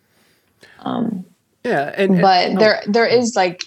[0.80, 1.26] Um
[1.64, 3.64] yeah, and, but there there is like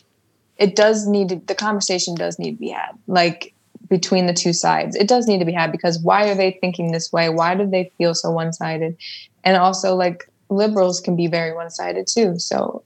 [0.58, 3.54] it does need to, the conversation does need to be had like
[3.90, 4.96] between the two sides.
[4.96, 7.30] It does need to be had because why are they thinking this way?
[7.30, 8.98] Why do they feel so one-sided?
[9.44, 12.40] And also like liberals can be very one-sided too.
[12.40, 12.84] So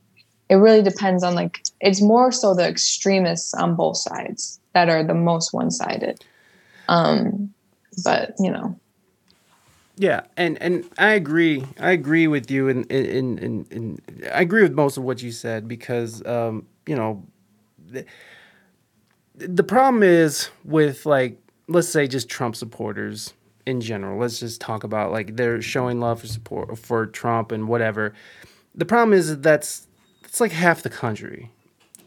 [0.50, 5.04] it really depends on like it's more so the extremists on both sides that are
[5.04, 6.24] the most one-sided.
[6.88, 7.54] Um
[8.04, 8.78] but you know
[9.98, 11.66] Yeah, and and I agree.
[11.80, 14.00] I agree with you, and in, in, in,
[14.32, 17.24] I agree with most of what you said because um, you know,
[17.90, 18.06] the,
[19.36, 23.34] the problem is with like let's say just Trump supporters
[23.66, 24.20] in general.
[24.20, 28.14] Let's just talk about like they're showing love for support for Trump and whatever.
[28.76, 29.88] The problem is that that's
[30.24, 31.52] it's like half the country,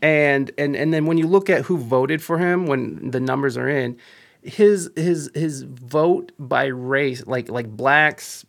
[0.01, 3.57] and and and then when you look at who voted for him when the numbers
[3.57, 3.97] are in
[4.43, 8.45] his his his vote by race like like blacks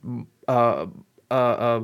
[0.47, 0.85] uh
[1.29, 1.83] uh uh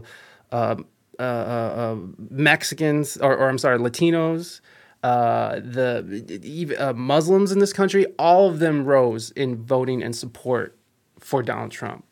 [0.51, 0.75] uh,
[1.19, 1.97] uh, uh
[2.29, 4.61] Mexicans or, or I'm sorry Latinos
[5.03, 10.77] uh the uh, Muslims in this country all of them rose in voting and support
[11.19, 12.05] for Donald Trump.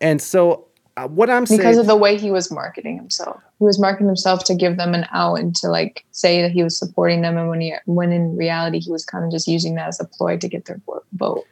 [0.00, 3.40] And so uh, what I'm saying because of the way he was marketing himself.
[3.58, 6.62] He was marketing himself to give them an out and to like say that he
[6.62, 9.74] was supporting them, and when he when in reality he was kind of just using
[9.76, 10.80] that as a ploy to get their
[11.14, 11.46] vote.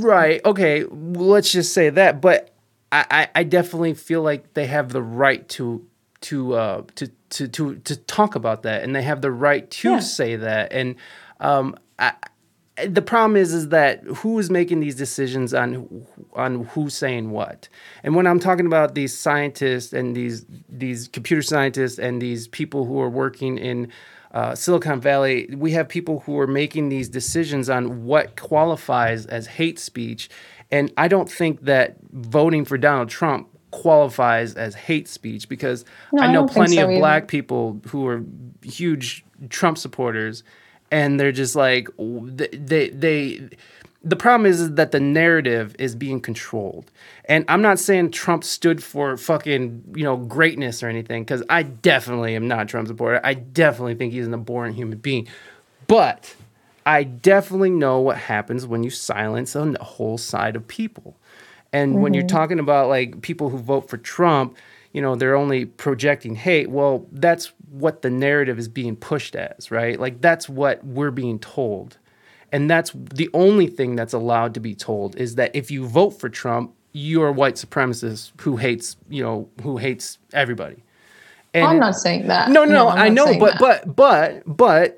[0.00, 0.44] Right.
[0.44, 0.84] Okay.
[0.84, 2.20] Let's just say that.
[2.20, 2.54] But
[2.92, 5.84] I, I, I definitely feel like they have the right to
[6.20, 9.90] to uh to to to to talk about that, and they have the right to
[9.90, 9.98] Yeah.
[10.00, 10.72] say that.
[10.72, 10.96] And
[11.40, 12.12] um, I,
[12.86, 17.68] the problem is is that who is making these decisions on on who's saying what
[18.02, 22.84] and when i'm talking about these scientists and these these computer scientists and these people
[22.84, 23.90] who are working in
[24.32, 29.46] uh, silicon valley we have people who are making these decisions on what qualifies as
[29.46, 30.28] hate speech
[30.70, 36.22] and i don't think that voting for donald trump qualifies as hate speech because No,
[36.22, 37.00] i I know don't plenty so of either.
[37.00, 38.22] black people who are
[38.62, 40.42] huge Trump supporters,
[40.90, 42.88] and they're just like they they.
[42.90, 43.48] they
[44.08, 46.90] the problem is, is that the narrative is being controlled,
[47.26, 51.62] and I'm not saying Trump stood for fucking you know greatness or anything, because I
[51.62, 53.20] definitely am not Trump supporter.
[53.24, 55.28] I definitely think he's an abhorrent human being,
[55.86, 56.34] but
[56.86, 61.16] I definitely know what happens when you silence a whole side of people.
[61.70, 62.36] And when you're mm-hmm.
[62.36, 64.56] talking about like people who vote for Trump,
[64.92, 66.70] you know, they're only projecting hate.
[66.70, 70.00] Well, that's what the narrative is being pushed as, right?
[70.00, 71.98] Like that's what we're being told.
[72.52, 76.10] And that's the only thing that's allowed to be told is that if you vote
[76.10, 80.82] for Trump, you're a white supremacist who hates, you know, who hates everybody.
[81.54, 82.50] And I'm not saying that.
[82.50, 84.97] No, no, no I know, but, but, but, but,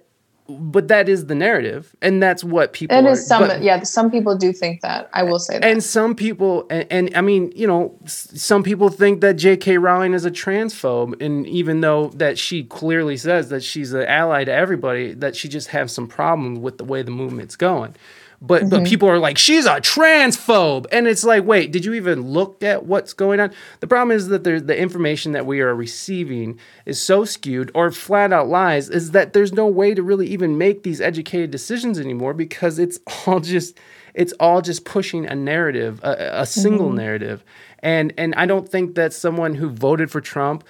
[0.59, 2.97] but that is the narrative, and that's what people.
[2.97, 3.82] It is some, but, yeah.
[3.82, 5.09] Some people do think that.
[5.12, 8.89] I will say that, and some people, and, and I mean, you know, some people
[8.89, 9.78] think that J.K.
[9.78, 14.44] Rowling is a transphobe, and even though that she clearly says that she's an ally
[14.44, 17.94] to everybody, that she just has some problems with the way the movement's going.
[18.42, 18.70] But mm-hmm.
[18.70, 20.86] but people are like, she's a transphobe.
[20.90, 23.52] And it's like, wait, did you even look at what's going on?
[23.80, 28.32] The problem is that the information that we are receiving is so skewed or flat
[28.32, 32.32] out lies, is that there's no way to really even make these educated decisions anymore
[32.32, 33.78] because it's all just
[34.14, 36.96] it's all just pushing a narrative, a, a single mm-hmm.
[36.96, 37.44] narrative.
[37.80, 40.64] And and I don't think that someone who voted for Trump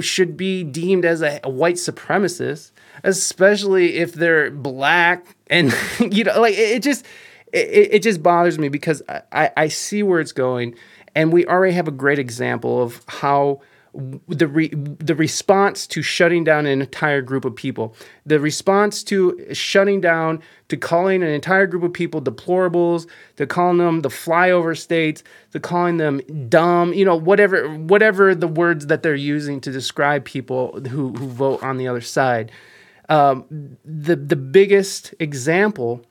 [0.00, 2.72] should be deemed as a, a white supremacist
[3.02, 5.74] especially if they're black and
[6.10, 7.04] you know like it, it just
[7.52, 9.02] it, it just bothers me because
[9.32, 10.74] I, I see where it's going
[11.14, 13.60] and we already have a great example of how
[14.28, 17.94] the re, the response to shutting down an entire group of people,
[18.26, 23.06] the response to shutting down, to calling an entire group of people deplorables,
[23.36, 25.22] to calling them the flyover states,
[25.52, 30.24] to calling them dumb, you know, whatever whatever the words that they're using to describe
[30.24, 32.50] people who who vote on the other side.
[33.14, 36.04] Um, the the biggest example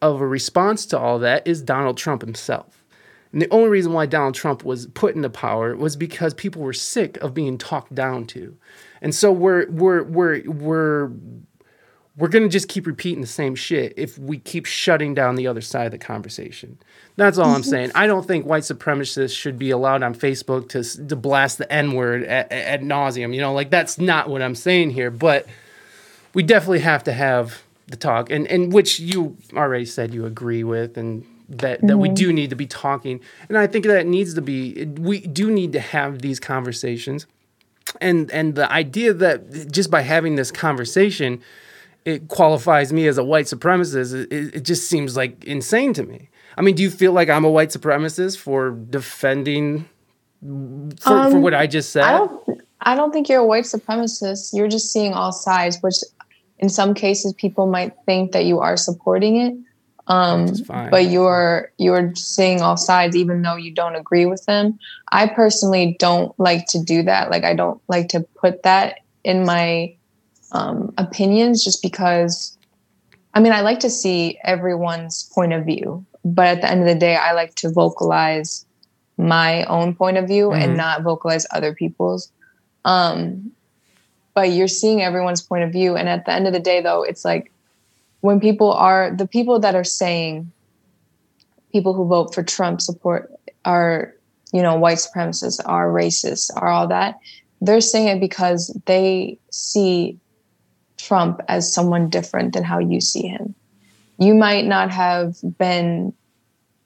[0.00, 2.84] of a response to all that is Donald Trump himself.
[3.32, 6.72] And the only reason why Donald Trump was put into power was because people were
[6.72, 8.56] sick of being talked down to.
[9.02, 11.10] And so we're we're we're we're
[12.16, 15.48] we're going to just keep repeating the same shit if we keep shutting down the
[15.48, 16.78] other side of the conversation.
[17.16, 17.70] That's all I'm mm-hmm.
[17.70, 17.92] saying.
[17.96, 21.94] I don't think white supremacists should be allowed on Facebook to, to blast the N
[21.94, 23.34] word at, at nauseum.
[23.34, 25.10] You know, like that's not what I'm saying here.
[25.10, 25.48] But
[26.34, 30.64] we definitely have to have the talk, and and which you already said you agree
[30.64, 31.98] with, and that that mm-hmm.
[31.98, 35.50] we do need to be talking, and I think that needs to be we do
[35.50, 37.26] need to have these conversations,
[38.00, 41.40] and and the idea that just by having this conversation,
[42.04, 46.28] it qualifies me as a white supremacist, it, it just seems like insane to me.
[46.56, 49.88] I mean, do you feel like I'm a white supremacist for defending
[50.40, 52.04] for, um, for what I just said?
[52.04, 52.60] I don't.
[52.86, 54.52] I don't think you're a white supremacist.
[54.52, 55.96] You're just seeing all sides, which
[56.58, 59.54] in some cases people might think that you are supporting it
[60.06, 64.78] um, but you're you're seeing all sides even though you don't agree with them.
[65.12, 67.30] I personally don't like to do that.
[67.30, 69.94] Like i don't like to put that in my
[70.52, 72.56] um, opinions just because
[73.32, 76.86] i mean i like to see everyone's point of view but at the end of
[76.86, 78.64] the day i like to vocalize
[79.16, 80.62] my own point of view mm-hmm.
[80.62, 82.30] and not vocalize other people's.
[82.84, 83.52] Um,
[84.34, 85.96] but you're seeing everyone's point of view.
[85.96, 87.52] And at the end of the day, though, it's like
[88.20, 90.50] when people are the people that are saying
[91.72, 93.32] people who vote for Trump support
[93.64, 94.14] are,
[94.52, 97.18] you know, white supremacists, are racist, are all that.
[97.60, 100.18] They're saying it because they see
[100.96, 103.54] Trump as someone different than how you see him.
[104.18, 106.12] You might not have been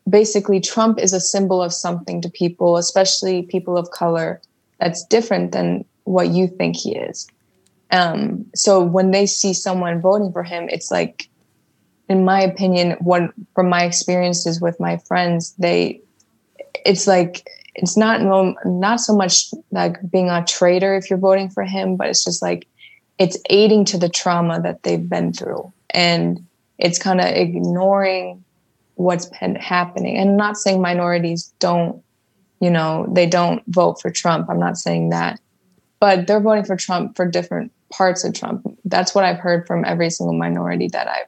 [0.08, 4.40] basically Trump is a symbol of something to people, especially people of color,
[4.80, 7.28] that's different than what you think he is.
[7.90, 11.28] Um, so when they see someone voting for him, it's like,
[12.09, 16.01] in my opinion, one from my experiences with my friends, they,
[16.85, 18.20] it's like it's not
[18.65, 22.43] not so much like being a traitor if you're voting for him, but it's just
[22.43, 22.66] like
[23.19, 26.44] it's aiding to the trauma that they've been through, and
[26.78, 28.44] it's kind of ignoring
[28.94, 30.16] what's been happening.
[30.16, 32.02] And I'm not saying minorities don't,
[32.60, 34.48] you know, they don't vote for Trump.
[34.51, 35.39] I'm not saying that,
[36.00, 38.66] but they're voting for Trump for different parts of Trump.
[38.84, 41.26] That's what I've heard from every single minority that I've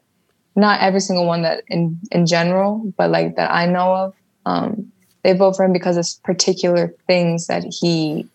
[0.56, 4.14] not every single one that in in general, but like that I know of.
[4.46, 4.92] Um,
[5.22, 8.26] they vote for him because of particular things that he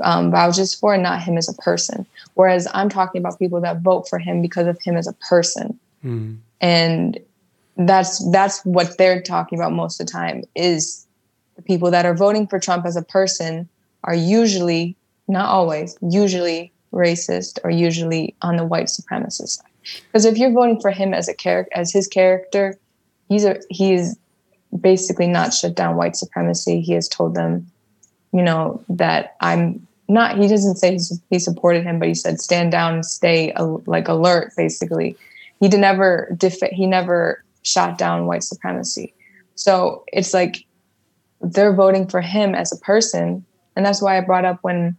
[0.00, 2.06] um, vouches for, and not him as a person.
[2.34, 5.78] Whereas I'm talking about people that vote for him because of him as a person,
[6.04, 6.36] mm.
[6.60, 7.18] and
[7.76, 10.44] that's that's what they're talking about most of the time.
[10.54, 11.06] Is
[11.56, 13.68] the people that are voting for Trump as a person
[14.04, 14.96] are usually,
[15.28, 19.66] not always, usually racist or usually on the white supremacist side.
[20.06, 22.78] Because if you're voting for him as a character, as his character,
[23.28, 24.16] he's a he's
[24.78, 26.80] basically not shut down white supremacy.
[26.80, 27.70] He has told them,
[28.32, 30.38] you know, that I'm not.
[30.38, 30.98] He doesn't say
[31.30, 33.52] he supported him, but he said stand down stay
[33.86, 34.52] like alert.
[34.56, 35.16] Basically,
[35.60, 39.14] he did never def- he never shot down white supremacy.
[39.54, 40.64] So it's like
[41.40, 43.44] they're voting for him as a person,
[43.74, 44.96] and that's why I brought up when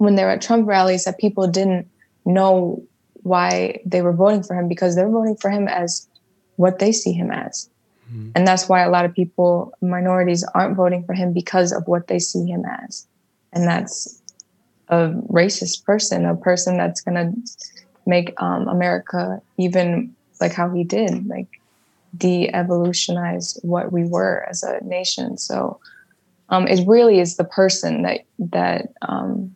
[0.00, 1.86] when they were at Trump rallies that people didn't
[2.24, 2.82] know
[3.22, 6.08] why they were voting for him because they're voting for him as
[6.56, 7.68] what they see him as.
[8.10, 8.30] Mm-hmm.
[8.34, 12.06] And that's why a lot of people, minorities, aren't voting for him because of what
[12.06, 13.06] they see him as.
[13.52, 14.22] And that's
[14.88, 17.70] a racist person, a person that's going to
[18.06, 21.60] make um, America even like how he did, like
[22.16, 25.36] de-evolutionize what we were as a nation.
[25.36, 25.78] So
[26.48, 29.54] um, it really is the person that that um,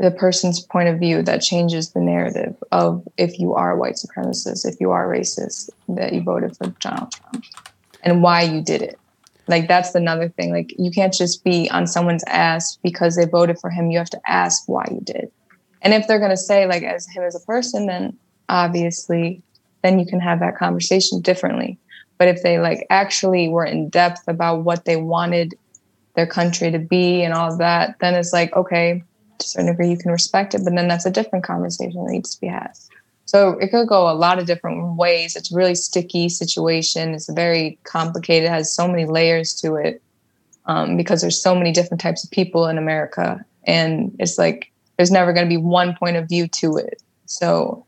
[0.00, 3.94] the person's point of view that changes the narrative of if you are a white
[3.94, 7.44] supremacist, if you are racist, that you voted for Donald Trump,
[8.02, 8.98] and why you did it.
[9.46, 10.52] Like that's another thing.
[10.52, 13.90] Like you can't just be on someone's ass because they voted for him.
[13.90, 15.30] You have to ask why you did.
[15.82, 18.16] And if they're gonna say like as him as a person, then
[18.48, 19.42] obviously
[19.82, 21.78] then you can have that conversation differently.
[22.16, 25.54] But if they like actually were in depth about what they wanted
[26.14, 29.02] their country to be and all that, then it's like, okay,
[29.38, 32.12] to a certain degree you can respect it, but then that's a different conversation that
[32.12, 32.72] needs to be had.
[33.26, 35.34] So it could go a lot of different ways.
[35.34, 37.14] It's a really sticky situation.
[37.14, 38.46] It's very complicated.
[38.46, 40.02] It has so many layers to it
[40.66, 45.10] um, because there's so many different types of people in America, and it's like there's
[45.10, 47.02] never going to be one point of view to it.
[47.26, 47.84] So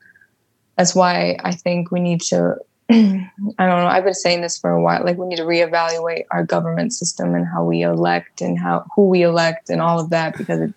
[0.77, 2.57] that's why I think we need to.
[2.91, 3.29] I don't
[3.59, 3.87] know.
[3.87, 5.05] I've been saying this for a while.
[5.05, 9.09] Like we need to reevaluate our government system and how we elect and how who
[9.09, 10.75] we elect and all of that because it,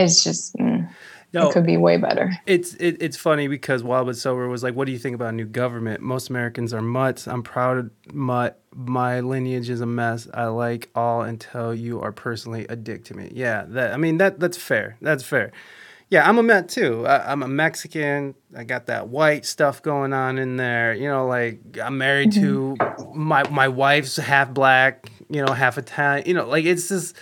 [0.00, 0.56] it's just.
[0.56, 0.88] Mm,
[1.32, 2.32] no, it could be way better.
[2.46, 5.28] It's it, it's funny because Wild but Sober was like, "What do you think about
[5.28, 7.28] a new government?" Most Americans are mutts.
[7.28, 8.60] I'm proud of mutt.
[8.74, 10.26] My lineage is a mess.
[10.34, 13.30] I like all until you are personally a dick to me.
[13.32, 14.96] Yeah, that I mean that that's fair.
[15.00, 15.52] That's fair.
[16.08, 17.06] Yeah, I'm a mutt too.
[17.06, 18.34] I, am a Mexican.
[18.56, 20.92] I got that white stuff going on in there.
[20.94, 22.74] You know, like I'm married mm-hmm.
[22.74, 25.08] to my my wife's half black.
[25.28, 26.26] You know, half Italian.
[26.26, 27.16] You know, like it's just.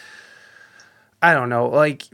[1.21, 1.67] I don't know.
[1.67, 2.05] Like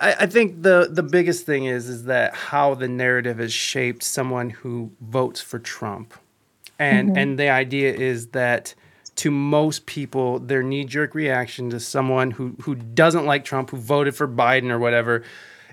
[0.00, 4.50] I, think the the biggest thing is is that how the narrative has shaped someone
[4.50, 6.14] who votes for Trump,
[6.78, 7.18] and mm-hmm.
[7.18, 8.74] and the idea is that
[9.16, 13.76] to most people their knee jerk reaction to someone who who doesn't like Trump, who
[13.76, 15.24] voted for Biden or whatever,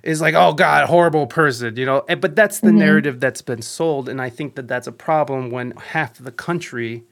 [0.06, 2.78] is like oh god horrible person you know but that's the mm-hmm.
[2.78, 7.04] narrative that's been sold and i think that that's a problem when half the country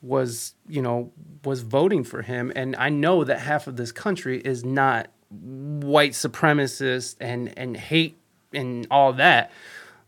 [0.00, 1.12] was you know
[1.44, 6.12] was voting for him and i know that half of this country is not white
[6.12, 8.18] supremacist and and hate
[8.52, 9.50] and all that.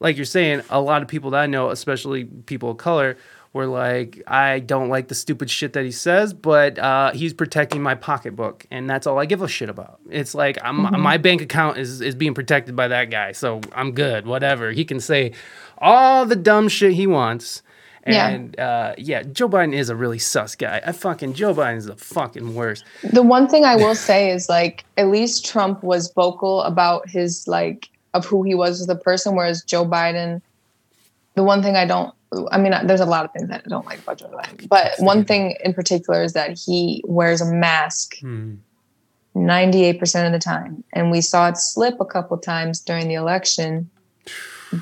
[0.01, 3.17] Like you're saying, a lot of people that I know, especially people of color,
[3.53, 7.83] were like, I don't like the stupid shit that he says, but uh, he's protecting
[7.83, 10.01] my pocketbook, and that's all I give a shit about.
[10.11, 11.01] it's like mm-hmm.
[11.01, 14.27] my bank account is is being protected by that guy, so I'm good.
[14.27, 15.33] Whatever he can say,
[15.79, 17.63] all the dumb shit he wants,
[18.05, 18.65] and yeah.
[18.65, 20.81] Uh, yeah, Joe Biden is a really sus guy.
[20.85, 22.85] I fucking Joe Biden is the fucking worst.
[23.13, 27.47] The one thing I will say is like at least Trump was vocal about his
[27.47, 30.43] like of who he was as a person, whereas Joe Biden,
[31.35, 32.15] the one thing I don't
[32.51, 34.93] I mean, there's a lot of things that I don't like about Joe Biden, but
[34.99, 38.55] one thing in particular is that he wears a mask hmm.
[39.35, 40.85] 98% of the time.
[40.93, 43.89] And we saw it slip a couple times during the election.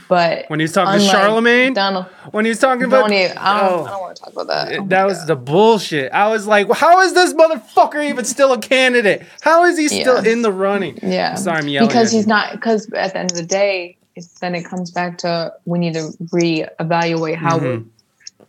[0.09, 3.85] But when he's talking to Charlemagne, Donald, when he's talking about, even, I, don't, oh,
[3.85, 4.79] I don't want to talk about that.
[4.79, 5.27] Oh that was God.
[5.27, 6.13] the bullshit.
[6.13, 9.27] I was like, well, how is this motherfucker even still a candidate?
[9.41, 10.33] How is he still yeah.
[10.33, 10.99] in the running?
[11.03, 12.53] Yeah, sorry, I'm yelling because he's not.
[12.53, 13.97] Because at the end of the day,
[14.41, 17.89] then it comes back to we need to reevaluate how mm-hmm.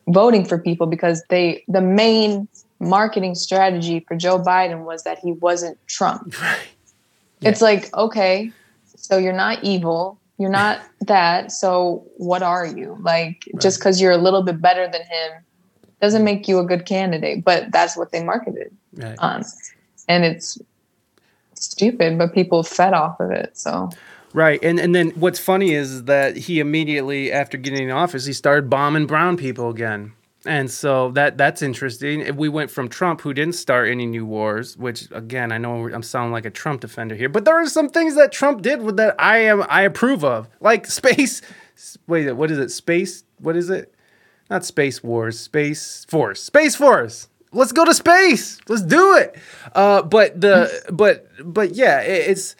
[0.06, 2.48] we're voting for people because they the main
[2.80, 6.36] marketing strategy for Joe Biden was that he wasn't Trump.
[6.42, 6.60] Right.
[7.40, 7.50] Yeah.
[7.50, 8.52] It's like okay,
[8.96, 11.52] so you're not evil you're not that.
[11.52, 12.98] So what are you?
[13.02, 13.62] Like right.
[13.62, 15.32] just because you're a little bit better than him
[16.02, 17.44] doesn't make you a good candidate.
[17.46, 19.18] But that's what they marketed right.
[19.20, 19.44] on,
[20.08, 20.58] and it's
[21.54, 22.18] stupid.
[22.18, 23.58] But people fed off of it.
[23.58, 23.90] So.
[24.34, 28.32] Right, and and then what's funny is that he immediately after getting in office, he
[28.32, 30.14] started bombing brown people again.
[30.46, 32.36] And so that that's interesting.
[32.36, 36.02] We went from Trump, who didn't start any new wars, which again I know I'm
[36.02, 39.16] sounding like a Trump defender here, but there are some things that Trump did that
[39.20, 41.42] I am I approve of, like space.
[42.08, 42.70] Wait, what is it?
[42.70, 43.24] Space?
[43.38, 43.94] What is it?
[44.50, 45.40] Not space wars.
[45.40, 46.42] Space force.
[46.42, 47.28] Space force.
[47.54, 48.60] Let's go to space.
[48.68, 49.36] Let's do it.
[49.76, 52.56] Uh, but the but but yeah, it, it's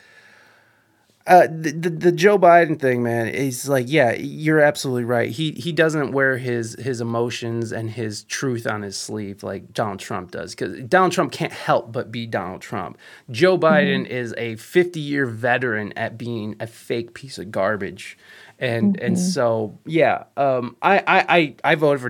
[1.28, 5.30] uh, the, the, the Joe Biden thing, man, is like, yeah, you're absolutely right.
[5.30, 10.00] He he doesn't wear his his emotions and his truth on his sleeve like Donald
[10.00, 12.98] Trump does, because Donald Trump can't help but be Donald Trump.
[13.30, 13.66] Joe mm-hmm.
[13.66, 14.12] Biden mm-hmm.
[14.12, 18.18] is a 50 year veteran at being a fake piece of garbage,
[18.58, 19.06] and mm-hmm.
[19.06, 22.10] and so yeah, um, I, I I I voted for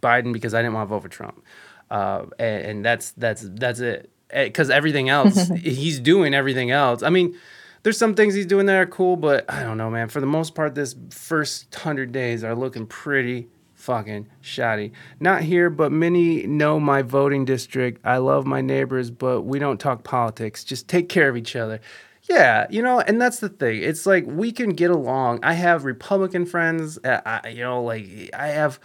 [0.00, 1.42] Biden because I didn't want to vote for Trump,
[1.90, 7.02] uh, and, and that's that's that's it because everything else he's doing everything else.
[7.02, 7.36] I mean,
[7.82, 10.08] there's some things he's doing that are cool, but I don't know, man.
[10.08, 14.92] For the most part, this first hundred days are looking pretty fucking shoddy.
[15.18, 18.00] Not here, but many know my voting district.
[18.04, 20.62] I love my neighbors, but we don't talk politics.
[20.62, 21.80] Just take care of each other.
[22.24, 23.82] Yeah, you know, and that's the thing.
[23.82, 25.40] It's like we can get along.
[25.42, 26.98] I have Republican friends.
[26.98, 28.78] Uh, I, you know, like I have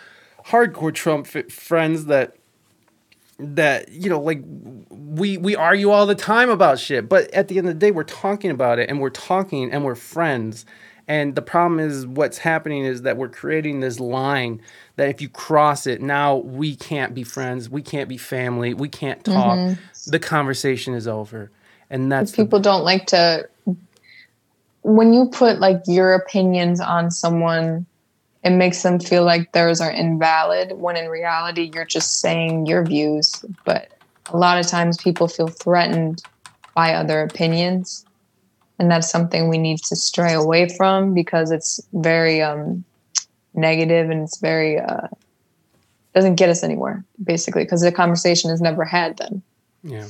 [0.48, 2.37] hardcore Trump friends that
[3.40, 4.42] that you know like
[4.90, 7.92] we we argue all the time about shit but at the end of the day
[7.92, 10.66] we're talking about it and we're talking and we're friends.
[11.10, 14.62] And the problem is what's happening is that we're creating this line
[14.98, 18.90] that if you cross it now we can't be friends we can't be family we
[18.90, 19.58] can't talk.
[19.58, 20.12] Mm-hmm.
[20.12, 21.52] the conversation is over.
[21.90, 23.48] And that's the- people don't like to
[24.82, 27.86] when you put like your opinions on someone
[28.48, 32.82] it makes them feel like theirs are invalid when in reality you're just saying your
[32.86, 33.44] views.
[33.66, 33.92] But
[34.28, 36.24] a lot of times people feel threatened
[36.74, 38.06] by other opinions.
[38.80, 42.86] And that's something we need to stray away from because it's very um
[43.54, 45.08] negative and it's very uh
[46.16, 49.42] doesn't get us anywhere basically because the conversation is never had then.
[49.84, 50.08] Yeah.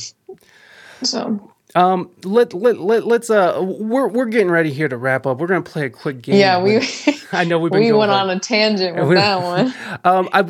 [1.02, 5.38] So um let, let, let let's uh we're we're getting ready here to wrap up
[5.38, 6.80] we're gonna play a quick game yeah we
[7.34, 9.74] i know we've been we went on a tangent with We- that one.
[10.06, 10.46] Um, I,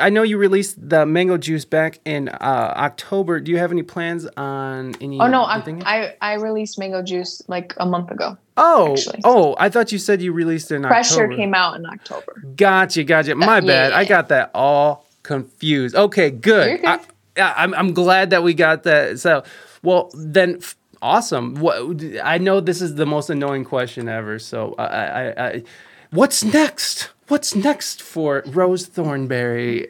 [0.00, 3.38] I know you released the mango juice back in uh, October.
[3.40, 5.20] Do you have any plans on any?
[5.20, 5.62] Oh no, I?
[5.84, 8.38] I I released mango juice like a month ago.
[8.56, 9.20] oh, actually.
[9.24, 11.36] oh, I thought you said you released it in Pressure October.
[11.36, 12.42] came out in October.
[12.56, 13.34] Gotcha, gotcha.
[13.34, 13.92] My bad.
[13.92, 14.08] I yeah.
[14.08, 15.94] got that all confused.
[15.94, 16.84] Okay, good.
[16.84, 17.00] I,
[17.36, 19.18] yeah, I'm, I'm glad that we got that.
[19.18, 19.42] So,
[19.84, 21.54] well, then, f- awesome.
[21.56, 24.38] What I know this is the most annoying question ever.
[24.38, 25.62] So, I, I, I
[26.10, 27.10] what's next?
[27.28, 29.88] What's next for Rose Thornberry?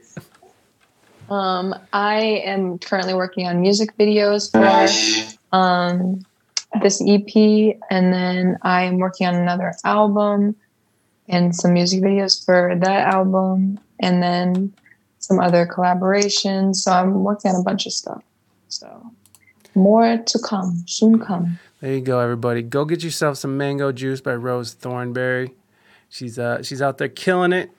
[1.30, 6.24] Um, I am currently working on music videos for um
[6.82, 10.56] this EP, and then I am working on another album
[11.28, 14.74] and some music videos for that album, and then
[15.20, 16.76] some other collaborations.
[16.76, 18.22] So I'm working on a bunch of stuff.
[18.68, 19.10] So
[19.74, 21.58] more to come, soon come.
[21.80, 22.62] There you go, everybody.
[22.62, 25.52] Go get yourself some mango juice by Rose Thornberry.
[26.08, 27.70] She's uh she's out there killing it.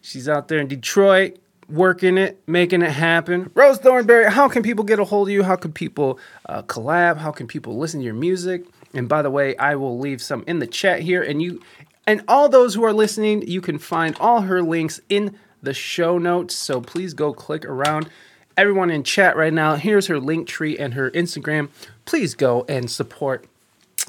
[0.00, 1.38] She's out there in Detroit
[1.68, 3.50] working it, making it happen.
[3.54, 5.42] Rose Thornberry, how can people get a hold of you?
[5.42, 7.16] How can people uh, collab?
[7.16, 8.64] How can people listen to your music?
[8.94, 11.62] And by the way, I will leave some in the chat here, and you
[12.06, 16.18] and all those who are listening, you can find all her links in the show
[16.18, 16.54] notes.
[16.54, 18.08] So please go click around.
[18.56, 21.68] Everyone in chat right now, here's her Linktree and her Instagram.
[22.04, 23.46] Please go and support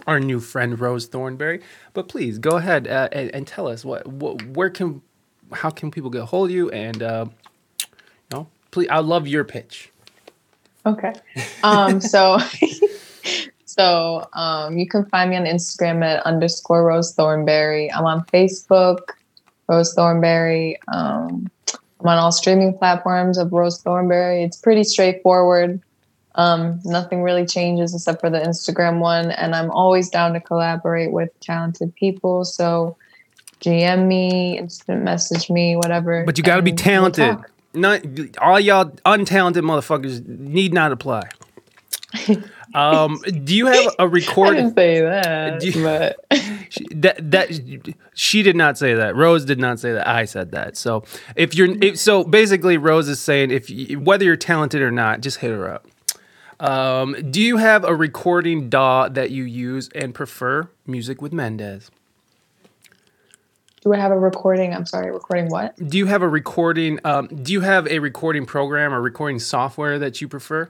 [0.07, 1.61] our new friend Rose Thornberry.
[1.93, 5.01] But please go ahead uh, and, and tell us what, what, where can,
[5.51, 6.69] how can people get hold of you?
[6.71, 7.25] And uh,
[7.79, 7.87] you
[8.31, 9.91] know, please, I love your pitch.
[10.85, 11.13] Okay.
[11.63, 12.37] Um, so
[13.65, 17.91] so um, you can find me on Instagram at underscore Rose Thornberry.
[17.91, 19.11] I'm on Facebook,
[19.67, 20.77] Rose Thornberry.
[20.93, 21.49] Um,
[22.03, 24.43] I'm on all streaming platforms of Rose Thornberry.
[24.43, 25.81] It's pretty straightforward.
[26.35, 29.31] Um, nothing really changes except for the Instagram one.
[29.31, 32.43] And I'm always down to collaborate with talented people.
[32.43, 32.97] So
[33.61, 36.25] GM me, instant message me, whatever.
[36.25, 37.37] But you got to be we'll talented.
[37.37, 37.49] talk.
[37.73, 38.01] Not
[38.39, 41.29] all y'all untalented motherfuckers need not apply.
[42.73, 44.63] Um, do you have a I recording?
[44.65, 46.25] didn't say that, you- but
[46.69, 47.51] She, that that
[48.15, 49.15] she did not say that.
[49.15, 50.07] Rose did not say that.
[50.07, 50.75] I said that.
[50.75, 51.03] So
[51.35, 55.21] if you're if, so basically, Rose is saying if you, whether you're talented or not,
[55.21, 55.85] just hit her up.
[56.59, 61.91] Um, do you have a recording DAW that you use and prefer music with Mendez?
[63.81, 64.73] do I have a recording?
[64.73, 65.75] I'm sorry, recording what?
[65.89, 66.99] Do you have a recording?
[67.03, 70.69] Um, do you have a recording program or recording software that you prefer?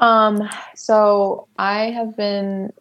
[0.00, 2.72] Um, so I have been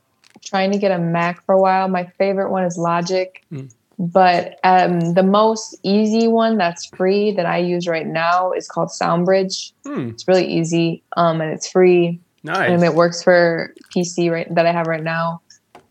[0.44, 1.88] trying to get a Mac for a while.
[1.90, 3.72] My favorite one is Logic, Mm.
[4.00, 8.90] but um, the most easy one that's free that I use right now is called
[8.90, 9.74] SoundBridge.
[9.86, 12.22] Hmm, It's really easy, um, and it's free,
[12.72, 15.42] and it works for PC right that I have right now.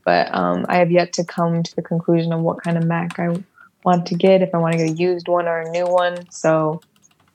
[0.07, 3.19] But um, I have yet to come to the conclusion of what kind of Mac
[3.19, 3.37] I
[3.85, 4.41] want to get.
[4.41, 6.31] If I want to get a used one or a new one.
[6.31, 6.81] So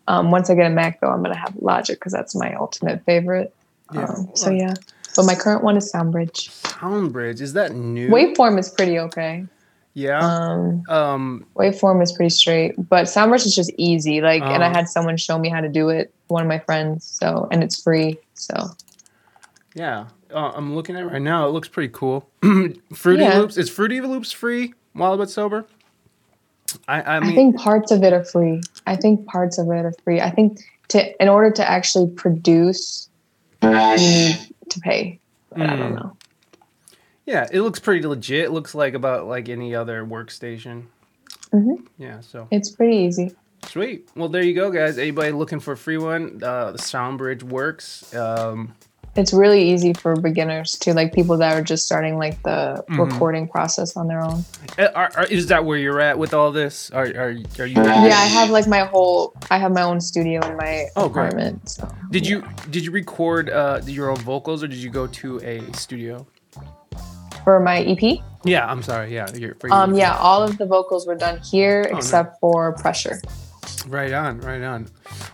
[0.07, 3.05] um, once I get a Mac, though, I'm gonna have Logic because that's my ultimate
[3.05, 3.53] favorite.
[3.93, 4.05] Yeah.
[4.05, 4.73] Um, so yeah,
[5.15, 6.49] but my current one is SoundBridge.
[6.63, 8.09] Soundbridge is that new?
[8.09, 9.45] Waveform is pretty okay.
[9.93, 10.19] yeah.
[10.19, 14.21] Um, Um, Waveform is pretty straight, but SoundBridge is just easy.
[14.21, 14.73] Like, and I Oh.
[14.73, 16.13] had someone show me how to do it.
[16.27, 17.05] One of my friends.
[17.05, 18.17] So, and it's free.
[18.33, 18.53] So,
[19.75, 21.47] Yeah, uh, I'm looking at it right now.
[21.47, 22.27] It looks pretty cool.
[22.93, 23.37] Fruity Yeah.
[23.39, 24.73] Loops is Fruity Loops free?
[24.95, 25.65] Wild but sober.
[26.87, 28.61] I I I, think parts of it are free.
[28.87, 30.21] I think parts of it are free.
[30.21, 33.12] I think to in order to actually produce you need
[34.69, 35.19] to pay.
[35.49, 35.95] But I don't Mm.
[35.95, 36.17] know.
[37.25, 38.45] Yeah, it looks pretty legit.
[38.45, 40.83] It looks like about like any other workstation.
[41.53, 41.85] Mhm.
[41.97, 43.31] Yeah, so It's pretty easy.
[43.65, 44.09] sweet.
[44.15, 44.97] Well, there you go, guys.
[44.97, 46.41] Anybody looking for a free one?
[46.43, 48.13] Uh, the SoundBridge works.
[48.15, 48.73] Um,
[49.15, 53.11] It's really easy for beginners to like people that are just starting like the Mhm.
[53.11, 54.43] recording process on their own.
[54.79, 56.89] uh, are, are, is that where you're at with all this?
[56.91, 57.75] Are are, are you?
[57.75, 59.33] Yeah, I have like my whole.
[59.51, 61.33] I have my own studio in my Oh, great.
[61.69, 65.39] So Did you did you record uh, your own vocals or did you go to
[65.41, 66.25] a studio?
[67.43, 68.19] for my EP?
[68.45, 69.13] Yeah, I'm sorry.
[69.13, 72.39] Yeah, your, for your- Um, yeah, all of the vocals were done here Oh, except
[72.39, 73.19] for pressure.
[73.87, 74.87] Right on, right on.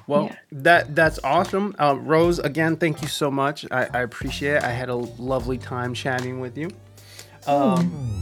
[0.08, 0.36] Well, Yeah.
[0.52, 1.76] that that's awesome.
[1.80, 3.66] Uh, Rose, again, thank you so much.
[3.72, 4.64] I, I appreciate it.
[4.64, 6.70] I had a lovely time chatting with you.
[7.48, 8.20] Um,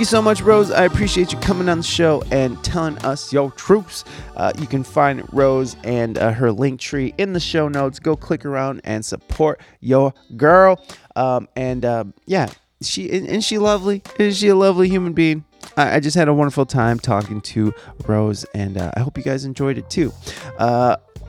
[0.00, 0.70] Thank you so much, Rose.
[0.70, 4.06] I appreciate you coming on the show and telling us your truths.
[4.34, 7.98] Uh, you can find Rose and uh, her Linktree in the show notes.
[7.98, 10.82] Go click around and support your girl.
[11.16, 12.48] Um, and um, yeah,
[12.80, 14.02] she isn't she lovely?
[14.18, 15.44] Is she a lovely human being?
[15.76, 17.74] I, just had a wonderful time talking to
[18.06, 20.14] Rose, and uh, I hope you guys enjoyed it too.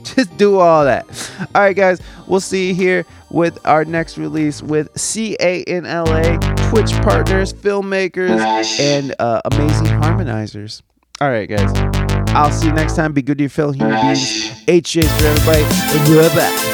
[0.05, 1.07] Just do all that.
[1.55, 2.01] All right, guys.
[2.27, 8.39] We'll see you here with our next release with CANLA, Twitch partners, filmmakers,
[8.81, 10.83] and uh, amazing harmonizers.
[11.21, 11.71] All right, guys.
[12.35, 13.13] I'll see you next time.
[13.13, 14.21] Be good to your fellow human beings.
[14.67, 15.63] HJs for everybody.
[16.29, 16.72] Bye bye.